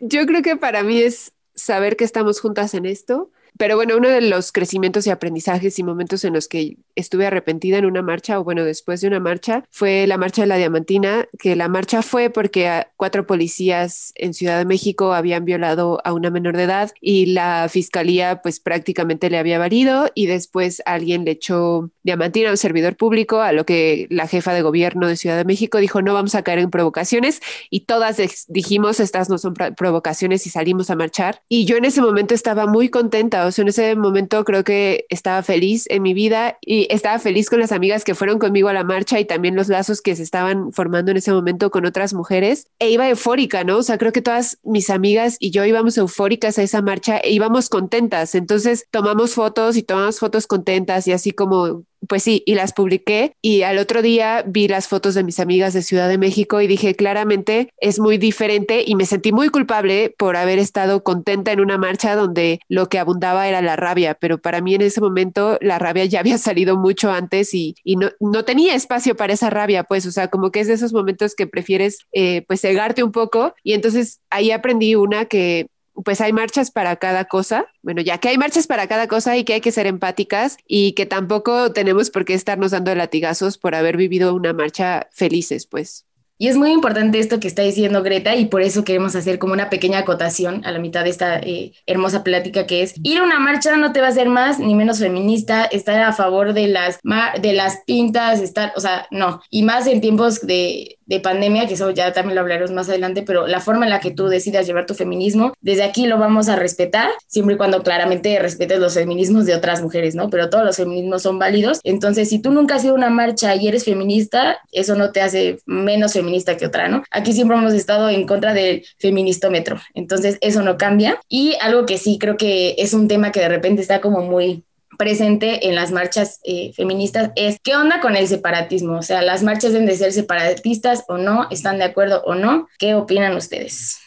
Yo 0.00 0.26
creo 0.26 0.42
que 0.42 0.56
para 0.56 0.82
mí 0.82 1.00
es 1.00 1.32
saber 1.54 1.96
que 1.96 2.04
estamos 2.04 2.40
juntas 2.40 2.74
en 2.74 2.84
esto, 2.84 3.30
pero 3.58 3.76
bueno, 3.76 3.96
uno 3.96 4.08
de 4.08 4.20
los 4.20 4.52
crecimientos 4.52 5.06
y 5.06 5.10
aprendizajes 5.10 5.78
y 5.78 5.82
momentos 5.82 6.24
en 6.24 6.34
los 6.34 6.48
que 6.48 6.76
estuve 6.96 7.26
arrepentida 7.26 7.78
en 7.78 7.86
una 7.86 8.02
marcha, 8.02 8.38
o 8.38 8.44
bueno, 8.44 8.64
después 8.64 9.00
de 9.00 9.08
una 9.08 9.20
marcha, 9.20 9.64
fue 9.70 10.06
la 10.06 10.18
marcha 10.18 10.42
de 10.42 10.48
la 10.48 10.56
Diamantina, 10.56 11.28
que 11.38 11.56
la 11.56 11.68
marcha 11.68 12.02
fue 12.02 12.30
porque 12.30 12.86
cuatro 12.96 13.26
policías 13.26 14.12
en 14.16 14.34
Ciudad 14.34 14.58
de 14.58 14.64
México 14.64 15.12
habían 15.12 15.44
violado 15.44 16.00
a 16.04 16.12
una 16.12 16.30
menor 16.30 16.56
de 16.56 16.64
edad 16.64 16.90
y 17.00 17.26
la 17.26 17.68
fiscalía 17.70 18.40
pues 18.42 18.60
prácticamente 18.60 19.30
le 19.30 19.38
había 19.38 19.58
valido 19.58 20.10
y 20.14 20.26
después 20.26 20.82
alguien 20.86 21.24
le 21.24 21.32
echó 21.32 21.90
Diamantina 22.02 22.48
a 22.48 22.52
un 22.52 22.56
servidor 22.56 22.96
público, 22.96 23.40
a 23.40 23.52
lo 23.52 23.64
que 23.64 24.06
la 24.10 24.26
jefa 24.26 24.52
de 24.52 24.62
gobierno 24.62 25.06
de 25.06 25.16
Ciudad 25.16 25.36
de 25.36 25.44
México 25.44 25.78
dijo, 25.78 26.02
no 26.02 26.14
vamos 26.14 26.34
a 26.34 26.42
caer 26.42 26.58
en 26.58 26.70
provocaciones 26.70 27.40
y 27.70 27.80
todas 27.80 28.20
dijimos, 28.48 29.00
estas 29.00 29.28
no 29.28 29.38
son 29.38 29.54
provocaciones 29.54 30.46
y 30.46 30.50
salimos 30.50 30.90
a 30.90 30.96
marchar. 30.96 31.40
Y 31.48 31.64
yo 31.64 31.76
en 31.76 31.84
ese 31.84 32.00
momento 32.00 32.34
estaba 32.34 32.66
muy 32.66 32.88
contenta, 32.88 33.43
o 33.46 33.52
sea, 33.52 33.62
en 33.62 33.68
ese 33.68 33.96
momento 33.96 34.44
creo 34.44 34.64
que 34.64 35.06
estaba 35.08 35.42
feliz 35.42 35.86
en 35.88 36.02
mi 36.02 36.14
vida 36.14 36.58
y 36.60 36.86
estaba 36.90 37.18
feliz 37.18 37.50
con 37.50 37.60
las 37.60 37.72
amigas 37.72 38.04
que 38.04 38.14
fueron 38.14 38.38
conmigo 38.38 38.68
a 38.68 38.72
la 38.72 38.84
marcha 38.84 39.20
y 39.20 39.24
también 39.24 39.56
los 39.56 39.68
lazos 39.68 40.00
que 40.00 40.16
se 40.16 40.22
estaban 40.22 40.72
formando 40.72 41.10
en 41.10 41.16
ese 41.16 41.32
momento 41.32 41.70
con 41.70 41.86
otras 41.86 42.14
mujeres. 42.14 42.68
E 42.78 42.90
iba 42.90 43.08
eufórica, 43.08 43.64
¿no? 43.64 43.78
O 43.78 43.82
sea, 43.82 43.98
creo 43.98 44.12
que 44.12 44.22
todas 44.22 44.58
mis 44.62 44.90
amigas 44.90 45.36
y 45.38 45.50
yo 45.50 45.64
íbamos 45.64 45.96
eufóricas 45.98 46.58
a 46.58 46.62
esa 46.62 46.82
marcha 46.82 47.18
e 47.18 47.32
íbamos 47.32 47.68
contentas. 47.68 48.34
Entonces 48.34 48.86
tomamos 48.90 49.34
fotos 49.34 49.76
y 49.76 49.82
tomamos 49.82 50.18
fotos 50.18 50.46
contentas 50.46 51.06
y 51.06 51.12
así 51.12 51.30
como 51.30 51.84
pues 52.08 52.22
sí, 52.22 52.42
y 52.46 52.54
las 52.54 52.72
publiqué 52.72 53.36
y 53.42 53.62
al 53.62 53.78
otro 53.78 54.02
día 54.02 54.44
vi 54.46 54.68
las 54.68 54.88
fotos 54.88 55.14
de 55.14 55.24
mis 55.24 55.40
amigas 55.40 55.72
de 55.74 55.82
Ciudad 55.82 56.08
de 56.08 56.18
México 56.18 56.60
y 56.60 56.66
dije, 56.66 56.94
claramente 56.94 57.70
es 57.78 57.98
muy 57.98 58.18
diferente 58.18 58.84
y 58.86 58.94
me 58.94 59.06
sentí 59.06 59.32
muy 59.32 59.48
culpable 59.48 60.14
por 60.16 60.36
haber 60.36 60.58
estado 60.58 61.02
contenta 61.02 61.52
en 61.52 61.60
una 61.60 61.78
marcha 61.78 62.16
donde 62.16 62.60
lo 62.68 62.88
que 62.88 62.98
abundaba 62.98 63.48
era 63.48 63.62
la 63.62 63.76
rabia, 63.76 64.14
pero 64.14 64.38
para 64.38 64.60
mí 64.60 64.74
en 64.74 64.82
ese 64.82 65.00
momento 65.00 65.58
la 65.60 65.78
rabia 65.78 66.04
ya 66.04 66.20
había 66.20 66.38
salido 66.38 66.76
mucho 66.76 67.10
antes 67.10 67.54
y, 67.54 67.74
no, 67.84 68.10
no, 68.20 68.44
tenía 68.44 68.74
espacio 68.74 69.16
para 69.16 69.32
esa 69.32 69.50
rabia, 69.50 69.84
pues, 69.84 70.06
o 70.06 70.12
sea, 70.12 70.28
como 70.28 70.50
que 70.50 70.60
es 70.60 70.68
de 70.68 70.74
esos 70.74 70.92
momentos 70.92 71.34
que 71.34 71.46
prefieres 71.46 71.98
eh, 72.12 72.42
pues 72.46 72.60
cegarte 72.60 73.02
un 73.02 73.12
poco 73.12 73.54
y 73.62 73.72
entonces 73.72 74.20
ahí 74.30 74.50
aprendí 74.50 74.94
una 74.94 75.26
que 75.26 75.68
pues 76.02 76.20
hay 76.20 76.32
marchas 76.32 76.70
para 76.70 76.96
cada 76.96 77.26
cosa. 77.26 77.66
Bueno, 77.82 78.00
ya 78.02 78.18
que 78.18 78.28
hay 78.28 78.38
marchas 78.38 78.66
para 78.66 78.86
cada 78.88 79.08
cosa 79.08 79.36
y 79.36 79.44
que 79.44 79.54
hay 79.54 79.60
que 79.60 79.72
ser 79.72 79.86
empáticas 79.86 80.56
y 80.66 80.92
que 80.92 81.06
tampoco 81.06 81.72
tenemos 81.72 82.10
por 82.10 82.24
qué 82.24 82.34
estarnos 82.34 82.72
dando 82.72 82.94
latigazos 82.94 83.58
por 83.58 83.74
haber 83.74 83.96
vivido 83.96 84.34
una 84.34 84.52
marcha 84.52 85.08
felices, 85.12 85.66
pues. 85.66 86.06
Y 86.44 86.48
es 86.48 86.58
muy 86.58 86.72
importante 86.72 87.18
esto 87.20 87.40
que 87.40 87.48
está 87.48 87.62
diciendo 87.62 88.02
Greta 88.02 88.36
y 88.36 88.44
por 88.44 88.60
eso 88.60 88.84
queremos 88.84 89.16
hacer 89.16 89.38
como 89.38 89.54
una 89.54 89.70
pequeña 89.70 90.00
acotación 90.00 90.60
a 90.66 90.72
la 90.72 90.78
mitad 90.78 91.02
de 91.04 91.08
esta 91.08 91.38
eh, 91.38 91.72
hermosa 91.86 92.22
plática 92.22 92.66
que 92.66 92.82
es 92.82 92.92
ir 93.02 93.20
a 93.20 93.22
una 93.22 93.40
marcha 93.40 93.74
no 93.78 93.92
te 93.92 94.02
va 94.02 94.08
a 94.08 94.10
hacer 94.10 94.28
más 94.28 94.58
ni 94.58 94.74
menos 94.74 94.98
feminista, 94.98 95.64
estar 95.64 95.98
a 96.02 96.12
favor 96.12 96.52
de 96.52 96.68
las, 96.68 96.98
de 97.40 97.52
las 97.54 97.78
pintas, 97.86 98.42
estar, 98.42 98.74
o 98.76 98.80
sea, 98.80 99.06
no. 99.10 99.40
Y 99.48 99.62
más 99.62 99.86
en 99.86 100.02
tiempos 100.02 100.46
de, 100.46 100.98
de 101.06 101.20
pandemia, 101.20 101.66
que 101.66 101.74
eso 101.74 101.90
ya 101.90 102.12
también 102.12 102.34
lo 102.34 102.40
hablaremos 102.42 102.72
más 102.72 102.88
adelante, 102.88 103.22
pero 103.22 103.46
la 103.46 103.60
forma 103.60 103.86
en 103.86 103.90
la 103.90 104.00
que 104.00 104.10
tú 104.10 104.26
decidas 104.26 104.66
llevar 104.66 104.86
tu 104.86 104.94
feminismo, 104.94 105.54
desde 105.60 105.84
aquí 105.84 106.06
lo 106.06 106.18
vamos 106.18 106.48
a 106.48 106.56
respetar, 106.56 107.10
siempre 107.26 107.54
y 107.54 107.58
cuando 107.58 107.82
claramente 107.82 108.38
respetes 108.38 108.78
los 108.78 108.94
feminismos 108.94 109.46
de 109.46 109.54
otras 109.54 109.82
mujeres, 109.82 110.14
¿no? 110.14 110.30
Pero 110.30 110.50
todos 110.50 110.64
los 110.64 110.76
feminismos 110.76 111.22
son 111.22 111.38
válidos. 111.38 111.80
Entonces, 111.84 112.28
si 112.28 112.38
tú 112.38 112.50
nunca 112.52 112.76
has 112.76 112.84
ido 112.84 112.94
a 112.94 112.98
una 112.98 113.10
marcha 113.10 113.54
y 113.54 113.68
eres 113.68 113.84
feminista, 113.84 114.58
eso 114.72 114.94
no 114.94 115.10
te 115.10 115.20
hace 115.20 115.58
menos 115.66 116.12
feminista 116.12 116.33
que 116.56 116.66
otra, 116.66 116.88
¿no? 116.88 117.02
Aquí 117.10 117.32
siempre 117.32 117.56
hemos 117.56 117.72
estado 117.72 118.08
en 118.08 118.26
contra 118.26 118.54
del 118.54 118.84
feministómetro, 118.98 119.80
entonces 119.94 120.38
eso 120.40 120.62
no 120.62 120.76
cambia. 120.76 121.20
Y 121.28 121.56
algo 121.60 121.86
que 121.86 121.98
sí 121.98 122.18
creo 122.18 122.36
que 122.36 122.74
es 122.78 122.94
un 122.94 123.08
tema 123.08 123.32
que 123.32 123.40
de 123.40 123.48
repente 123.48 123.82
está 123.82 124.00
como 124.00 124.22
muy 124.22 124.64
presente 124.96 125.68
en 125.68 125.74
las 125.74 125.92
marchas 125.92 126.40
eh, 126.44 126.72
feministas 126.74 127.30
es 127.36 127.58
qué 127.62 127.76
onda 127.76 128.00
con 128.00 128.16
el 128.16 128.28
separatismo, 128.28 128.98
o 128.98 129.02
sea, 129.02 129.22
las 129.22 129.42
marchas 129.42 129.72
deben 129.72 129.86
de 129.86 129.96
ser 129.96 130.12
separatistas 130.12 131.04
o 131.08 131.18
no, 131.18 131.46
están 131.50 131.78
de 131.78 131.84
acuerdo 131.84 132.22
o 132.24 132.34
no, 132.34 132.68
¿qué 132.78 132.94
opinan 132.94 133.36
ustedes? 133.36 133.98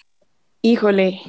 Híjole, 0.61 1.21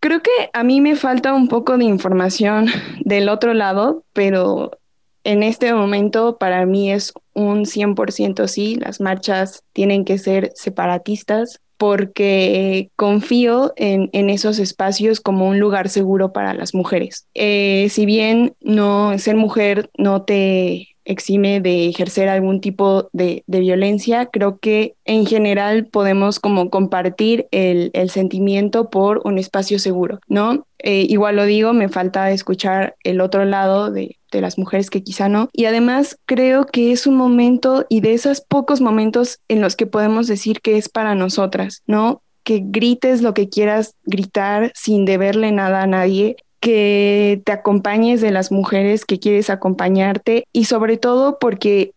creo 0.00 0.22
que 0.22 0.50
a 0.52 0.64
mí 0.64 0.80
me 0.80 0.96
falta 0.96 1.34
un 1.34 1.48
poco 1.48 1.78
de 1.78 1.84
información 1.84 2.66
del 3.04 3.28
otro 3.28 3.54
lado, 3.54 4.04
pero 4.12 4.79
en 5.24 5.42
este 5.42 5.72
momento 5.74 6.38
para 6.38 6.66
mí 6.66 6.92
es 6.92 7.12
un 7.34 7.66
100% 7.66 8.48
sí, 8.48 8.76
las 8.76 9.00
marchas 9.00 9.64
tienen 9.72 10.04
que 10.04 10.18
ser 10.18 10.52
separatistas 10.54 11.60
porque 11.76 12.90
confío 12.94 13.72
en, 13.76 14.10
esos 14.28 14.58
espacios 14.58 15.18
como 15.18 15.48
un 15.48 15.58
lugar 15.58 15.88
seguro 15.88 16.30
para 16.30 16.52
las 16.52 16.74
mujeres. 16.74 17.26
Eh, 17.32 17.88
si 17.88 18.04
bien 18.04 18.54
no 18.60 19.18
ser 19.18 19.36
mujer 19.36 19.88
no 19.96 20.22
te 20.22 20.89
exime 21.04 21.60
de 21.60 21.88
ejercer 21.88 22.28
algún 22.28 22.60
tipo 22.60 23.08
de, 23.12 23.44
violencia, 23.46 24.26
creo 24.26 24.58
que 24.58 24.94
en 25.04 25.26
general 25.26 25.86
podemos 25.86 26.40
como 26.40 26.70
compartir 26.70 27.46
el, 27.50 27.90
sentimiento 28.10 28.90
por 28.90 29.20
un 29.24 29.38
espacio 29.38 29.78
seguro, 29.78 30.20
¿no? 30.26 30.66
Eh, 30.78 31.06
igual 31.08 31.36
lo 31.36 31.44
digo, 31.44 31.72
me 31.72 31.88
falta 31.88 32.30
escuchar 32.30 32.96
el 33.04 33.20
otro 33.20 33.44
lado 33.44 33.90
de, 33.90 34.16
de 34.30 34.40
las 34.40 34.58
mujeres 34.58 34.90
que 34.90 35.02
quizá 35.02 35.28
no. 35.28 35.48
Y 35.52 35.66
además 35.66 36.18
creo 36.26 36.66
que 36.66 36.92
es 36.92 37.06
un 37.06 37.16
momento 37.16 37.86
y 37.88 38.00
de 38.00 38.14
esos 38.14 38.40
pocos 38.40 38.80
momentos 38.80 39.40
en 39.48 39.60
los 39.60 39.76
que 39.76 39.86
podemos 39.86 40.26
decir 40.26 40.60
que 40.60 40.76
es 40.76 40.88
para 40.88 41.14
nosotras, 41.14 41.82
¿no? 41.86 42.22
Que 42.44 42.62
grites 42.64 43.22
lo 43.22 43.34
que 43.34 43.48
quieras 43.48 43.94
gritar 44.04 44.72
sin 44.74 45.04
deberle 45.04 45.52
nada 45.52 45.82
a 45.82 45.86
nadie, 45.86 46.36
que 46.60 47.42
te 47.44 47.52
acompañes 47.52 48.20
de 48.20 48.30
las 48.30 48.52
mujeres 48.52 49.04
que 49.04 49.18
quieres 49.18 49.50
acompañarte 49.50 50.44
y 50.52 50.64
sobre 50.64 50.98
todo 50.98 51.38
porque 51.38 51.92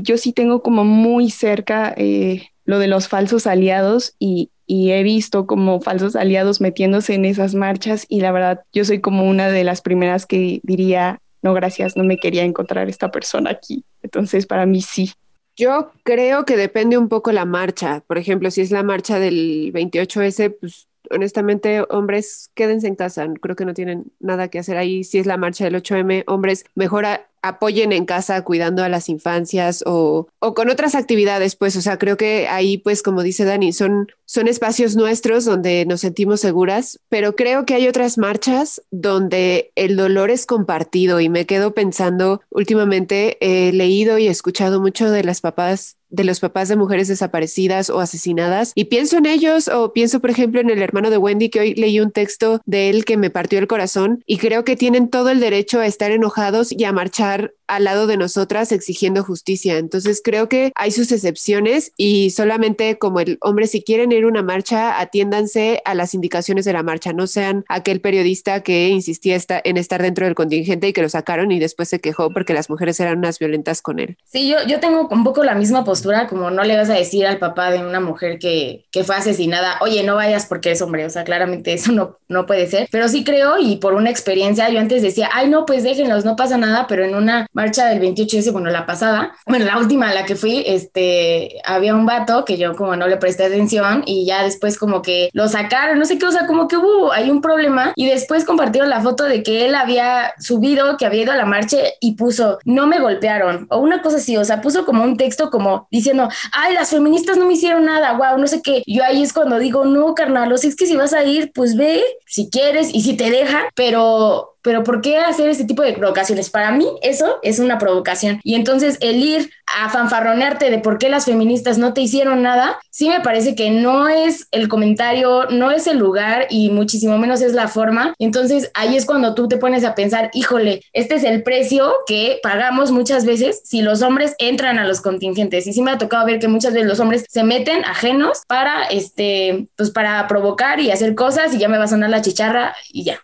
yo 0.00 0.16
sí 0.16 0.32
tengo 0.32 0.62
como 0.62 0.84
muy 0.84 1.30
cerca 1.30 1.92
eh, 1.96 2.48
lo 2.64 2.78
de 2.78 2.88
los 2.88 3.08
falsos 3.08 3.46
aliados 3.46 4.14
y, 4.18 4.50
y 4.66 4.90
he 4.92 5.02
visto 5.02 5.46
como 5.46 5.80
falsos 5.80 6.16
aliados 6.16 6.60
metiéndose 6.60 7.14
en 7.14 7.26
esas 7.26 7.54
marchas 7.54 8.06
y 8.08 8.20
la 8.20 8.32
verdad 8.32 8.62
yo 8.72 8.84
soy 8.84 9.00
como 9.00 9.28
una 9.28 9.48
de 9.50 9.64
las 9.64 9.82
primeras 9.82 10.24
que 10.24 10.60
diría, 10.62 11.20
no, 11.42 11.54
gracias, 11.54 11.96
no 11.96 12.02
me 12.02 12.16
quería 12.16 12.42
encontrar 12.42 12.88
esta 12.88 13.10
persona 13.10 13.50
aquí. 13.50 13.84
Entonces, 14.02 14.46
para 14.46 14.66
mí 14.66 14.82
sí. 14.82 15.12
Yo 15.56 15.92
creo 16.02 16.44
que 16.44 16.56
depende 16.56 16.98
un 16.98 17.08
poco 17.08 17.32
la 17.32 17.44
marcha. 17.44 18.02
Por 18.06 18.18
ejemplo, 18.18 18.50
si 18.50 18.62
es 18.62 18.70
la 18.70 18.82
marcha 18.82 19.18
del 19.18 19.72
28S, 19.72 20.56
pues 20.60 20.88
honestamente, 21.10 21.84
hombres, 21.90 22.50
quédense 22.54 22.86
en 22.86 22.96
casa. 22.96 23.26
Creo 23.40 23.56
que 23.56 23.64
no 23.64 23.74
tienen 23.74 24.12
nada 24.20 24.48
que 24.48 24.58
hacer 24.58 24.76
ahí. 24.76 25.04
Si 25.04 25.18
es 25.18 25.26
la 25.26 25.36
marcha 25.36 25.64
del 25.64 25.74
8M, 25.74 26.24
hombres, 26.26 26.64
mejor 26.74 27.06
apoyen 27.42 27.92
en 27.92 28.06
casa 28.06 28.42
cuidando 28.42 28.82
a 28.82 28.88
las 28.88 29.08
infancias 29.08 29.82
o, 29.86 30.28
con 30.40 30.68
otras 30.68 30.94
actividades, 30.94 31.56
pues, 31.56 31.76
o 31.76 31.80
sea, 31.80 31.98
creo 31.98 32.16
que 32.16 32.48
ahí, 32.48 32.78
pues, 32.78 33.02
como 33.02 33.22
dice 33.22 33.44
Dani, 33.44 33.72
son, 33.72 34.08
son 34.24 34.48
espacios 34.48 34.96
nuestros 34.96 35.44
donde 35.44 35.84
nos 35.86 36.00
sentimos 36.00 36.40
seguras, 36.40 36.98
pero 37.08 37.36
creo 37.36 37.64
que 37.64 37.74
hay 37.74 37.88
otras 37.88 38.18
marchas 38.18 38.82
donde 38.90 39.70
el 39.76 39.96
dolor 39.96 40.30
es 40.30 40.46
compartido 40.46 41.20
y 41.20 41.28
me 41.28 41.46
quedo 41.46 41.74
pensando, 41.74 42.40
últimamente 42.50 43.38
he 43.40 43.72
leído 43.72 44.18
y 44.18 44.26
escuchado 44.26 44.80
mucho 44.80 45.10
de 45.10 45.24
las 45.24 45.40
papás 45.40 45.95
de 46.08 46.24
los 46.24 46.40
papás 46.40 46.68
de 46.68 46.76
mujeres 46.76 47.08
desaparecidas 47.08 47.90
o 47.90 48.00
asesinadas 48.00 48.72
y 48.74 48.84
pienso 48.84 49.18
en 49.18 49.26
ellos 49.26 49.68
o 49.68 49.92
pienso 49.92 50.20
por 50.20 50.30
ejemplo 50.30 50.60
en 50.60 50.70
el 50.70 50.82
hermano 50.82 51.10
de 51.10 51.18
Wendy 51.18 51.48
que 51.48 51.60
hoy 51.60 51.74
leí 51.74 52.00
un 52.00 52.10
texto 52.10 52.60
de 52.64 52.90
él 52.90 53.04
que 53.04 53.16
me 53.16 53.30
partió 53.30 53.58
el 53.58 53.66
corazón 53.66 54.22
y 54.26 54.38
creo 54.38 54.64
que 54.64 54.76
tienen 54.76 55.08
todo 55.08 55.30
el 55.30 55.40
derecho 55.40 55.80
a 55.80 55.86
estar 55.86 56.10
enojados 56.10 56.72
y 56.72 56.84
a 56.84 56.92
marchar 56.92 57.52
al 57.66 57.84
lado 57.84 58.06
de 58.06 58.16
nosotras 58.16 58.72
exigiendo 58.72 59.24
justicia. 59.24 59.78
Entonces 59.78 60.20
creo 60.22 60.48
que 60.48 60.72
hay 60.74 60.90
sus 60.90 61.10
excepciones 61.12 61.92
y 61.96 62.30
solamente 62.30 62.98
como 62.98 63.20
el 63.20 63.38
hombre, 63.40 63.66
si 63.66 63.82
quieren 63.82 64.12
ir 64.12 64.24
a 64.24 64.28
una 64.28 64.42
marcha, 64.42 65.00
atiéndanse 65.00 65.82
a 65.84 65.94
las 65.94 66.14
indicaciones 66.14 66.64
de 66.64 66.72
la 66.72 66.82
marcha, 66.82 67.12
no 67.12 67.26
sean 67.26 67.64
aquel 67.68 68.00
periodista 68.00 68.62
que 68.62 68.88
insistía 68.88 69.36
en 69.64 69.76
estar 69.76 70.02
dentro 70.02 70.26
del 70.26 70.34
contingente 70.34 70.88
y 70.88 70.92
que 70.92 71.02
lo 71.02 71.08
sacaron 71.08 71.52
y 71.52 71.58
después 71.58 71.88
se 71.88 72.00
quejó 72.00 72.30
porque 72.30 72.54
las 72.54 72.70
mujeres 72.70 72.98
eran 73.00 73.18
unas 73.18 73.38
violentas 73.38 73.82
con 73.82 73.98
él. 73.98 74.16
Sí, 74.24 74.48
yo, 74.48 74.58
yo 74.66 74.80
tengo 74.80 75.08
un 75.08 75.24
poco 75.24 75.44
la 75.44 75.54
misma 75.54 75.84
como 76.28 76.50
no 76.50 76.64
le 76.64 76.76
vas 76.76 76.90
a 76.90 76.94
decir 76.94 77.26
al 77.26 77.38
papá 77.38 77.70
de 77.70 77.78
una 77.78 78.00
mujer 78.00 78.38
que, 78.38 78.86
que 78.90 79.04
fue 79.04 79.16
asesinada, 79.16 79.78
oye, 79.80 80.02
no 80.02 80.16
vayas 80.16 80.46
porque 80.46 80.72
es 80.72 80.82
hombre, 80.82 81.04
o 81.04 81.10
sea, 81.10 81.24
claramente 81.24 81.72
eso 81.72 81.92
no, 81.92 82.18
no 82.28 82.46
puede 82.46 82.66
ser, 82.66 82.88
pero 82.90 83.08
sí 83.08 83.24
creo 83.24 83.58
y 83.58 83.76
por 83.76 83.94
una 83.94 84.10
experiencia, 84.10 84.68
yo 84.68 84.80
antes 84.80 85.02
decía, 85.02 85.28
ay, 85.32 85.48
no, 85.48 85.66
pues 85.66 85.82
déjenlos, 85.82 86.24
no 86.24 86.36
pasa 86.36 86.56
nada, 86.56 86.86
pero 86.88 87.04
en 87.04 87.14
una 87.14 87.46
marcha 87.52 87.86
del 87.86 88.00
28S, 88.00 88.52
bueno, 88.52 88.70
la 88.70 88.86
pasada, 88.86 89.32
bueno, 89.46 89.64
la 89.64 89.78
última 89.78 90.10
a 90.10 90.14
la 90.14 90.24
que 90.24 90.36
fui, 90.36 90.62
este, 90.66 91.60
había 91.64 91.94
un 91.94 92.06
vato 92.06 92.44
que 92.44 92.56
yo 92.56 92.74
como 92.74 92.96
no 92.96 93.06
le 93.06 93.16
presté 93.16 93.44
atención 93.44 94.02
y 94.06 94.26
ya 94.26 94.42
después 94.42 94.78
como 94.78 95.02
que 95.02 95.30
lo 95.32 95.48
sacaron, 95.48 95.98
no 95.98 96.04
sé 96.04 96.18
qué, 96.18 96.26
o 96.26 96.32
sea, 96.32 96.46
como 96.46 96.68
que 96.68 96.76
hubo 96.76 97.12
hay 97.12 97.30
un 97.30 97.40
problema 97.40 97.92
y 97.96 98.06
después 98.06 98.44
compartieron 98.44 98.90
la 98.90 99.00
foto 99.00 99.24
de 99.24 99.42
que 99.42 99.66
él 99.66 99.74
había 99.74 100.32
subido, 100.38 100.96
que 100.96 101.06
había 101.06 101.22
ido 101.22 101.32
a 101.32 101.36
la 101.36 101.46
marcha 101.46 101.78
y 102.00 102.14
puso, 102.14 102.58
no 102.64 102.86
me 102.86 103.00
golpearon, 103.00 103.66
o 103.70 103.78
una 103.78 104.02
cosa 104.02 104.16
así, 104.16 104.36
o 104.36 104.44
sea, 104.44 104.60
puso 104.60 104.84
como 104.84 105.04
un 105.04 105.16
texto 105.16 105.50
como 105.50 105.85
diciendo, 105.90 106.28
ay, 106.52 106.74
las 106.74 106.90
feministas 106.90 107.36
no 107.36 107.46
me 107.46 107.54
hicieron 107.54 107.84
nada, 107.84 108.12
wow, 108.14 108.38
no 108.38 108.46
sé 108.46 108.62
qué. 108.62 108.82
Yo 108.86 109.04
ahí 109.04 109.22
es 109.22 109.32
cuando 109.32 109.58
digo, 109.58 109.84
no, 109.84 110.14
carnal, 110.14 110.52
o 110.52 110.58
sea, 110.58 110.70
es 110.70 110.76
que 110.76 110.86
si 110.86 110.96
vas 110.96 111.12
a 111.12 111.24
ir, 111.24 111.52
pues 111.54 111.76
ve, 111.76 112.02
si 112.26 112.50
quieres 112.50 112.92
y 112.92 113.02
si 113.02 113.16
te 113.16 113.30
dejan, 113.30 113.64
pero 113.74 114.55
pero 114.66 114.82
¿por 114.82 115.00
qué 115.00 115.18
hacer 115.18 115.48
ese 115.48 115.64
tipo 115.64 115.84
de 115.84 115.92
provocaciones? 115.92 116.50
Para 116.50 116.72
mí 116.72 116.88
eso 117.00 117.38
es 117.42 117.60
una 117.60 117.78
provocación. 117.78 118.40
Y 118.42 118.56
entonces 118.56 118.98
el 119.00 119.22
ir 119.22 119.52
a 119.80 119.88
fanfarronearte 119.90 120.72
de 120.72 120.80
por 120.80 120.98
qué 120.98 121.08
las 121.08 121.24
feministas 121.24 121.78
no 121.78 121.94
te 121.94 122.00
hicieron 122.00 122.42
nada, 122.42 122.76
sí 122.90 123.08
me 123.08 123.20
parece 123.20 123.54
que 123.54 123.70
no 123.70 124.08
es 124.08 124.48
el 124.50 124.66
comentario, 124.66 125.44
no 125.50 125.70
es 125.70 125.86
el 125.86 125.98
lugar 125.98 126.48
y 126.50 126.70
muchísimo 126.70 127.16
menos 127.16 127.42
es 127.42 127.52
la 127.52 127.68
forma. 127.68 128.14
Entonces 128.18 128.72
ahí 128.74 128.96
es 128.96 129.06
cuando 129.06 129.36
tú 129.36 129.46
te 129.46 129.56
pones 129.56 129.84
a 129.84 129.94
pensar, 129.94 130.30
híjole, 130.34 130.82
este 130.92 131.14
es 131.14 131.22
el 131.22 131.44
precio 131.44 131.92
que 132.08 132.40
pagamos 132.42 132.90
muchas 132.90 133.24
veces 133.24 133.60
si 133.62 133.82
los 133.82 134.02
hombres 134.02 134.34
entran 134.38 134.80
a 134.80 134.84
los 134.84 135.00
contingentes. 135.00 135.68
Y 135.68 135.74
sí 135.74 135.80
me 135.80 135.92
ha 135.92 135.98
tocado 135.98 136.26
ver 136.26 136.40
que 136.40 136.48
muchas 136.48 136.72
veces 136.72 136.88
los 136.88 136.98
hombres 136.98 137.24
se 137.28 137.44
meten 137.44 137.84
ajenos 137.84 138.42
para, 138.48 138.86
este, 138.86 139.68
pues 139.76 139.92
para 139.92 140.26
provocar 140.26 140.80
y 140.80 140.90
hacer 140.90 141.14
cosas 141.14 141.54
y 141.54 141.58
ya 141.58 141.68
me 141.68 141.78
va 141.78 141.84
a 141.84 141.88
sonar 141.88 142.10
la 142.10 142.20
chicharra 142.20 142.74
y 142.92 143.04
ya. 143.04 143.20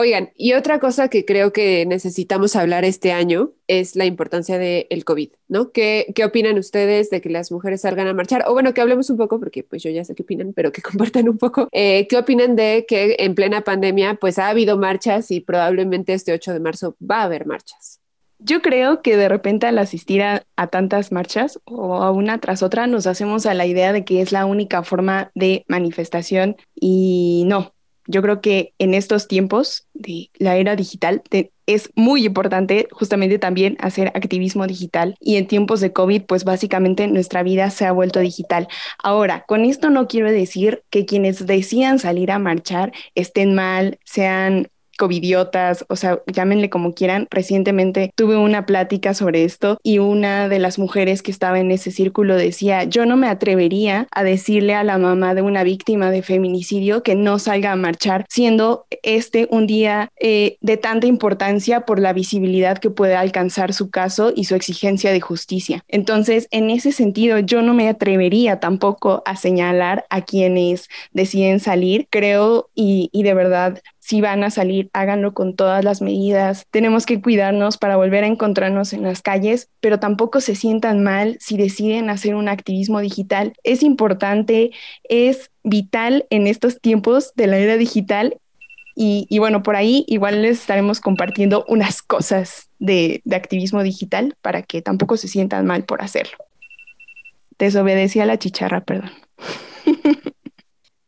Oigan, 0.00 0.30
y 0.36 0.52
otra 0.52 0.78
cosa 0.78 1.08
que 1.08 1.24
creo 1.24 1.52
que 1.52 1.84
necesitamos 1.84 2.54
hablar 2.54 2.84
este 2.84 3.10
año 3.10 3.50
es 3.66 3.96
la 3.96 4.04
importancia 4.04 4.56
del 4.56 5.04
COVID, 5.04 5.30
¿no? 5.48 5.72
¿Qué, 5.72 6.12
¿Qué 6.14 6.24
opinan 6.24 6.56
ustedes 6.56 7.10
de 7.10 7.20
que 7.20 7.28
las 7.30 7.50
mujeres 7.50 7.80
salgan 7.80 8.06
a 8.06 8.14
marchar? 8.14 8.44
O 8.46 8.52
bueno, 8.52 8.72
que 8.72 8.80
hablemos 8.80 9.10
un 9.10 9.16
poco, 9.16 9.40
porque 9.40 9.64
pues 9.64 9.82
yo 9.82 9.90
ya 9.90 10.04
sé 10.04 10.14
qué 10.14 10.22
opinan, 10.22 10.52
pero 10.52 10.70
que 10.70 10.82
compartan 10.82 11.28
un 11.28 11.36
poco. 11.36 11.68
Eh, 11.72 12.06
¿Qué 12.06 12.16
opinan 12.16 12.54
de 12.54 12.86
que 12.86 13.16
en 13.18 13.34
plena 13.34 13.62
pandemia 13.62 14.14
pues 14.14 14.38
ha 14.38 14.50
habido 14.50 14.78
marchas 14.78 15.32
y 15.32 15.40
probablemente 15.40 16.14
este 16.14 16.32
8 16.32 16.52
de 16.52 16.60
marzo 16.60 16.96
va 17.02 17.22
a 17.22 17.24
haber 17.24 17.44
marchas? 17.44 17.98
Yo 18.38 18.62
creo 18.62 19.02
que 19.02 19.16
de 19.16 19.28
repente 19.28 19.66
al 19.66 19.78
asistir 19.78 20.22
a, 20.22 20.44
tantas 20.70 21.10
marchas 21.10 21.58
o 21.64 21.96
a 21.96 22.12
una 22.12 22.38
tras 22.38 22.62
otra 22.62 22.86
nos 22.86 23.08
hacemos 23.08 23.46
a 23.46 23.54
la 23.54 23.66
idea 23.66 23.92
de 23.92 24.04
que 24.04 24.22
es 24.22 24.30
la 24.30 24.46
única 24.46 24.84
forma 24.84 25.32
de 25.34 25.64
manifestación 25.66 26.56
y 26.76 27.42
no, 27.48 27.74
yo 28.08 28.22
creo 28.22 28.40
que 28.40 28.74
en 28.78 28.94
estos 28.94 29.28
tiempos 29.28 29.86
de 29.94 30.30
la 30.38 30.56
era 30.56 30.74
digital 30.74 31.22
es 31.66 31.90
muy 31.94 32.24
importante 32.24 32.88
justamente 32.90 33.38
también 33.38 33.76
hacer 33.80 34.08
activismo 34.08 34.66
digital 34.66 35.14
y 35.20 35.36
en 35.36 35.46
tiempos 35.46 35.80
de 35.80 35.92
COVID 35.92 36.22
pues 36.22 36.44
básicamente 36.44 37.06
nuestra 37.06 37.42
vida 37.42 37.68
se 37.70 37.84
ha 37.84 37.92
vuelto 37.92 38.20
digital. 38.20 38.66
Ahora, 39.02 39.44
con 39.46 39.66
esto 39.66 39.90
no 39.90 40.08
quiero 40.08 40.32
decir 40.32 40.82
que 40.88 41.04
quienes 41.04 41.46
decían 41.46 41.98
salir 41.98 42.32
a 42.32 42.38
marchar 42.38 42.92
estén 43.14 43.54
mal, 43.54 43.98
sean 44.04 44.68
covidiotas, 44.98 45.86
o 45.88 45.96
sea, 45.96 46.20
llámenle 46.26 46.68
como 46.68 46.92
quieran. 46.92 47.26
Recientemente 47.30 48.12
tuve 48.14 48.36
una 48.36 48.66
plática 48.66 49.14
sobre 49.14 49.44
esto 49.44 49.78
y 49.82 49.98
una 49.98 50.48
de 50.48 50.58
las 50.58 50.78
mujeres 50.78 51.22
que 51.22 51.30
estaba 51.30 51.58
en 51.60 51.70
ese 51.70 51.90
círculo 51.90 52.36
decía, 52.36 52.84
yo 52.84 53.06
no 53.06 53.16
me 53.16 53.28
atrevería 53.28 54.06
a 54.10 54.24
decirle 54.24 54.74
a 54.74 54.84
la 54.84 54.98
mamá 54.98 55.34
de 55.34 55.42
una 55.42 55.62
víctima 55.62 56.10
de 56.10 56.22
feminicidio 56.22 57.02
que 57.02 57.14
no 57.14 57.38
salga 57.38 57.72
a 57.72 57.76
marchar, 57.76 58.26
siendo 58.28 58.86
este 59.02 59.48
un 59.50 59.66
día 59.66 60.10
eh, 60.20 60.58
de 60.60 60.76
tanta 60.76 61.06
importancia 61.06 61.82
por 61.82 62.00
la 62.00 62.12
visibilidad 62.12 62.78
que 62.78 62.90
puede 62.90 63.14
alcanzar 63.16 63.72
su 63.72 63.90
caso 63.90 64.32
y 64.34 64.44
su 64.44 64.54
exigencia 64.54 65.12
de 65.12 65.20
justicia. 65.20 65.84
Entonces, 65.88 66.48
en 66.50 66.70
ese 66.70 66.92
sentido, 66.92 67.38
yo 67.38 67.62
no 67.62 67.72
me 67.72 67.88
atrevería 67.88 68.60
tampoco 68.60 69.22
a 69.24 69.36
señalar 69.36 70.04
a 70.10 70.22
quienes 70.22 70.88
deciden 71.12 71.60
salir. 71.60 72.08
Creo 72.10 72.68
y, 72.74 73.10
y 73.12 73.22
de 73.22 73.34
verdad 73.34 73.80
si 74.08 74.22
van 74.22 74.42
a 74.42 74.48
salir, 74.48 74.88
háganlo 74.94 75.34
con 75.34 75.54
todas 75.54 75.84
las 75.84 76.00
medidas. 76.00 76.64
Tenemos 76.70 77.04
que 77.04 77.20
cuidarnos 77.20 77.76
para 77.76 77.98
volver 77.98 78.24
a 78.24 78.26
encontrarnos 78.26 78.94
en 78.94 79.02
las 79.02 79.20
calles, 79.20 79.68
pero 79.80 80.00
tampoco 80.00 80.40
se 80.40 80.54
sientan 80.54 81.02
mal 81.02 81.36
si 81.40 81.58
deciden 81.58 82.08
hacer 82.08 82.34
un 82.34 82.48
activismo 82.48 83.00
digital. 83.00 83.52
Es 83.64 83.82
importante, 83.82 84.70
es 85.04 85.50
vital 85.62 86.24
en 86.30 86.46
estos 86.46 86.80
tiempos 86.80 87.34
de 87.34 87.48
la 87.48 87.58
era 87.58 87.76
digital. 87.76 88.38
Y, 88.96 89.38
bueno, 89.38 89.62
por 89.62 89.76
ahí 89.76 90.04
igual 90.08 90.40
les 90.40 90.58
estaremos 90.58 91.00
compartiendo 91.00 91.66
unas 91.68 92.00
cosas 92.00 92.70
de, 92.78 93.20
activismo 93.30 93.82
digital 93.82 94.36
para 94.40 94.62
que 94.62 94.80
tampoco 94.80 95.18
se 95.18 95.28
sientan 95.28 95.66
mal 95.66 95.84
por 95.84 96.00
hacerlo. 96.00 96.38
Desobedecí 97.58 98.20
a 98.20 98.26
la 98.26 98.38
chicharra, 98.38 98.80
perdón. 98.80 99.10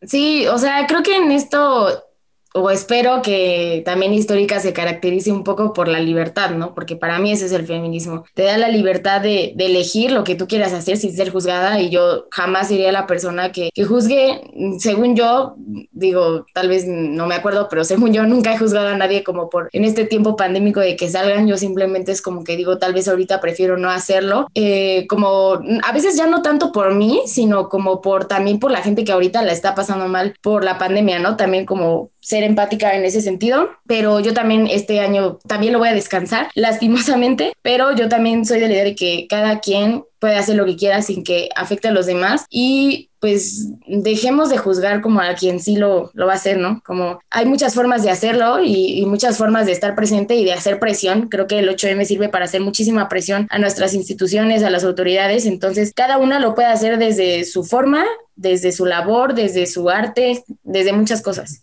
Sí, 0.03 0.47
o 0.47 0.57
sea, 0.57 0.87
creo 0.87 1.03
que 1.03 1.15
en 1.15 1.31
esto 1.31 2.10
o 2.55 2.71
espero 2.71 3.23
que 3.23 3.83
también 3.85 4.13
histórica 4.13 4.61
se 4.61 4.73
caracterice 4.73 5.31
un 5.31 5.45
poco 5.45 5.73
por 5.73 5.89
la 5.89 6.01
libertad, 6.01 6.51
¿no? 6.51 6.75
Porque 6.75 6.97
para 6.97 7.19
mí 7.19 7.31
ese 7.33 7.47
es 7.47 7.53
el 7.53 7.67
feminismo. 7.67 8.25
Te 8.35 8.43
da 8.43 8.59
la 8.59 8.69
libertad 8.69 9.21
de, 9.21 9.55
elegir 9.61 10.11
lo 10.11 10.25
que 10.25 10.35
tú 10.35 10.49
quieras 10.49 10.73
hacer 10.73 10.97
sin 10.97 11.15
ser 11.15 11.31
juzgada 11.31 11.81
y 11.81 11.91
yo 11.91 12.27
jamás 12.31 12.69
sería 12.69 12.91
la 12.91 13.07
persona 13.07 13.53
que, 13.53 13.71
que, 13.73 13.85
juzgue, 13.85 14.41
según 14.79 15.15
yo, 15.15 15.55
digo, 15.93 16.47
tal 16.55 16.69
vez 16.69 16.87
no 16.87 17.27
me 17.27 17.35
acuerdo, 17.35 17.69
pero 17.69 17.85
según 17.85 18.13
yo 18.13 18.27
nunca 18.27 18.53
he 18.53 18.59
juzgado 18.59 18.89
a 18.89 18.97
nadie 18.97 19.23
como 19.23 19.49
por 19.49 19.69
en 19.73 19.85
este 19.85 20.05
tiempo 20.07 20.35
pandémico 20.35 20.81
de 20.81 20.97
que 20.97 21.09
salgan, 21.09 21.47
yo 21.47 21.57
simplemente 21.57 22.11
es 22.11 22.23
como 22.23 22.43
que 22.43 22.57
digo, 22.57 22.79
tal 22.79 22.95
vez 22.95 23.07
ahorita 23.07 23.41
prefiero 23.41 23.77
no 23.77 23.91
hacerlo, 23.91 24.49
eh, 24.55 25.07
como 25.09 25.61
a 25.85 25.93
veces 25.93 26.17
ya 26.17 26.27
no 26.27 26.43
tanto 26.43 26.73
por 26.73 26.95
mí, 26.95 27.21
sino 27.27 27.69
como 27.69 28.01
por 28.01 28.25
también 28.25 28.59
por 28.59 28.71
la 28.71 28.83
gente 28.83 29.05
que 29.05 29.13
ahorita 29.13 29.43
la 29.43 29.53
está 29.53 29.75
pasando 29.75 30.09
mal 30.09 30.35
por 30.43 30.65
la 30.65 30.79
pandemia, 30.79 31.19
¿no? 31.19 31.37
También 31.37 31.67
como 31.67 32.11
ser 32.31 32.45
empática 32.45 32.95
en 32.95 33.05
ese 33.05 33.21
sentido, 33.21 33.71
pero 33.87 34.21
yo 34.21 34.33
también 34.33 34.69
este 34.69 35.01
año 35.01 35.39
también 35.47 35.73
lo 35.73 35.81
voy 35.81 35.89
a 35.89 35.95
descansar, 35.95 36.49
lastimosamente, 36.55 37.53
pero 37.61 37.95
yo 37.95 38.09
también 38.09 38.47
soy 38.47 38.61
de 38.61 38.69
la 38.69 38.75
idea 38.75 38.85
de 38.85 38.95
que 38.95 39.27
cada 39.29 39.61
quien 39.61 40.05
puede 40.21 40.37
hacer 40.37 40.55
lo 40.55 40.67
que 40.67 40.77
quiera 40.77 41.03
sin 41.03 41.25
que 41.25 41.49
afecte 41.57 41.89
a 41.89 41.93
los 41.93 42.07
demás 42.07 42.45
y 42.51 43.09
pues 43.21 43.69
dejemos 43.87 44.49
de 44.49 44.59
juzgar 44.59 45.01
como 45.01 45.21
a 45.21 45.35
quien 45.35 45.61
sí 45.61 45.77
lo, 45.77 46.11
lo 46.15 46.27
va 46.27 46.33
a 46.33 46.37
hacer, 46.37 46.59
¿no? 46.59 46.83
Como 46.85 47.21
hay 47.31 47.47
muchas 47.47 47.75
formas 47.75 48.03
de 48.03 48.11
hacerlo 48.11 48.63
y, 48.63 49.01
y, 49.01 49.07
muchas 49.07 49.37
formas 49.37 49.67
de 49.67 49.73
estar 49.73 49.95
presente 49.95 50.37
y 50.37 50.45
de 50.45 50.53
hacer 50.53 50.79
presión. 50.79 51.29
Creo 51.29 51.47
que 51.47 51.59
el 51.59 51.69
8M 51.69 52.05
sirve 52.05 52.29
para 52.29 52.47
hacer 52.47 52.63
muchísima 52.63 53.09
presión 53.09 53.47
a 53.51 53.59
nuestras 53.59 53.93
instituciones, 53.93 54.63
a 54.63 54.71
las 54.71 54.85
autoridades. 54.85 55.45
Entonces, 55.45 55.93
cada 55.95 56.17
una 56.17 56.39
lo 56.39 56.55
puede 56.55 56.69
hacer 56.69 56.99
desde 56.99 57.45
su 57.45 57.65
forma, 57.65 58.05
desde 58.37 58.73
su 58.73 58.87
labor, 58.87 59.35
desde 59.35 59.67
su 59.67 59.91
arte, 59.91 60.43
desde 60.63 60.93
muchas 60.93 61.21
cosas 61.21 61.63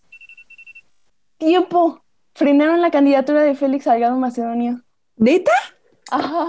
tiempo 1.38 2.02
frenaron 2.34 2.82
la 2.82 2.92
candidatura 2.92 3.42
de 3.42 3.56
Félix 3.56 3.86
Salgado 3.86 4.16
Macedonio. 4.18 4.82
¿Neta? 5.16 5.52
Ajá. 6.12 6.48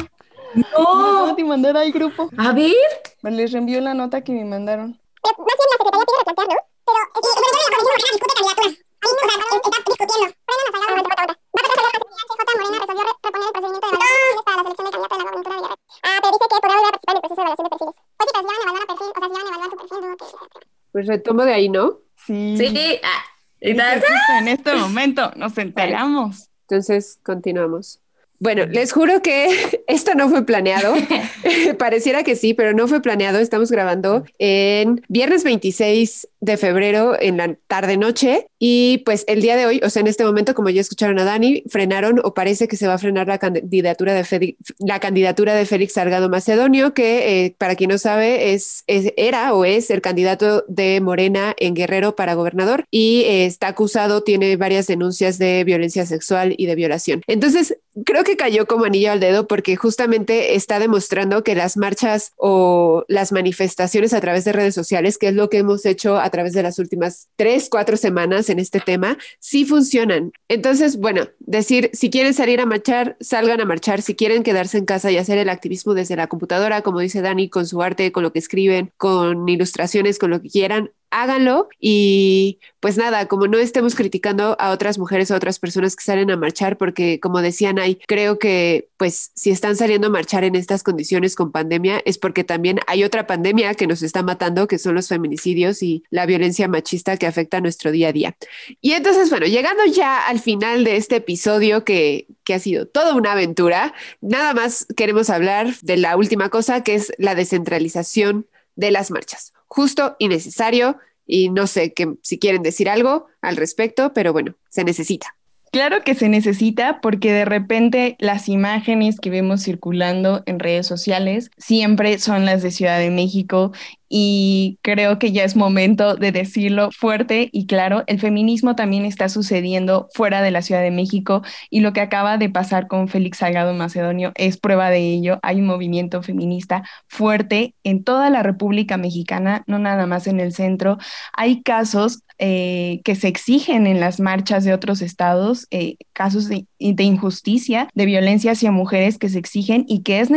No. 0.55 1.35
te 1.35 1.45
mandar 1.45 1.77
al 1.77 1.93
grupo. 1.93 2.31
A 2.37 2.53
ver. 2.53 2.75
Me 3.23 3.31
les 3.31 3.53
reenvió 3.53 3.81
la 3.81 3.95
nota 3.95 4.23
que 4.23 4.33
me 4.33 4.45
mandaron. 4.45 4.99
Pero 5.23 5.35
más 5.39 5.57
bien 5.57 5.69
la 5.71 5.77
secretaría 5.77 6.07
pide 6.07 6.19
replantear, 6.19 6.49
¿no? 6.49 6.63
Pero, 6.85 6.99
eh, 6.99 7.29
la 7.29 7.77
comisión 7.81 8.11
discute 8.13 8.35
candidaturas. 8.35 8.75
Ahí, 8.99 9.15
está 9.59 9.79
discutiendo. 9.89 10.35
Salgado, 10.39 10.69
a 10.69 10.73
pasar 10.73 10.89
a 10.89 10.97
la 10.97 11.33
J. 11.59 12.53
Morena 12.59 12.79
resolvió 12.79 13.05
reponer 13.09 13.47
el 13.49 13.53
procedimiento 13.53 13.87
de 13.89 13.97
evaluación 13.99 14.45
para 14.45 14.57
la 14.57 14.63
selección 14.63 14.85
del 14.85 14.93
candidato 14.93 15.15
de 15.15 15.19
la 15.19 15.25
gobernatura 15.29 15.55
de 15.55 15.61
Villarreal. 15.63 15.79
Ah, 16.03 16.19
pero 16.19 16.31
dice 16.33 16.47
que 16.49 16.57
podrá 16.59 16.75
volver 16.79 16.89
a 16.89 16.97
participar 16.97 17.13
en 17.13 17.19
el 17.19 17.23
proceso 17.23 17.39
de 17.39 17.45
evaluación 17.49 17.65
de 17.65 17.73
perfiles. 17.73 17.97
Pues 18.19 18.29
pero 18.29 18.39
si 18.39 18.47
van 18.49 18.59
a 18.59 18.63
evaluar 18.65 18.83
a 18.83 18.89
perfil, 18.89 19.09
o 19.09 19.19
sea, 19.19 19.29
si 19.29 19.35
van 19.37 19.45
a 19.45 19.49
evaluar 19.49 19.69
su 19.69 19.77
perfil, 19.79 19.99
dudo 19.99 20.17
que... 20.19 20.59
Pues 20.93 21.05
retomo 21.07 21.43
de 21.45 21.55
ahí, 21.55 21.69
¿no? 21.69 21.85
Sí. 22.17 22.57
Sí. 22.57 23.01
Ah. 23.05 23.23
Y 23.61 23.71
en 23.71 24.49
este 24.49 24.75
momento 24.77 25.33
nos 25.37 25.57
enteramos. 25.59 26.49
Entonces, 26.63 27.19
continuamos. 27.23 28.01
Bueno, 28.41 28.67
les 28.67 28.93
juro 28.93 29.21
que 29.21 29.83
esto 29.89 30.15
no 30.15 30.29
fue 30.29 30.45
planeado. 30.47 30.95
Pareciera 31.79 32.23
que 32.23 32.37
sí, 32.37 32.55
pero 32.55 32.73
no 32.73 32.87
fue 32.87 33.03
planeado. 33.03 33.39
Estamos 33.39 33.71
grabando 33.71 34.25
en 34.39 35.03
viernes 35.09 35.45
26 35.45 36.29
de 36.41 36.57
febrero 36.57 37.17
en 37.21 37.37
la 37.37 37.57
tarde 37.67 37.97
noche 37.97 38.47
y 38.59 38.99
pues 39.05 39.25
el 39.29 39.41
día 39.41 39.57
de 39.57 39.67
hoy, 39.67 39.81
o 39.85 39.91
sea, 39.91 40.01
en 40.01 40.07
este 40.07 40.25
momento, 40.25 40.55
como 40.55 40.71
ya 40.71 40.81
escucharon 40.81 41.19
a 41.19 41.25
Dani, 41.25 41.63
frenaron 41.69 42.21
o 42.25 42.35
parece 42.35 42.69
que 42.69 42.77
se 42.77 42.87
va 42.87 42.95
a 42.95 42.99
frenar 42.99 43.29
la 43.29 43.39
candidatura 43.39 44.15
de 44.15 44.57
la 44.79 45.01
candidatura 45.01 45.55
de 45.55 45.67
Félix 45.67 45.95
Salgado 45.95 46.29
Macedonio, 46.29 46.95
que 46.95 47.45
eh, 47.45 47.57
para 47.57 47.77
quien 47.77 47.91
no 47.91 47.99
sabe 47.99 48.53
es, 48.55 48.85
es, 48.87 49.13
era 49.17 49.55
o 49.55 49.65
es 49.65 49.91
el 49.91 50.01
candidato 50.01 50.65
de 50.69 51.01
Morena 51.01 51.55
en 51.59 51.75
Guerrero 51.75 52.17
para 52.17 52.35
gobernador 52.35 52.85
y 52.91 53.23
eh, 53.27 53.47
está 53.47 53.69
acusado, 53.69 54.23
tiene 54.23 54.57
varias 54.57 54.87
denuncias 54.87 55.39
de 55.39 55.65
violencia 55.65 56.07
sexual 56.07 56.55
y 56.57 56.67
de 56.67 56.75
violación. 56.75 57.23
Entonces, 57.27 57.77
creo 58.05 58.25
que 58.25 58.37
cayó 58.37 58.67
como 58.67 58.85
anillo 58.85 59.13
al 59.13 59.21
dedo 59.21 59.47
porque 59.47 59.77
justamente 59.77 60.55
está 60.55 60.79
demostrando 60.79 61.43
que 61.43 61.55
las 61.55 61.77
marchas 61.77 62.33
o 62.37 63.05
las 63.09 63.33
manifestaciones 63.33 64.13
a 64.13 64.21
través 64.21 64.45
de 64.45 64.53
redes 64.53 64.75
sociales, 64.75 65.19
que 65.19 65.29
es 65.29 65.35
lo 65.35 65.49
que 65.49 65.59
hemos 65.59 65.85
hecho 65.87 66.19
a 66.19 66.28
través 66.31 66.53
de 66.53 66.63
las 66.63 66.79
últimas 66.79 67.29
tres, 67.37 67.69
cuatro 67.71 67.97
semanas 67.97 68.51
en 68.51 68.59
este 68.59 68.81
tema, 68.81 69.19
sí 69.39 69.65
funcionan. 69.65 70.33
Entonces, 70.49 70.99
bueno, 70.99 71.29
decir, 71.41 71.91
si 71.93 72.11
quieren 72.11 72.35
salir 72.35 72.61
a 72.61 72.67
marchar, 72.67 73.17
salgan 73.21 73.61
a 73.61 73.65
marchar, 73.65 74.03
si 74.03 74.15
quieren 74.15 74.43
quedarse 74.43 74.79
en 74.79 74.85
casa 74.85 75.11
y 75.11 75.17
hacer 75.17 75.39
el 75.39 75.49
activismo 75.49 75.95
desde 75.95 76.17
la 76.17 76.27
computadora, 76.27 76.83
como 76.83 77.01
dice 77.01 77.23
Dani, 77.23 77.49
con 77.49 77.67
su 77.67 77.83
arte, 77.83 78.13
con 78.13 78.23
lo 78.23 78.33
que 78.33 78.39
escriben, 78.39 78.93
con 78.97 79.49
ilustraciones, 79.49 80.19
con 80.19 80.31
lo 80.31 80.41
que 80.43 80.49
quieran, 80.49 80.91
háganlo 81.11 81.69
y 81.81 82.59
pues 82.81 82.97
nada, 82.97 83.27
como 83.27 83.47
no 83.47 83.59
estemos 83.59 83.95
criticando 83.95 84.57
a 84.61 84.71
otras 84.71 84.99
mujeres 84.99 85.31
o 85.31 85.35
otras 85.35 85.59
personas 85.59 85.97
que 85.97 86.05
salen 86.05 86.31
a 86.31 86.37
marchar, 86.37 86.77
porque 86.77 87.19
como 87.21 87.41
decían 87.41 87.79
ahí, 87.79 87.99
creo 88.07 88.39
que 88.39 88.89
pues 88.97 89.31
si 89.35 89.51
están 89.51 89.77
saliendo 89.77 90.09
a 90.09 90.11
marchar 90.11 90.45
en 90.45 90.55
estas 90.55 90.83
condiciones 90.83 91.35
con 91.35 91.53
pandemia 91.53 92.01
es 92.05 92.19
porque 92.19 92.45
también 92.45 92.81
hay 92.87 93.05
otra 93.05 93.27
pandemia 93.27 93.75
que 93.75 93.87
nos 93.87 94.03
está 94.03 94.23
matando, 94.23 94.69
que 94.69 94.79
son 94.79 94.95
los 94.95 95.09
feminicidios 95.09 95.83
y 95.83 96.05
la 96.11 96.27
violencia 96.27 96.69
machista 96.69 97.17
que 97.17 97.27
afecta 97.27 97.59
a 97.59 97.61
nuestro 97.61 97.91
día 97.91 98.09
a 98.09 98.13
día. 98.13 98.37
Y 98.81 98.93
entonces, 98.93 99.31
bueno, 99.31 99.47
llegando 99.47 99.85
ya 99.87 100.27
al 100.27 100.41
final 100.41 100.85
de 100.85 100.97
este 100.97 101.17
episodio 101.17 101.85
que, 101.85 102.27
que 102.45 102.55
ha 102.55 102.59
sido 102.59 102.87
toda 102.87 103.15
una 103.15 103.33
aventura, 103.33 103.95
nada 104.21 104.55
más 104.55 104.87
queremos 104.97 105.31
hablar 105.31 105.75
de 105.83 105.97
la 105.97 106.17
última 106.17 106.49
cosa 106.49 106.83
que 106.83 106.95
es 106.95 107.13
la 107.19 107.35
descentralización 107.35 108.47
de 108.77 108.91
las 108.91 109.11
marchas 109.11 109.53
justo 109.69 110.17
y 110.19 110.29
necesario. 110.29 110.97
Y 111.27 111.51
no 111.51 111.67
sé 111.67 111.93
que, 111.93 112.15
si 112.23 112.39
quieren 112.39 112.63
decir 112.63 112.89
algo 112.89 113.27
al 113.43 113.57
respecto, 113.57 114.13
pero 114.13 114.33
bueno, 114.33 114.55
se 114.71 114.85
necesita. 114.85 115.35
Claro 115.71 116.03
que 116.03 116.15
se 116.15 116.31
necesita 116.31 117.01
porque 117.03 117.33
de 117.33 117.45
repente 117.45 118.17
las 118.21 118.49
imágenes 118.49 119.21
que 119.21 119.29
vemos 119.29 119.63
circulando 119.63 120.43
en 120.47 120.59
redes 120.59 120.87
sociales 120.87 121.51
siempre 121.59 122.19
son 122.19 122.47
las 122.47 122.63
de 122.63 122.71
Ciudad 122.71 122.99
de 122.99 123.11
México 123.11 123.73
y 124.09 124.79
creo 124.83 125.19
que 125.19 125.33
ya 125.33 125.45
es 125.45 125.57
momento 125.57 126.17
de 126.17 126.33
decirlo 126.33 126.91
fuerte 126.93 127.49
y 127.53 127.67
claro, 127.67 128.05
el 128.07 128.19
feminismo 128.21 128.75
también 128.75 129.05
está 129.05 129.29
sucediendo 129.29 130.09
fuera 130.15 130.43
de 130.43 130.51
la 130.51 130.63
Ciudad 130.63 130.83
de 130.83 130.91
México 130.91 131.43
y 131.71 131.81
lo 131.81 131.93
que 131.93 132.01
acaba 132.01 132.39
de 132.39 132.49
pasar 132.51 132.89
con 132.89 133.09
Félix 133.09 133.39
Salgado 133.39 133.75
Macedonio 133.75 134.33
es 134.35 134.57
prueba 134.59 134.91
de 134.91 135.01
ello. 135.01 135.39
Hay 135.43 135.61
un 135.61 135.67
movimiento 135.67 136.23
feminista 136.23 136.83
fuerte 137.09 137.75
en 137.85 138.05
toda 138.05 138.31
la 138.31 138.43
República 138.43 138.97
Mexicana, 138.97 139.65
no 139.67 139.79
nada 139.79 140.07
más 140.07 140.27
en 140.27 140.41
el 140.41 140.53
centro. 140.53 140.99
Hay 141.33 141.63
casos 141.63 142.23
eh, 142.39 143.01
que 143.05 143.15
se 143.15 143.29
exigen 143.29 143.87
en 143.87 144.01
las 144.01 144.21
marchas 144.21 144.65
de 144.65 144.73
otros 144.73 145.03
estados, 145.03 145.67
eh, 145.71 145.97
casos 146.13 146.49
de, 146.49 146.67
injusticia, 146.79 147.89
de 147.95 148.07
violencia 148.07 148.53
hacia 148.53 148.71
mujeres 148.71 149.19
que 149.19 149.29
se 149.29 149.39
exigen 149.39 149.85
y 149.89 150.03
que 150.03 150.21
es 150.21 150.31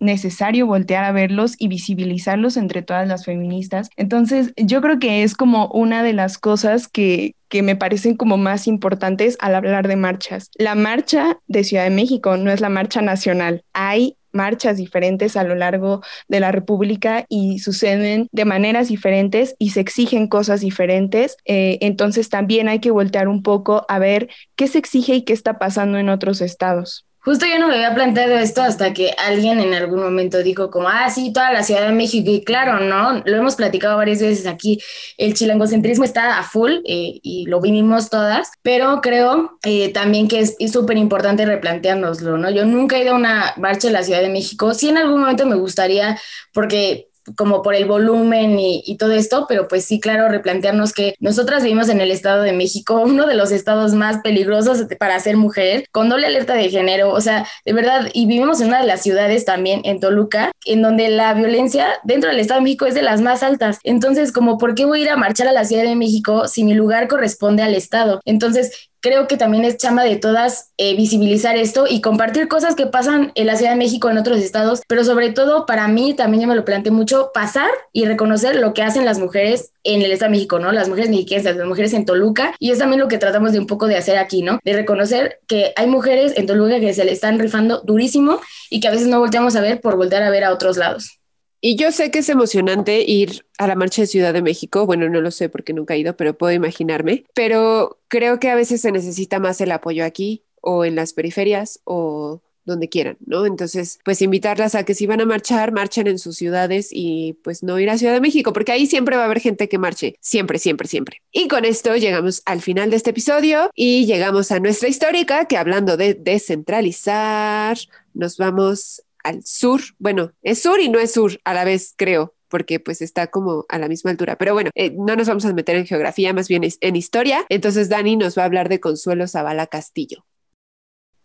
necesario 0.00 0.66
voltear 0.66 1.04
a 1.04 1.12
verlos 1.12 1.54
y 1.58 1.68
visibilizarlos 1.68 2.56
entre 2.56 2.82
todas 2.82 3.06
las 3.06 3.24
feministas. 3.24 3.88
Entonces, 3.96 4.52
yo 4.56 4.80
creo 4.80 4.98
que 4.98 5.22
es 5.22 5.34
como 5.36 5.68
una 5.68 6.02
de 6.02 6.12
las 6.12 6.38
cosas 6.38 6.88
que, 6.88 7.36
que 7.48 7.62
me 7.62 7.76
parecen 7.76 8.16
como 8.16 8.36
más 8.36 8.66
importantes 8.66 9.36
al 9.40 9.54
hablar 9.54 9.86
de 9.86 9.96
marchas. 9.96 10.50
La 10.58 10.74
marcha 10.74 11.38
de 11.46 11.62
Ciudad 11.62 11.84
de 11.84 11.90
México 11.90 12.36
no 12.36 12.50
es 12.50 12.60
la 12.60 12.68
marcha 12.68 13.00
nacional. 13.00 13.62
Hay 13.72 14.16
marchas 14.34 14.76
diferentes 14.76 15.36
a 15.36 15.44
lo 15.44 15.54
largo 15.54 16.02
de 16.28 16.40
la 16.40 16.52
República 16.52 17.24
y 17.28 17.60
suceden 17.60 18.28
de 18.32 18.44
maneras 18.44 18.88
diferentes 18.88 19.54
y 19.58 19.70
se 19.70 19.80
exigen 19.80 20.28
cosas 20.28 20.60
diferentes. 20.60 21.36
Eh, 21.44 21.78
entonces 21.80 22.28
también 22.28 22.68
hay 22.68 22.80
que 22.80 22.90
voltear 22.90 23.28
un 23.28 23.42
poco 23.42 23.86
a 23.88 23.98
ver 23.98 24.28
qué 24.56 24.66
se 24.66 24.78
exige 24.78 25.14
y 25.14 25.22
qué 25.22 25.32
está 25.32 25.58
pasando 25.58 25.98
en 25.98 26.08
otros 26.08 26.40
estados. 26.40 27.06
Justo 27.24 27.46
yo 27.46 27.58
no 27.58 27.68
me 27.68 27.76
había 27.76 27.94
planteado 27.94 28.34
esto 28.34 28.60
hasta 28.60 28.92
que 28.92 29.14
alguien 29.16 29.58
en 29.58 29.72
algún 29.72 30.00
momento 30.02 30.42
dijo 30.42 30.70
como, 30.70 30.88
ah, 30.88 31.08
sí, 31.08 31.32
toda 31.32 31.52
la 31.52 31.62
Ciudad 31.62 31.86
de 31.86 31.94
México. 31.94 32.30
Y 32.30 32.44
claro, 32.44 32.80
¿no? 32.80 33.22
Lo 33.24 33.36
hemos 33.38 33.56
platicado 33.56 33.96
varias 33.96 34.20
veces 34.20 34.46
aquí. 34.46 34.78
El 35.16 35.32
chilangocentrismo 35.32 36.04
está 36.04 36.38
a 36.38 36.42
full 36.42 36.70
eh, 36.84 37.20
y 37.22 37.46
lo 37.46 37.62
vivimos 37.62 38.10
todas, 38.10 38.50
pero 38.60 39.00
creo 39.00 39.58
eh, 39.64 39.90
también 39.90 40.28
que 40.28 40.40
es 40.40 40.56
súper 40.70 40.98
importante 40.98 41.46
replanteárnoslo, 41.46 42.36
¿no? 42.36 42.50
Yo 42.50 42.66
nunca 42.66 42.98
he 42.98 43.04
ido 43.04 43.14
a 43.14 43.16
una 43.16 43.54
marcha 43.56 43.86
en 43.86 43.94
la 43.94 44.02
Ciudad 44.02 44.20
de 44.20 44.28
México. 44.28 44.74
Sí, 44.74 44.90
en 44.90 44.98
algún 44.98 45.20
momento 45.20 45.46
me 45.46 45.56
gustaría, 45.56 46.20
porque 46.52 47.08
como 47.36 47.62
por 47.62 47.74
el 47.74 47.86
volumen 47.86 48.58
y, 48.58 48.96
todo 48.98 49.12
esto, 49.12 49.46
pero 49.48 49.66
pues 49.66 49.84
sí, 49.84 49.98
claro, 49.98 50.28
replantearnos 50.28 50.92
que 50.92 51.14
nosotras 51.18 51.62
vivimos 51.62 51.88
en 51.88 52.00
el 52.00 52.10
Estado 52.10 52.42
de 52.42 52.52
México, 52.52 53.02
uno 53.04 53.26
de 53.26 53.34
los 53.34 53.50
estados 53.50 53.94
más 53.94 54.18
peligrosos 54.18 54.84
para 54.98 55.18
ser 55.20 55.36
mujer, 55.36 55.86
con 55.90 56.08
doble 56.08 56.26
alerta 56.26 56.54
de 56.54 56.70
género, 56.70 57.12
o 57.12 57.20
sea, 57.20 57.46
de 57.64 57.72
verdad, 57.72 58.08
y 58.12 58.26
vivimos 58.26 58.60
en 58.60 58.68
una 58.68 58.80
de 58.80 58.86
las 58.86 59.02
ciudades 59.02 59.44
también, 59.44 59.80
en 59.84 60.00
Toluca, 60.00 60.52
en 60.64 60.82
donde 60.82 61.08
la 61.08 61.34
violencia 61.34 61.88
dentro 62.04 62.30
del 62.30 62.40
Estado 62.40 62.60
de 62.60 62.64
México 62.64 62.86
es 62.86 62.94
de 62.94 63.02
las 63.02 63.20
más 63.20 63.42
altas. 63.42 63.78
Entonces, 63.82 64.32
como, 64.32 64.58
¿por 64.58 64.74
qué 64.74 64.84
voy 64.84 65.00
a 65.00 65.02
ir 65.02 65.08
a 65.10 65.16
marchar 65.16 65.48
a 65.48 65.52
la 65.52 65.64
Ciudad 65.64 65.84
de 65.84 65.96
México 65.96 66.48
si 66.48 66.64
mi 66.64 66.74
lugar 66.74 67.08
corresponde 67.08 67.62
al 67.62 67.74
Estado? 67.74 68.20
Entonces, 68.24 68.90
creo 69.04 69.28
que 69.28 69.36
también 69.36 69.66
es 69.66 69.76
chama 69.76 70.02
de 70.02 70.16
todas 70.16 70.72
eh, 70.78 70.96
visibilizar 70.96 71.58
esto 71.58 71.84
y 71.86 72.00
compartir 72.00 72.48
cosas 72.48 72.74
que 72.74 72.86
pasan 72.86 73.32
en 73.34 73.46
la 73.46 73.54
Ciudad 73.54 73.72
de 73.72 73.76
México, 73.76 74.08
en 74.08 74.16
otros 74.16 74.38
estados, 74.38 74.80
pero 74.88 75.04
sobre 75.04 75.30
todo 75.30 75.66
para 75.66 75.88
mí, 75.88 76.14
también 76.14 76.40
ya 76.40 76.46
me 76.46 76.54
lo 76.54 76.64
planteé 76.64 76.90
mucho, 76.90 77.30
pasar 77.34 77.68
y 77.92 78.06
reconocer 78.06 78.56
lo 78.56 78.72
que 78.72 78.82
hacen 78.82 79.04
las 79.04 79.18
mujeres 79.18 79.72
en 79.84 80.00
el 80.00 80.10
Estado 80.10 80.30
de 80.30 80.38
México, 80.38 80.58
¿no? 80.58 80.72
Las 80.72 80.88
mujeres 80.88 81.10
mexicanas, 81.10 81.44
las 81.44 81.66
mujeres 81.66 81.92
en 81.92 82.06
Toluca, 82.06 82.54
y 82.58 82.70
es 82.70 82.78
también 82.78 82.98
lo 82.98 83.08
que 83.08 83.18
tratamos 83.18 83.52
de 83.52 83.58
un 83.58 83.66
poco 83.66 83.88
de 83.88 83.96
hacer 83.96 84.16
aquí, 84.16 84.40
¿no? 84.40 84.58
De 84.64 84.72
reconocer 84.72 85.38
que 85.46 85.74
hay 85.76 85.86
mujeres 85.86 86.32
en 86.38 86.46
Toluca 86.46 86.80
que 86.80 86.94
se 86.94 87.04
le 87.04 87.12
están 87.12 87.38
rifando 87.38 87.82
durísimo 87.84 88.40
y 88.70 88.80
que 88.80 88.88
a 88.88 88.90
veces 88.90 89.08
no 89.08 89.18
volteamos 89.20 89.54
a 89.54 89.60
ver 89.60 89.82
por 89.82 89.98
voltear 89.98 90.22
a 90.22 90.30
ver 90.30 90.44
a 90.44 90.50
otros 90.50 90.78
lados. 90.78 91.20
Y 91.66 91.76
yo 91.76 91.92
sé 91.92 92.10
que 92.10 92.18
es 92.18 92.28
emocionante 92.28 93.00
ir 93.00 93.46
a 93.56 93.66
la 93.66 93.74
marcha 93.74 94.02
de 94.02 94.06
Ciudad 94.06 94.34
de 94.34 94.42
México. 94.42 94.84
Bueno, 94.84 95.08
no 95.08 95.22
lo 95.22 95.30
sé 95.30 95.48
porque 95.48 95.72
nunca 95.72 95.94
he 95.94 95.98
ido, 95.98 96.14
pero 96.14 96.36
puedo 96.36 96.52
imaginarme. 96.52 97.24
Pero 97.32 98.00
creo 98.08 98.38
que 98.38 98.50
a 98.50 98.54
veces 98.54 98.82
se 98.82 98.92
necesita 98.92 99.40
más 99.40 99.62
el 99.62 99.72
apoyo 99.72 100.04
aquí 100.04 100.44
o 100.60 100.84
en 100.84 100.94
las 100.94 101.14
periferias 101.14 101.80
o 101.84 102.42
donde 102.66 102.90
quieran, 102.90 103.16
¿no? 103.24 103.46
Entonces, 103.46 103.98
pues 104.04 104.20
invitarlas 104.20 104.74
a 104.74 104.84
que 104.84 104.94
si 104.94 105.06
van 105.06 105.22
a 105.22 105.24
marchar, 105.24 105.72
marchen 105.72 106.06
en 106.06 106.18
sus 106.18 106.36
ciudades 106.36 106.88
y 106.90 107.38
pues 107.42 107.62
no 107.62 107.80
ir 107.80 107.88
a 107.88 107.96
Ciudad 107.96 108.12
de 108.12 108.20
México, 108.20 108.52
porque 108.52 108.72
ahí 108.72 108.86
siempre 108.86 109.16
va 109.16 109.22
a 109.22 109.24
haber 109.24 109.40
gente 109.40 109.66
que 109.66 109.78
marche, 109.78 110.16
siempre, 110.20 110.58
siempre, 110.58 110.86
siempre. 110.86 111.22
Y 111.32 111.48
con 111.48 111.64
esto 111.64 111.96
llegamos 111.96 112.42
al 112.44 112.60
final 112.60 112.90
de 112.90 112.96
este 112.96 113.10
episodio 113.10 113.70
y 113.74 114.04
llegamos 114.04 114.52
a 114.52 114.60
nuestra 114.60 114.90
histórica, 114.90 115.46
que 115.46 115.56
hablando 115.56 115.96
de 115.96 116.12
descentralizar, 116.12 117.78
nos 118.12 118.36
vamos 118.36 119.02
al 119.24 119.42
sur. 119.44 119.80
Bueno, 119.98 120.32
es 120.42 120.62
sur 120.62 120.80
y 120.80 120.88
no 120.88 121.00
es 121.00 121.12
sur 121.12 121.40
a 121.44 121.54
la 121.54 121.64
vez, 121.64 121.94
creo 121.96 122.34
porque 122.54 122.78
pues 122.78 123.02
está 123.02 123.26
como 123.26 123.66
a 123.68 123.80
la 123.80 123.88
misma 123.88 124.12
altura. 124.12 124.36
Pero 124.38 124.54
bueno, 124.54 124.70
eh, 124.76 124.94
no 124.96 125.16
nos 125.16 125.26
vamos 125.26 125.44
a 125.44 125.52
meter 125.52 125.74
en 125.74 125.86
geografía, 125.86 126.32
más 126.32 126.46
bien 126.46 126.62
en 126.62 126.94
historia. 126.94 127.44
Entonces 127.48 127.88
Dani 127.88 128.14
nos 128.14 128.38
va 128.38 128.42
a 128.42 128.44
hablar 128.44 128.68
de 128.68 128.78
Consuelo 128.78 129.26
Zavala 129.26 129.66
Castillo. 129.66 130.24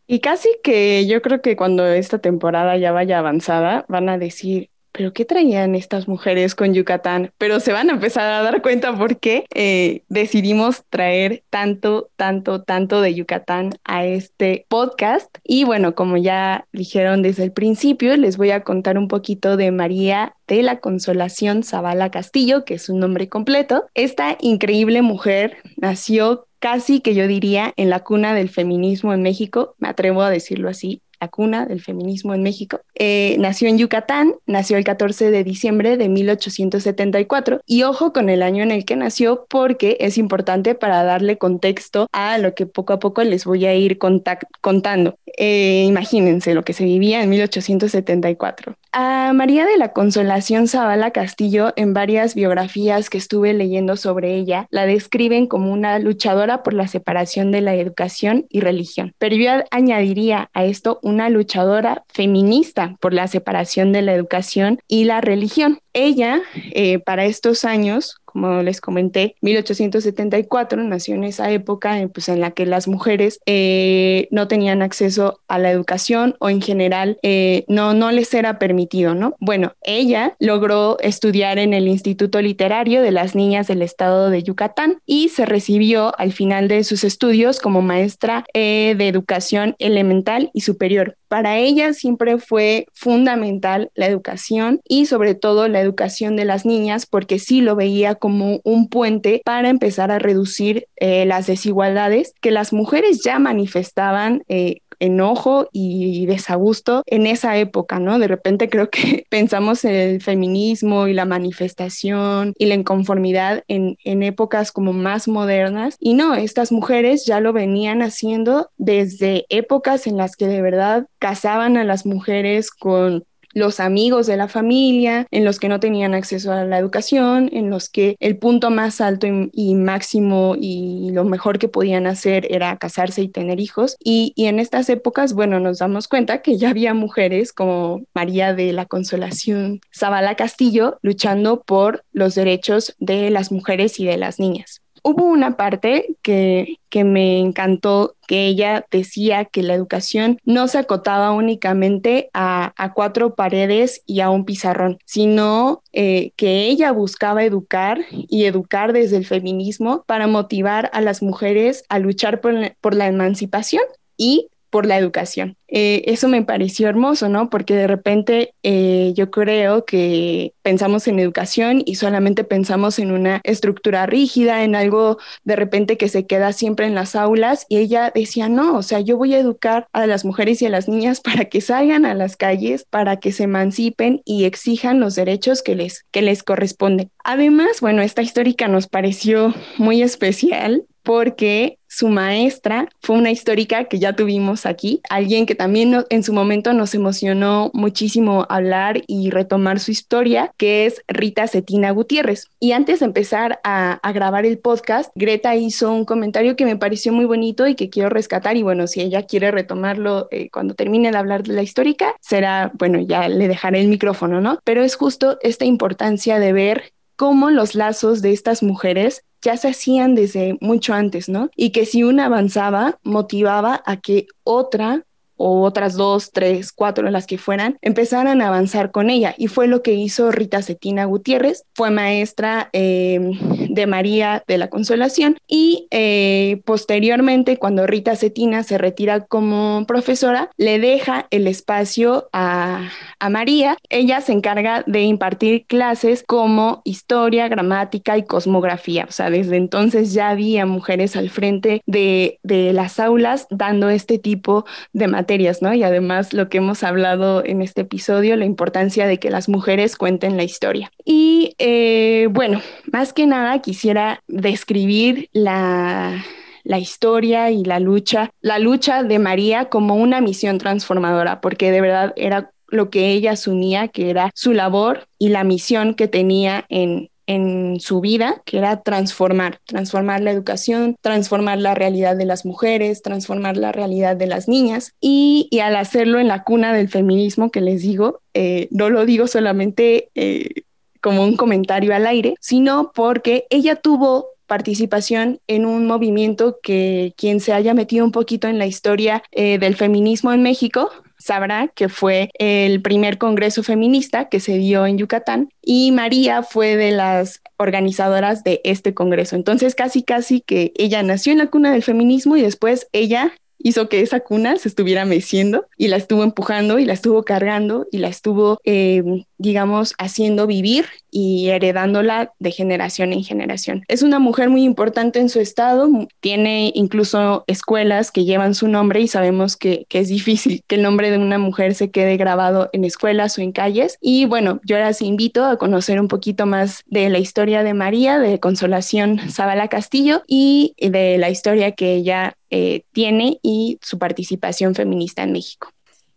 Y 0.08 0.22
casi 0.22 0.50
que 0.64 1.06
yo 1.06 1.22
creo 1.22 1.40
que 1.44 1.56
cuando 1.56 1.86
esta 1.86 2.18
temporada 2.18 2.78
ya 2.78 2.92
vaya 2.92 3.20
avanzada, 3.20 3.86
van 3.90 4.10
a 4.10 4.18
decir, 4.18 4.72
pero 4.92 5.14
¿qué 5.14 5.26
traían 5.26 5.76
estas 5.76 6.08
mujeres 6.08 6.56
con 6.56 6.74
Yucatán? 6.74 7.32
Pero 7.38 7.60
se 7.60 7.74
van 7.74 7.90
a 7.90 7.94
empezar 7.94 8.32
a 8.32 8.42
dar 8.42 8.62
cuenta 8.62 8.98
por 8.98 9.20
qué 9.20 9.46
eh, 9.54 10.04
decidimos 10.10 10.84
traer 10.90 11.44
tanto, 11.50 12.10
tanto, 12.16 12.64
tanto 12.64 13.02
de 13.02 13.14
Yucatán 13.14 13.72
a 13.84 14.06
este 14.06 14.66
podcast. 14.70 15.38
Y 15.44 15.64
bueno, 15.64 15.96
como 15.96 16.18
ya 16.18 16.68
dijeron 16.72 17.22
desde 17.22 17.44
el 17.44 17.52
principio, 17.52 18.16
les 18.18 18.38
voy 18.38 18.52
a 18.52 18.64
contar 18.64 18.98
un 18.98 19.08
poquito 19.08 19.58
de 19.58 19.72
María 19.72 20.36
de 20.48 20.64
la 20.64 20.80
Consolación 20.80 21.64
Zavala 21.64 22.10
Castillo, 22.12 22.66
que 22.66 22.76
es 22.76 22.84
su 22.84 22.98
nombre 22.98 23.30
completo. 23.30 23.86
Esta 23.94 24.38
increíble 24.42 25.02
mujer 25.02 25.58
nació 25.78 26.48
casi 26.60 27.00
que 27.00 27.16
yo 27.16 27.28
diría 27.28 27.74
en 27.78 27.90
la 27.90 28.02
cuna 28.02 28.34
del 28.34 28.50
feminismo 28.50 29.14
en 29.14 29.22
México, 29.22 29.76
me 29.78 29.88
atrevo 29.88 30.22
a 30.22 30.30
decirlo 30.30 30.70
así, 30.70 31.02
la 31.20 31.28
cuna 31.28 31.66
del 31.66 31.82
feminismo 31.82 32.34
en 32.34 32.44
México. 32.44 32.82
Eh, 32.96 33.36
nació 33.40 33.68
en 33.70 33.78
Yucatán, 33.78 34.36
nació 34.46 34.78
el 34.78 34.84
14 34.84 35.32
de 35.32 35.44
diciembre 35.44 35.98
de 35.98 36.10
1874 36.10 37.62
y 37.66 37.84
ojo 37.84 38.14
con 38.14 38.30
el 38.30 38.44
año 38.44 38.64
en 38.64 38.72
el 38.72 38.86
que 38.86 38.96
nació 38.96 39.46
porque 39.50 39.98
es 40.00 40.18
importante 40.18 40.76
para 40.76 41.04
darle 41.04 41.38
contexto 41.38 42.08
a 42.12 42.38
lo 42.38 42.54
que 42.56 42.66
poco 42.66 42.94
a 42.94 43.00
poco 43.00 43.24
les 43.24 43.46
voy 43.46 43.66
a 43.66 43.76
ir 43.76 43.98
contando. 43.98 45.16
Eh, 45.38 45.86
imagínense 45.88 46.54
lo 46.54 46.64
que 46.64 46.74
se 46.74 46.84
vivía 46.84 47.22
en 47.24 47.30
1874. 47.30 48.76
A 48.92 49.34
María 49.34 49.66
de 49.66 49.78
la 49.78 49.94
Consolación 49.94 50.68
Zavala 50.68 51.12
Castillo, 51.12 51.74
en 51.76 51.94
varias 51.94 52.34
biografías 52.34 53.10
que 53.12 53.20
estuve 53.20 53.54
leyendo 53.54 53.96
sobre 53.98 54.36
ella, 54.36 54.68
la 54.72 54.88
describen 54.88 55.46
como 55.46 55.72
una 55.72 56.00
luchadora 56.00 56.64
por 56.64 56.74
la 56.74 56.88
separación 56.88 57.52
de 57.52 57.62
la 57.62 57.76
educación 57.76 58.48
y 58.50 58.62
religión. 58.62 59.14
Pero 59.20 59.36
yo 59.36 59.52
añadiría 59.70 60.50
a 60.54 60.66
esto 60.66 61.00
una 61.10 61.30
luchadora 61.30 62.04
feminista 62.08 62.96
por 63.00 63.14
la 63.14 63.28
separación 63.28 63.92
de 63.92 64.02
la 64.02 64.14
educación 64.14 64.80
y 64.88 65.06
la 65.06 65.22
religión. 65.22 65.80
Ella, 65.94 66.42
eh, 66.56 67.00
para 67.00 67.26
estos 67.26 67.66
años, 67.66 68.18
como 68.40 68.62
les 68.64 68.80
comenté, 68.80 69.36
1874 69.42 70.82
nació 70.84 71.16
en 71.16 71.26
esa 71.26 71.52
época 71.52 71.98
pues, 72.14 72.30
en 72.30 72.40
la 72.40 72.52
que 72.52 72.66
las 72.66 72.88
mujeres 72.88 73.40
eh, 73.46 74.28
no 74.32 74.48
tenían 74.48 74.82
acceso 74.82 75.42
a 75.48 75.60
la 75.60 75.72
educación 75.72 76.36
o 76.40 76.50
en 76.50 76.62
general 76.62 77.20
eh, 77.22 77.66
no, 77.68 77.94
no 77.94 78.12
les 78.12 78.34
era 78.34 78.58
permitido, 78.60 79.14
¿no? 79.14 79.36
Bueno, 79.40 79.74
ella 79.82 80.36
logró 80.40 80.98
estudiar 81.02 81.60
en 81.60 81.74
el 81.74 81.88
Instituto 81.88 82.42
Literario 82.42 83.02
de 83.02 83.12
las 83.12 83.36
Niñas 83.36 83.68
del 83.68 83.82
Estado 83.82 84.30
de 84.30 84.44
Yucatán 84.44 85.02
y 85.06 85.30
se 85.30 85.46
recibió 85.46 86.18
al 86.18 86.32
final 86.32 86.68
de 86.68 86.84
sus 86.84 87.04
estudios 87.04 87.60
como 87.60 87.82
maestra 87.82 88.46
de 88.54 89.08
educación 89.08 89.76
elemental 89.80 90.50
y 90.54 90.62
superior. 90.62 91.18
Para 91.28 91.58
ella 91.58 91.94
siempre 91.94 92.40
fue 92.40 92.88
fundamental 92.94 93.92
la 93.94 94.08
educación 94.08 94.82
y 94.88 95.06
sobre 95.06 95.36
todo 95.36 95.68
la 95.68 95.80
educación 95.80 96.36
de 96.36 96.46
las 96.46 96.66
niñas 96.66 97.06
porque 97.06 97.38
sí 97.38 97.62
lo 97.62 97.76
veía 97.76 98.16
como 98.16 98.29
un 98.30 98.90
puente 98.90 99.42
para 99.44 99.70
empezar 99.70 100.12
a 100.12 100.20
reducir 100.20 100.88
eh, 100.98 101.26
las 101.26 101.48
desigualdades 101.48 102.34
que 102.42 102.52
las 102.52 102.74
mujeres 102.74 103.22
ya 103.24 103.40
manifestaban 103.40 104.44
eh, 104.48 104.82
enojo 105.00 105.70
y 105.72 106.26
desagusto 106.26 107.04
en 107.06 107.26
esa 107.26 107.58
época, 107.58 108.00
¿no? 108.00 108.20
De 108.20 108.28
repente 108.28 108.70
creo 108.70 108.90
que 108.90 109.26
pensamos 109.30 109.86
en 109.86 109.96
el 109.96 110.22
feminismo 110.22 111.08
y 111.08 111.14
la 111.14 111.26
manifestación 111.26 112.54
y 112.58 112.66
la 112.66 112.76
inconformidad 112.76 113.64
en, 113.68 113.98
en 114.04 114.24
épocas 114.24 114.72
como 114.72 114.94
más 114.94 115.28
modernas 115.28 115.96
y 116.00 116.14
no, 116.14 116.36
estas 116.36 116.72
mujeres 116.72 117.26
ya 117.26 117.40
lo 117.40 117.54
venían 117.54 118.02
haciendo 118.02 118.70
desde 118.78 119.46
épocas 119.50 120.08
en 120.08 120.18
las 120.18 120.36
que 120.36 120.48
de 120.48 120.62
verdad 120.62 121.08
casaban 121.20 121.78
a 121.78 121.84
las 121.84 122.06
mujeres 122.06 122.72
con 122.72 123.24
los 123.54 123.80
amigos 123.80 124.28
de 124.28 124.38
la 124.38 124.48
familia, 124.48 125.28
en 125.32 125.46
los 125.46 125.60
que 125.60 125.70
no 125.70 125.80
tenían 125.80 126.14
acceso 126.14 126.52
a 126.52 126.64
la 126.66 126.78
educación, 126.78 127.50
en 127.54 127.70
los 127.70 127.90
que 127.90 128.16
el 128.20 128.38
punto 128.38 128.70
más 128.70 129.02
alto 129.02 129.28
y, 129.52 129.76
máximo 129.76 130.56
y 130.60 131.12
lo 131.12 131.24
mejor 131.24 131.60
que 131.60 131.68
podían 131.68 132.08
hacer 132.08 132.48
era 132.50 132.78
casarse 132.78 133.22
y 133.22 133.30
tener 133.30 133.60
hijos. 133.60 133.98
Y, 134.04 134.34
y, 134.36 134.46
en 134.46 134.60
estas 134.60 134.90
épocas, 134.90 135.34
bueno, 135.34 135.60
nos 135.60 135.80
damos 135.80 136.08
cuenta 136.08 136.42
que 136.42 136.58
ya 136.58 136.70
había 136.70 136.94
mujeres 136.94 137.54
como 137.54 138.04
María 138.14 138.54
de 138.54 138.74
la 138.74 138.86
Consolación 138.86 139.82
Zabala 139.96 140.36
Castillo 140.36 141.00
luchando 141.02 141.62
por 141.62 142.04
los 142.12 142.36
derechos 142.36 142.96
de 143.00 143.30
las 143.30 143.52
mujeres 143.52 144.00
y 144.00 144.06
de 144.06 144.18
las 144.18 144.40
niñas. 144.40 144.82
Hubo 145.04 145.26
una 145.26 145.58
parte 145.58 146.16
que, 146.22 146.78
que 146.90 147.04
me 147.04 147.40
encantó, 147.40 148.16
que 148.28 148.48
ella 148.48 148.86
decía 148.92 149.46
que 149.46 149.64
la 149.64 149.74
educación 149.74 150.40
no 150.46 150.68
se 150.68 150.78
acotaba 150.78 151.32
únicamente 151.32 152.30
a, 152.34 152.74
cuatro 152.96 153.36
paredes 153.36 154.02
y 154.06 154.20
a 154.22 154.30
un 154.30 154.46
pizarrón, 154.46 155.00
sino 155.06 155.84
eh, 155.94 156.32
que 156.36 156.66
ella 156.66 156.92
buscaba 156.92 157.44
educar 157.44 158.00
y 158.12 158.46
educar 158.46 158.94
desde 158.94 159.18
el 159.18 159.26
feminismo 159.26 160.04
para 160.08 160.28
motivar 160.28 160.90
a 160.94 161.02
las 161.02 161.22
mujeres 161.22 161.84
a 161.90 162.00
luchar 162.00 162.42
por 162.42 162.50
por 162.82 162.96
la 162.96 163.08
emancipación 163.08 163.84
y 164.18 164.50
por 164.70 164.86
la 164.86 164.98
educación. 164.98 165.58
Eh, 165.72 166.04
eso 166.08 166.28
me 166.28 166.44
pareció 166.44 166.88
hermoso, 166.88 167.30
¿no? 167.30 167.50
Porque 167.50 167.76
de 167.76 167.88
repente 167.88 168.56
eh, 168.64 169.14
yo 169.16 169.30
creo 169.30 169.86
que 169.86 170.54
pensamos 170.64 171.08
en 171.08 171.20
educación 171.20 171.84
y 171.86 171.96
solamente 171.96 172.44
pensamos 172.44 172.98
en 172.98 173.12
una 173.12 173.42
estructura 173.44 174.06
rígida, 174.08 174.64
en 174.64 174.76
algo 174.76 175.18
de 175.44 175.56
repente 175.56 175.98
que 175.98 176.10
se 176.10 176.26
queda 176.26 176.54
siempre 176.54 176.88
en 176.88 176.96
las 176.96 177.16
aulas 177.16 177.66
y 177.70 177.78
ella 177.78 178.12
decía, 178.14 178.50
no, 178.50 178.78
o 178.78 178.82
sea, 178.82 179.00
yo 179.00 179.18
voy 179.18 179.36
a 179.36 179.40
educar 179.40 179.88
a 179.94 180.08
las 180.08 180.26
mujeres 180.26 180.62
y 180.62 180.66
a 180.66 180.70
las 180.70 180.88
niñas 180.88 181.22
para 181.22 181.46
que 181.46 181.62
salgan 181.62 182.06
a 182.06 182.16
las 182.16 182.36
calles, 182.36 182.86
para 182.90 183.18
que 183.18 183.32
se 183.32 183.44
emancipen 183.44 184.22
y 184.26 184.46
exijan 184.46 185.00
los 185.00 185.16
derechos 185.16 185.62
que 185.62 185.76
les, 185.76 186.06
que 186.12 186.22
les 186.22 186.44
corresponden. 186.44 187.12
Además, 187.24 187.82
bueno, 187.82 188.02
esta 188.02 188.22
histórica 188.22 188.68
nos 188.68 188.88
pareció 188.88 189.54
muy 189.78 190.02
especial 190.02 190.84
porque 191.04 191.79
su 191.90 192.08
maestra 192.08 192.88
fue 193.02 193.18
una 193.18 193.32
histórica 193.32 193.86
que 193.86 193.98
ya 193.98 194.14
tuvimos 194.14 194.68
aquí, 194.68 195.02
alguien 195.10 195.48
que 195.48 195.56
también 195.56 196.06
en 196.10 196.24
su 196.24 196.34
momento 196.34 196.72
nos 196.74 196.94
emocionó 196.94 197.72
muchísimo 197.74 198.46
hablar 198.48 199.02
y 199.08 199.32
retomar 199.32 199.80
su 199.80 199.90
historia, 199.90 200.54
que 200.58 200.86
es 200.86 201.02
Rita 201.08 201.48
Cetina 201.48 201.90
Gutiérrez. 201.90 202.48
Y 202.60 202.74
antes 202.74 203.00
de 203.00 203.08
empezar 203.08 203.60
a, 203.64 204.00
grabar 204.14 204.46
el 204.46 204.60
podcast, 204.60 205.12
Greta 205.16 205.56
hizo 205.56 205.92
un 205.92 206.06
comentario 206.06 206.56
que 206.56 206.66
me 206.66 206.78
pareció 206.78 207.12
muy 207.12 207.26
bonito 207.26 207.68
y 207.68 207.76
que 207.76 207.90
quiero 207.90 208.10
rescatar. 208.10 208.56
Y 208.56 208.64
bueno, 208.64 208.86
si 208.86 209.02
ella 209.02 209.24
quiere 209.24 209.50
retomarlo 209.50 210.28
eh, 210.30 210.50
cuando 210.52 210.76
termine 210.76 211.12
de 211.12 211.18
hablar 211.18 211.44
de 211.44 211.54
la 211.54 211.64
histórica, 211.64 212.16
será, 212.22 212.72
bueno, 212.76 213.00
ya 213.00 213.30
le 213.30 213.48
dejaré 213.48 213.82
el 213.82 213.88
micrófono, 213.88 214.42
¿no? 214.42 214.60
Pero 214.64 214.84
es 214.84 214.96
justo 214.96 215.40
esta 215.42 215.66
importancia 215.66 216.38
de 216.38 216.54
ver 216.54 216.94
cómo 217.16 217.50
los 217.50 217.76
lazos 217.76 218.22
de 218.22 218.32
estas 218.32 218.64
mujeres 218.64 219.24
ya 219.42 219.58
se 219.58 219.70
hacían 219.70 220.16
desde 220.16 220.58
mucho 220.62 220.94
antes, 220.94 221.30
¿no? 221.30 221.50
Y 221.56 221.72
que 221.72 221.86
si 221.86 222.04
una 222.04 222.26
avanzaba, 222.26 223.00
motivaba 223.04 223.82
a 223.86 223.98
que 223.98 224.28
otra 224.44 225.06
o 225.40 225.62
otras 225.62 225.96
dos, 225.96 226.32
tres, 226.32 226.74
cuatro, 226.74 227.10
las 227.10 227.26
que 227.26 227.38
fueran, 227.38 227.78
empezaran 227.82 228.42
a 228.42 228.50
avanzar 228.50 228.92
con 228.92 229.10
ella. 229.10 229.34
Y 229.38 229.48
fue 229.48 229.68
lo 229.68 229.82
que 229.82 229.94
hizo 229.94 230.32
Rita 230.32 230.62
Cetina 230.62 231.06
Gutiérrez, 231.06 231.64
fue 231.74 231.92
maestra 231.92 232.70
em, 232.74 233.40
de 233.70 233.88
María 233.88 234.44
de 234.48 234.58
la 234.58 234.70
Consolación 234.70 235.38
y 235.48 235.88
eh, 235.92 236.62
posteriormente, 236.66 237.58
cuando 237.58 237.88
Rita 237.88 238.18
Cetina 238.18 238.64
se 238.64 238.78
retira 238.78 239.22
como 239.22 239.86
profesora, 239.88 240.50
le 240.58 240.78
deja 240.78 241.28
el 241.32 241.48
espacio 241.48 242.28
a, 242.34 242.90
a 243.20 243.30
María. 243.30 243.78
Ella 243.90 244.20
se 244.20 244.34
encarga 244.34 244.84
de 244.88 245.04
impartir 245.04 245.66
clases 245.68 246.24
como 246.28 246.82
historia, 246.84 247.48
gramática 247.48 248.18
y 248.18 248.24
cosmografía. 248.24 249.06
O 249.08 249.12
sea, 249.14 249.30
desde 249.30 249.56
entonces 249.56 250.12
ya 250.12 250.30
había 250.30 250.66
mujeres 250.66 251.16
al 251.16 251.30
frente 251.30 251.82
de, 251.86 252.40
de 252.44 252.74
las 252.74 253.00
aulas 253.00 253.48
dando 253.50 253.90
este 253.90 254.20
tipo 254.20 254.66
de 254.92 255.08
materias 255.08 255.29
Y 255.30 255.84
además 255.84 256.34
lo 256.34 256.50
que 256.50 256.58
hemos 256.58 256.84
hablado 256.84 257.46
en 257.46 257.62
este 257.62 257.82
episodio, 257.82 258.36
la 258.36 258.46
importancia 258.46 259.06
de 259.06 259.20
que 259.20 259.30
las 259.30 259.48
mujeres 259.48 259.96
cuenten 259.96 260.38
la 260.38 260.44
historia. 260.44 260.92
Y 261.06 261.54
eh, 261.60 262.28
bueno, 262.32 262.62
más 262.92 263.14
que 263.14 263.28
nada 263.28 263.60
quisiera 263.62 264.24
describir 264.28 265.30
la, 265.32 266.26
la 266.64 266.80
historia 266.80 267.52
y 267.52 267.64
la 267.64 267.80
lucha, 267.80 268.32
la 268.42 268.58
lucha 268.58 269.04
de 269.04 269.20
María 269.20 269.66
como 269.66 269.96
una 269.96 270.20
misión 270.20 270.58
transformadora, 270.58 271.42
porque 271.42 271.72
de 271.72 271.82
verdad 271.82 272.14
era 272.16 272.52
lo 272.68 272.90
que 272.90 273.12
ella 273.12 273.34
asumía 273.34 273.88
que 273.88 274.10
era 274.10 274.32
su 274.34 274.54
labor 274.54 275.08
y 275.20 275.30
la 275.30 275.44
misión 275.44 275.94
que 275.94 276.08
tenía 276.08 276.66
en, 276.70 277.10
en 277.30 277.80
su 277.80 278.02
vida, 278.02 278.42
que 278.44 278.58
era 278.58 278.82
transformar, 278.82 279.60
transformar 279.68 280.20
la 280.22 280.32
educación, 280.32 280.96
transformar 281.00 281.60
la 281.60 281.76
realidad 281.76 282.16
de 282.18 282.26
las 282.26 282.44
mujeres, 282.44 283.04
transformar 283.04 283.56
la 283.56 283.72
realidad 283.72 284.16
de 284.16 284.26
las 284.26 284.48
niñas. 284.48 284.96
Y, 285.00 285.48
al 285.62 285.76
hacerlo 285.76 286.20
en 286.20 286.28
la 286.28 286.44
cuna 286.44 286.74
del 286.74 286.90
feminismo, 286.90 287.52
que 287.52 287.62
les 287.62 287.84
digo, 287.84 288.22
eh, 288.34 288.68
no 288.72 288.90
lo 288.90 289.06
digo 289.06 289.28
solamente 289.28 290.10
eh, 290.16 290.64
como 291.02 291.24
un 291.24 291.38
comentario 291.38 291.94
al 291.94 292.08
aire, 292.08 292.34
sino 292.40 292.92
porque 292.96 293.46
ella 293.52 293.76
tuvo 293.76 294.30
participación 294.48 295.40
en 295.46 295.68
un 295.68 295.86
movimiento 295.86 296.58
que 296.64 297.14
quien 297.16 297.42
se 297.42 297.54
haya 297.54 297.76
metido 297.76 298.04
un 298.06 298.12
poquito 298.12 298.48
en 298.48 298.58
la 298.58 298.66
historia 298.66 299.22
eh, 299.32 299.60
del 299.60 299.76
feminismo 299.76 300.34
en 300.34 300.42
México 300.42 300.90
sabrá 301.30 301.68
que 301.68 301.90
fue 301.90 302.32
el 302.40 302.82
primer 302.82 303.20
congreso 303.20 303.62
feminista 303.62 304.30
que 304.30 304.40
se 304.40 304.58
dio 304.58 304.88
en 304.88 304.98
Yucatán 304.98 305.50
y 305.62 305.92
María 305.92 306.42
fue 306.42 306.76
de 306.76 306.90
las 306.90 307.44
organizadoras 307.58 308.44
de 308.44 308.62
este 308.64 308.96
congreso. 308.96 309.36
Entonces 309.36 309.76
casi 309.76 310.02
casi 310.02 310.42
que 310.42 310.74
ella 310.76 311.04
nació 311.04 311.32
en 311.32 311.38
la 311.38 311.46
cuna 311.46 311.72
del 311.72 311.84
feminismo 311.84 312.36
y 312.36 312.42
después 312.42 312.88
ella 312.94 313.32
hizo 313.60 313.90
que 313.90 314.02
esa 314.02 314.22
cuna 314.22 314.58
se 314.58 314.70
estuviera 314.70 315.06
meciendo 315.06 315.68
y 315.78 315.90
la 315.90 315.98
estuvo 315.98 316.24
empujando 316.24 316.80
y 316.80 316.86
la 316.86 316.94
estuvo 316.94 317.22
cargando 317.22 317.86
y 317.92 318.00
la 318.00 318.08
estuvo 318.08 318.60
eh, 318.64 319.04
digamos, 319.40 319.96
haciendo 319.98 320.46
vivir 320.46 320.86
y 321.10 321.48
heredándola 321.48 322.34
de 322.40 322.52
generación 322.52 323.14
en 323.14 323.24
generación. 323.24 323.84
Es 323.88 324.04
una 324.04 324.20
mujer 324.20 324.50
muy 324.50 324.64
importante 324.64 325.20
en 325.20 325.30
su 325.30 325.40
estado, 325.40 325.90
tiene 326.20 326.72
incluso 326.76 327.46
escuelas 327.48 328.12
que 328.12 328.26
llevan 328.26 328.54
su 328.54 328.68
nombre 328.68 329.02
y 329.02 329.08
sabemos 329.08 329.56
que, 329.56 329.86
que, 329.90 330.00
es 330.00 330.10
difícil 330.10 330.64
que 330.68 330.76
el 330.76 330.84
nombre 330.84 331.10
de 331.10 331.18
una 331.18 331.40
mujer 331.40 331.74
se 331.74 331.90
quede 331.90 332.18
grabado 332.18 332.70
en 332.74 332.84
escuelas 332.84 333.38
o 333.38 333.42
en 333.42 333.52
calles. 333.52 333.98
Y 334.02 334.26
bueno, 334.26 334.60
yo 334.64 334.78
las 334.78 335.02
invito 335.02 335.46
a 335.46 335.58
conocer 335.58 336.00
un 336.00 336.10
poquito 336.10 336.46
más 336.46 336.84
de 336.86 337.10
la 337.10 337.20
historia 337.20 337.64
de 337.64 337.74
María, 337.74 338.20
de 338.20 338.40
Consolación 338.40 339.20
Zabala 339.32 339.70
Castillo 339.70 340.24
y 340.28 340.76
de 340.78 341.18
la 341.18 341.30
historia 341.30 341.72
que 341.72 341.96
ella 341.96 342.36
eh, 342.50 342.84
tiene 342.92 343.40
y 343.42 343.80
su 343.82 343.98
participación 343.98 344.76
feminista 344.76 345.24
en 345.24 345.32
México. 345.32 345.70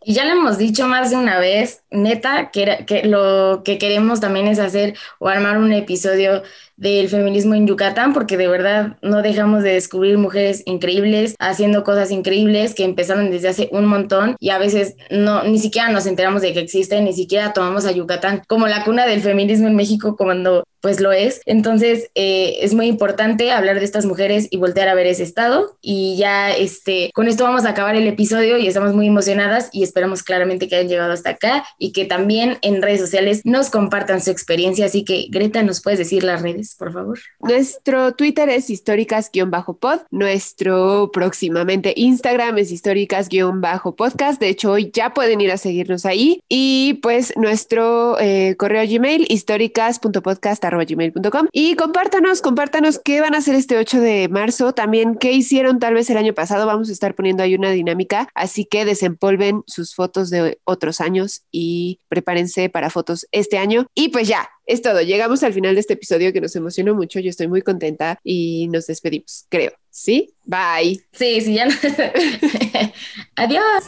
Y 0.04 0.14
ya 0.14 0.24
lo 0.24 0.32
hemos 0.32 0.58
dicho 0.58 0.86
más 0.88 1.10
de 1.10 1.16
una 1.16 1.38
vez, 1.38 1.84
neta, 1.90 2.50
que, 2.50 2.84
que 2.86 3.04
lo 3.04 3.62
que 3.64 3.78
queremos 3.78 4.20
también 4.20 4.48
es 4.48 4.58
hacer 4.58 4.94
o 5.18 5.28
armar 5.28 5.58
un 5.58 5.72
episodio 5.72 6.42
del 6.82 7.08
feminismo 7.08 7.54
en 7.54 7.66
Yucatán, 7.66 8.12
porque 8.12 8.36
de 8.36 8.48
verdad 8.48 8.96
no 9.02 9.22
dejamos 9.22 9.62
de 9.62 9.74
descubrir 9.74 10.18
mujeres 10.18 10.62
increíbles 10.66 11.36
haciendo 11.38 11.84
cosas 11.84 12.10
increíbles 12.10 12.74
que 12.74 12.82
empezaron 12.82 13.30
desde 13.30 13.48
hace 13.48 13.68
un 13.70 13.86
montón 13.86 14.34
y 14.40 14.50
a 14.50 14.58
veces 14.58 14.96
no 15.08 15.44
ni 15.44 15.60
siquiera 15.60 15.90
nos 15.90 16.06
enteramos 16.06 16.42
de 16.42 16.52
que 16.52 16.60
existen, 16.60 17.04
ni 17.04 17.12
siquiera 17.12 17.52
tomamos 17.52 17.86
a 17.86 17.92
Yucatán 17.92 18.42
como 18.48 18.66
la 18.66 18.84
cuna 18.84 19.06
del 19.06 19.20
feminismo 19.20 19.68
en 19.68 19.76
México 19.76 20.16
cuando 20.16 20.64
pues 20.82 21.00
lo 21.00 21.12
es. 21.12 21.40
Entonces 21.46 22.10
eh, 22.16 22.56
es 22.60 22.74
muy 22.74 22.86
importante 22.88 23.52
hablar 23.52 23.78
de 23.78 23.84
estas 23.84 24.04
mujeres 24.04 24.48
y 24.50 24.56
voltear 24.56 24.88
a 24.88 24.94
ver 24.94 25.06
ese 25.06 25.22
estado 25.22 25.78
y 25.80 26.16
ya 26.16 26.50
este 26.50 27.10
con 27.14 27.28
esto 27.28 27.44
vamos 27.44 27.64
a 27.64 27.70
acabar 27.70 27.94
el 27.94 28.08
episodio 28.08 28.58
y 28.58 28.66
estamos 28.66 28.92
muy 28.92 29.06
emocionadas 29.06 29.70
y 29.72 29.84
esperamos 29.84 30.24
claramente 30.24 30.68
que 30.68 30.74
hayan 30.74 30.88
llegado 30.88 31.12
hasta 31.12 31.30
acá 31.30 31.64
y 31.78 31.92
que 31.92 32.04
también 32.04 32.58
en 32.62 32.82
redes 32.82 33.00
sociales 33.00 33.42
nos 33.44 33.70
compartan 33.70 34.20
su 34.20 34.32
experiencia. 34.32 34.86
Así 34.86 35.04
que 35.04 35.28
Greta, 35.30 35.62
¿nos 35.62 35.80
puedes 35.80 36.00
decir 36.00 36.24
las 36.24 36.42
redes? 36.42 36.71
Por 36.78 36.92
favor. 36.92 37.18
Nuestro 37.40 38.14
Twitter 38.14 38.48
es 38.48 38.70
históricas-pod. 38.70 40.02
Nuestro 40.10 41.10
próximamente 41.12 41.92
Instagram 41.96 42.58
es 42.58 42.70
históricas-podcast. 42.70 44.40
De 44.40 44.48
hecho, 44.48 44.70
hoy 44.72 44.90
ya 44.92 45.14
pueden 45.14 45.40
ir 45.40 45.52
a 45.52 45.56
seguirnos 45.56 46.06
ahí. 46.06 46.42
Y 46.48 47.00
pues 47.02 47.32
nuestro 47.36 48.18
eh, 48.20 48.56
correo 48.58 48.84
Gmail, 48.86 49.26
históricas.podcast.gmail.com. 49.28 51.48
Y 51.52 51.74
compártanos, 51.76 52.42
compártanos 52.42 52.98
qué 52.98 53.20
van 53.20 53.34
a 53.34 53.38
hacer 53.38 53.54
este 53.54 53.76
8 53.76 54.00
de 54.00 54.28
marzo. 54.28 54.72
También 54.72 55.16
qué 55.16 55.32
hicieron 55.32 55.78
tal 55.78 55.94
vez 55.94 56.10
el 56.10 56.16
año 56.16 56.34
pasado. 56.34 56.66
Vamos 56.66 56.88
a 56.88 56.92
estar 56.92 57.14
poniendo 57.14 57.42
ahí 57.42 57.54
una 57.54 57.70
dinámica. 57.70 58.28
Así 58.34 58.64
que 58.64 58.84
desempolven 58.84 59.62
sus 59.66 59.94
fotos 59.94 60.30
de 60.30 60.58
otros 60.64 61.00
años 61.00 61.44
y 61.50 62.00
prepárense 62.08 62.68
para 62.68 62.90
fotos 62.90 63.26
este 63.32 63.58
año. 63.58 63.86
Y 63.94 64.08
pues 64.08 64.28
ya, 64.28 64.48
es 64.72 64.82
todo. 64.82 65.00
Llegamos 65.02 65.42
al 65.42 65.52
final 65.52 65.74
de 65.74 65.80
este 65.80 65.94
episodio 65.94 66.32
que 66.32 66.40
nos 66.40 66.56
emocionó 66.56 66.94
mucho. 66.94 67.20
Yo 67.20 67.30
estoy 67.30 67.46
muy 67.46 67.62
contenta 67.62 68.18
y 68.24 68.68
nos 68.68 68.86
despedimos, 68.86 69.46
creo. 69.48 69.72
¿Sí? 69.90 70.34
Bye. 70.44 71.04
Sí, 71.12 71.40
sí, 71.42 71.54
ya. 71.54 71.66
No. 71.66 71.72
Adiós. 73.36 73.84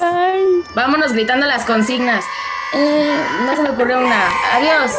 Vámonos 0.74 1.12
gritando 1.12 1.46
las 1.46 1.64
consignas. 1.64 2.24
Eh, 2.74 3.16
no 3.46 3.56
se 3.56 3.62
me 3.62 3.70
ocurrió 3.70 3.98
una. 3.98 4.28
Adiós. 4.52 4.92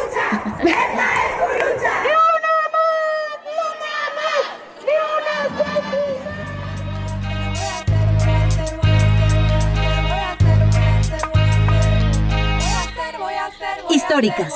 Históricas. 13.90 14.54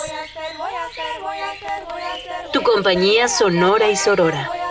Tu 2.52 2.64
compañía 2.64 3.28
sonora 3.28 3.90
y 3.90 3.96
sorora. 3.96 4.69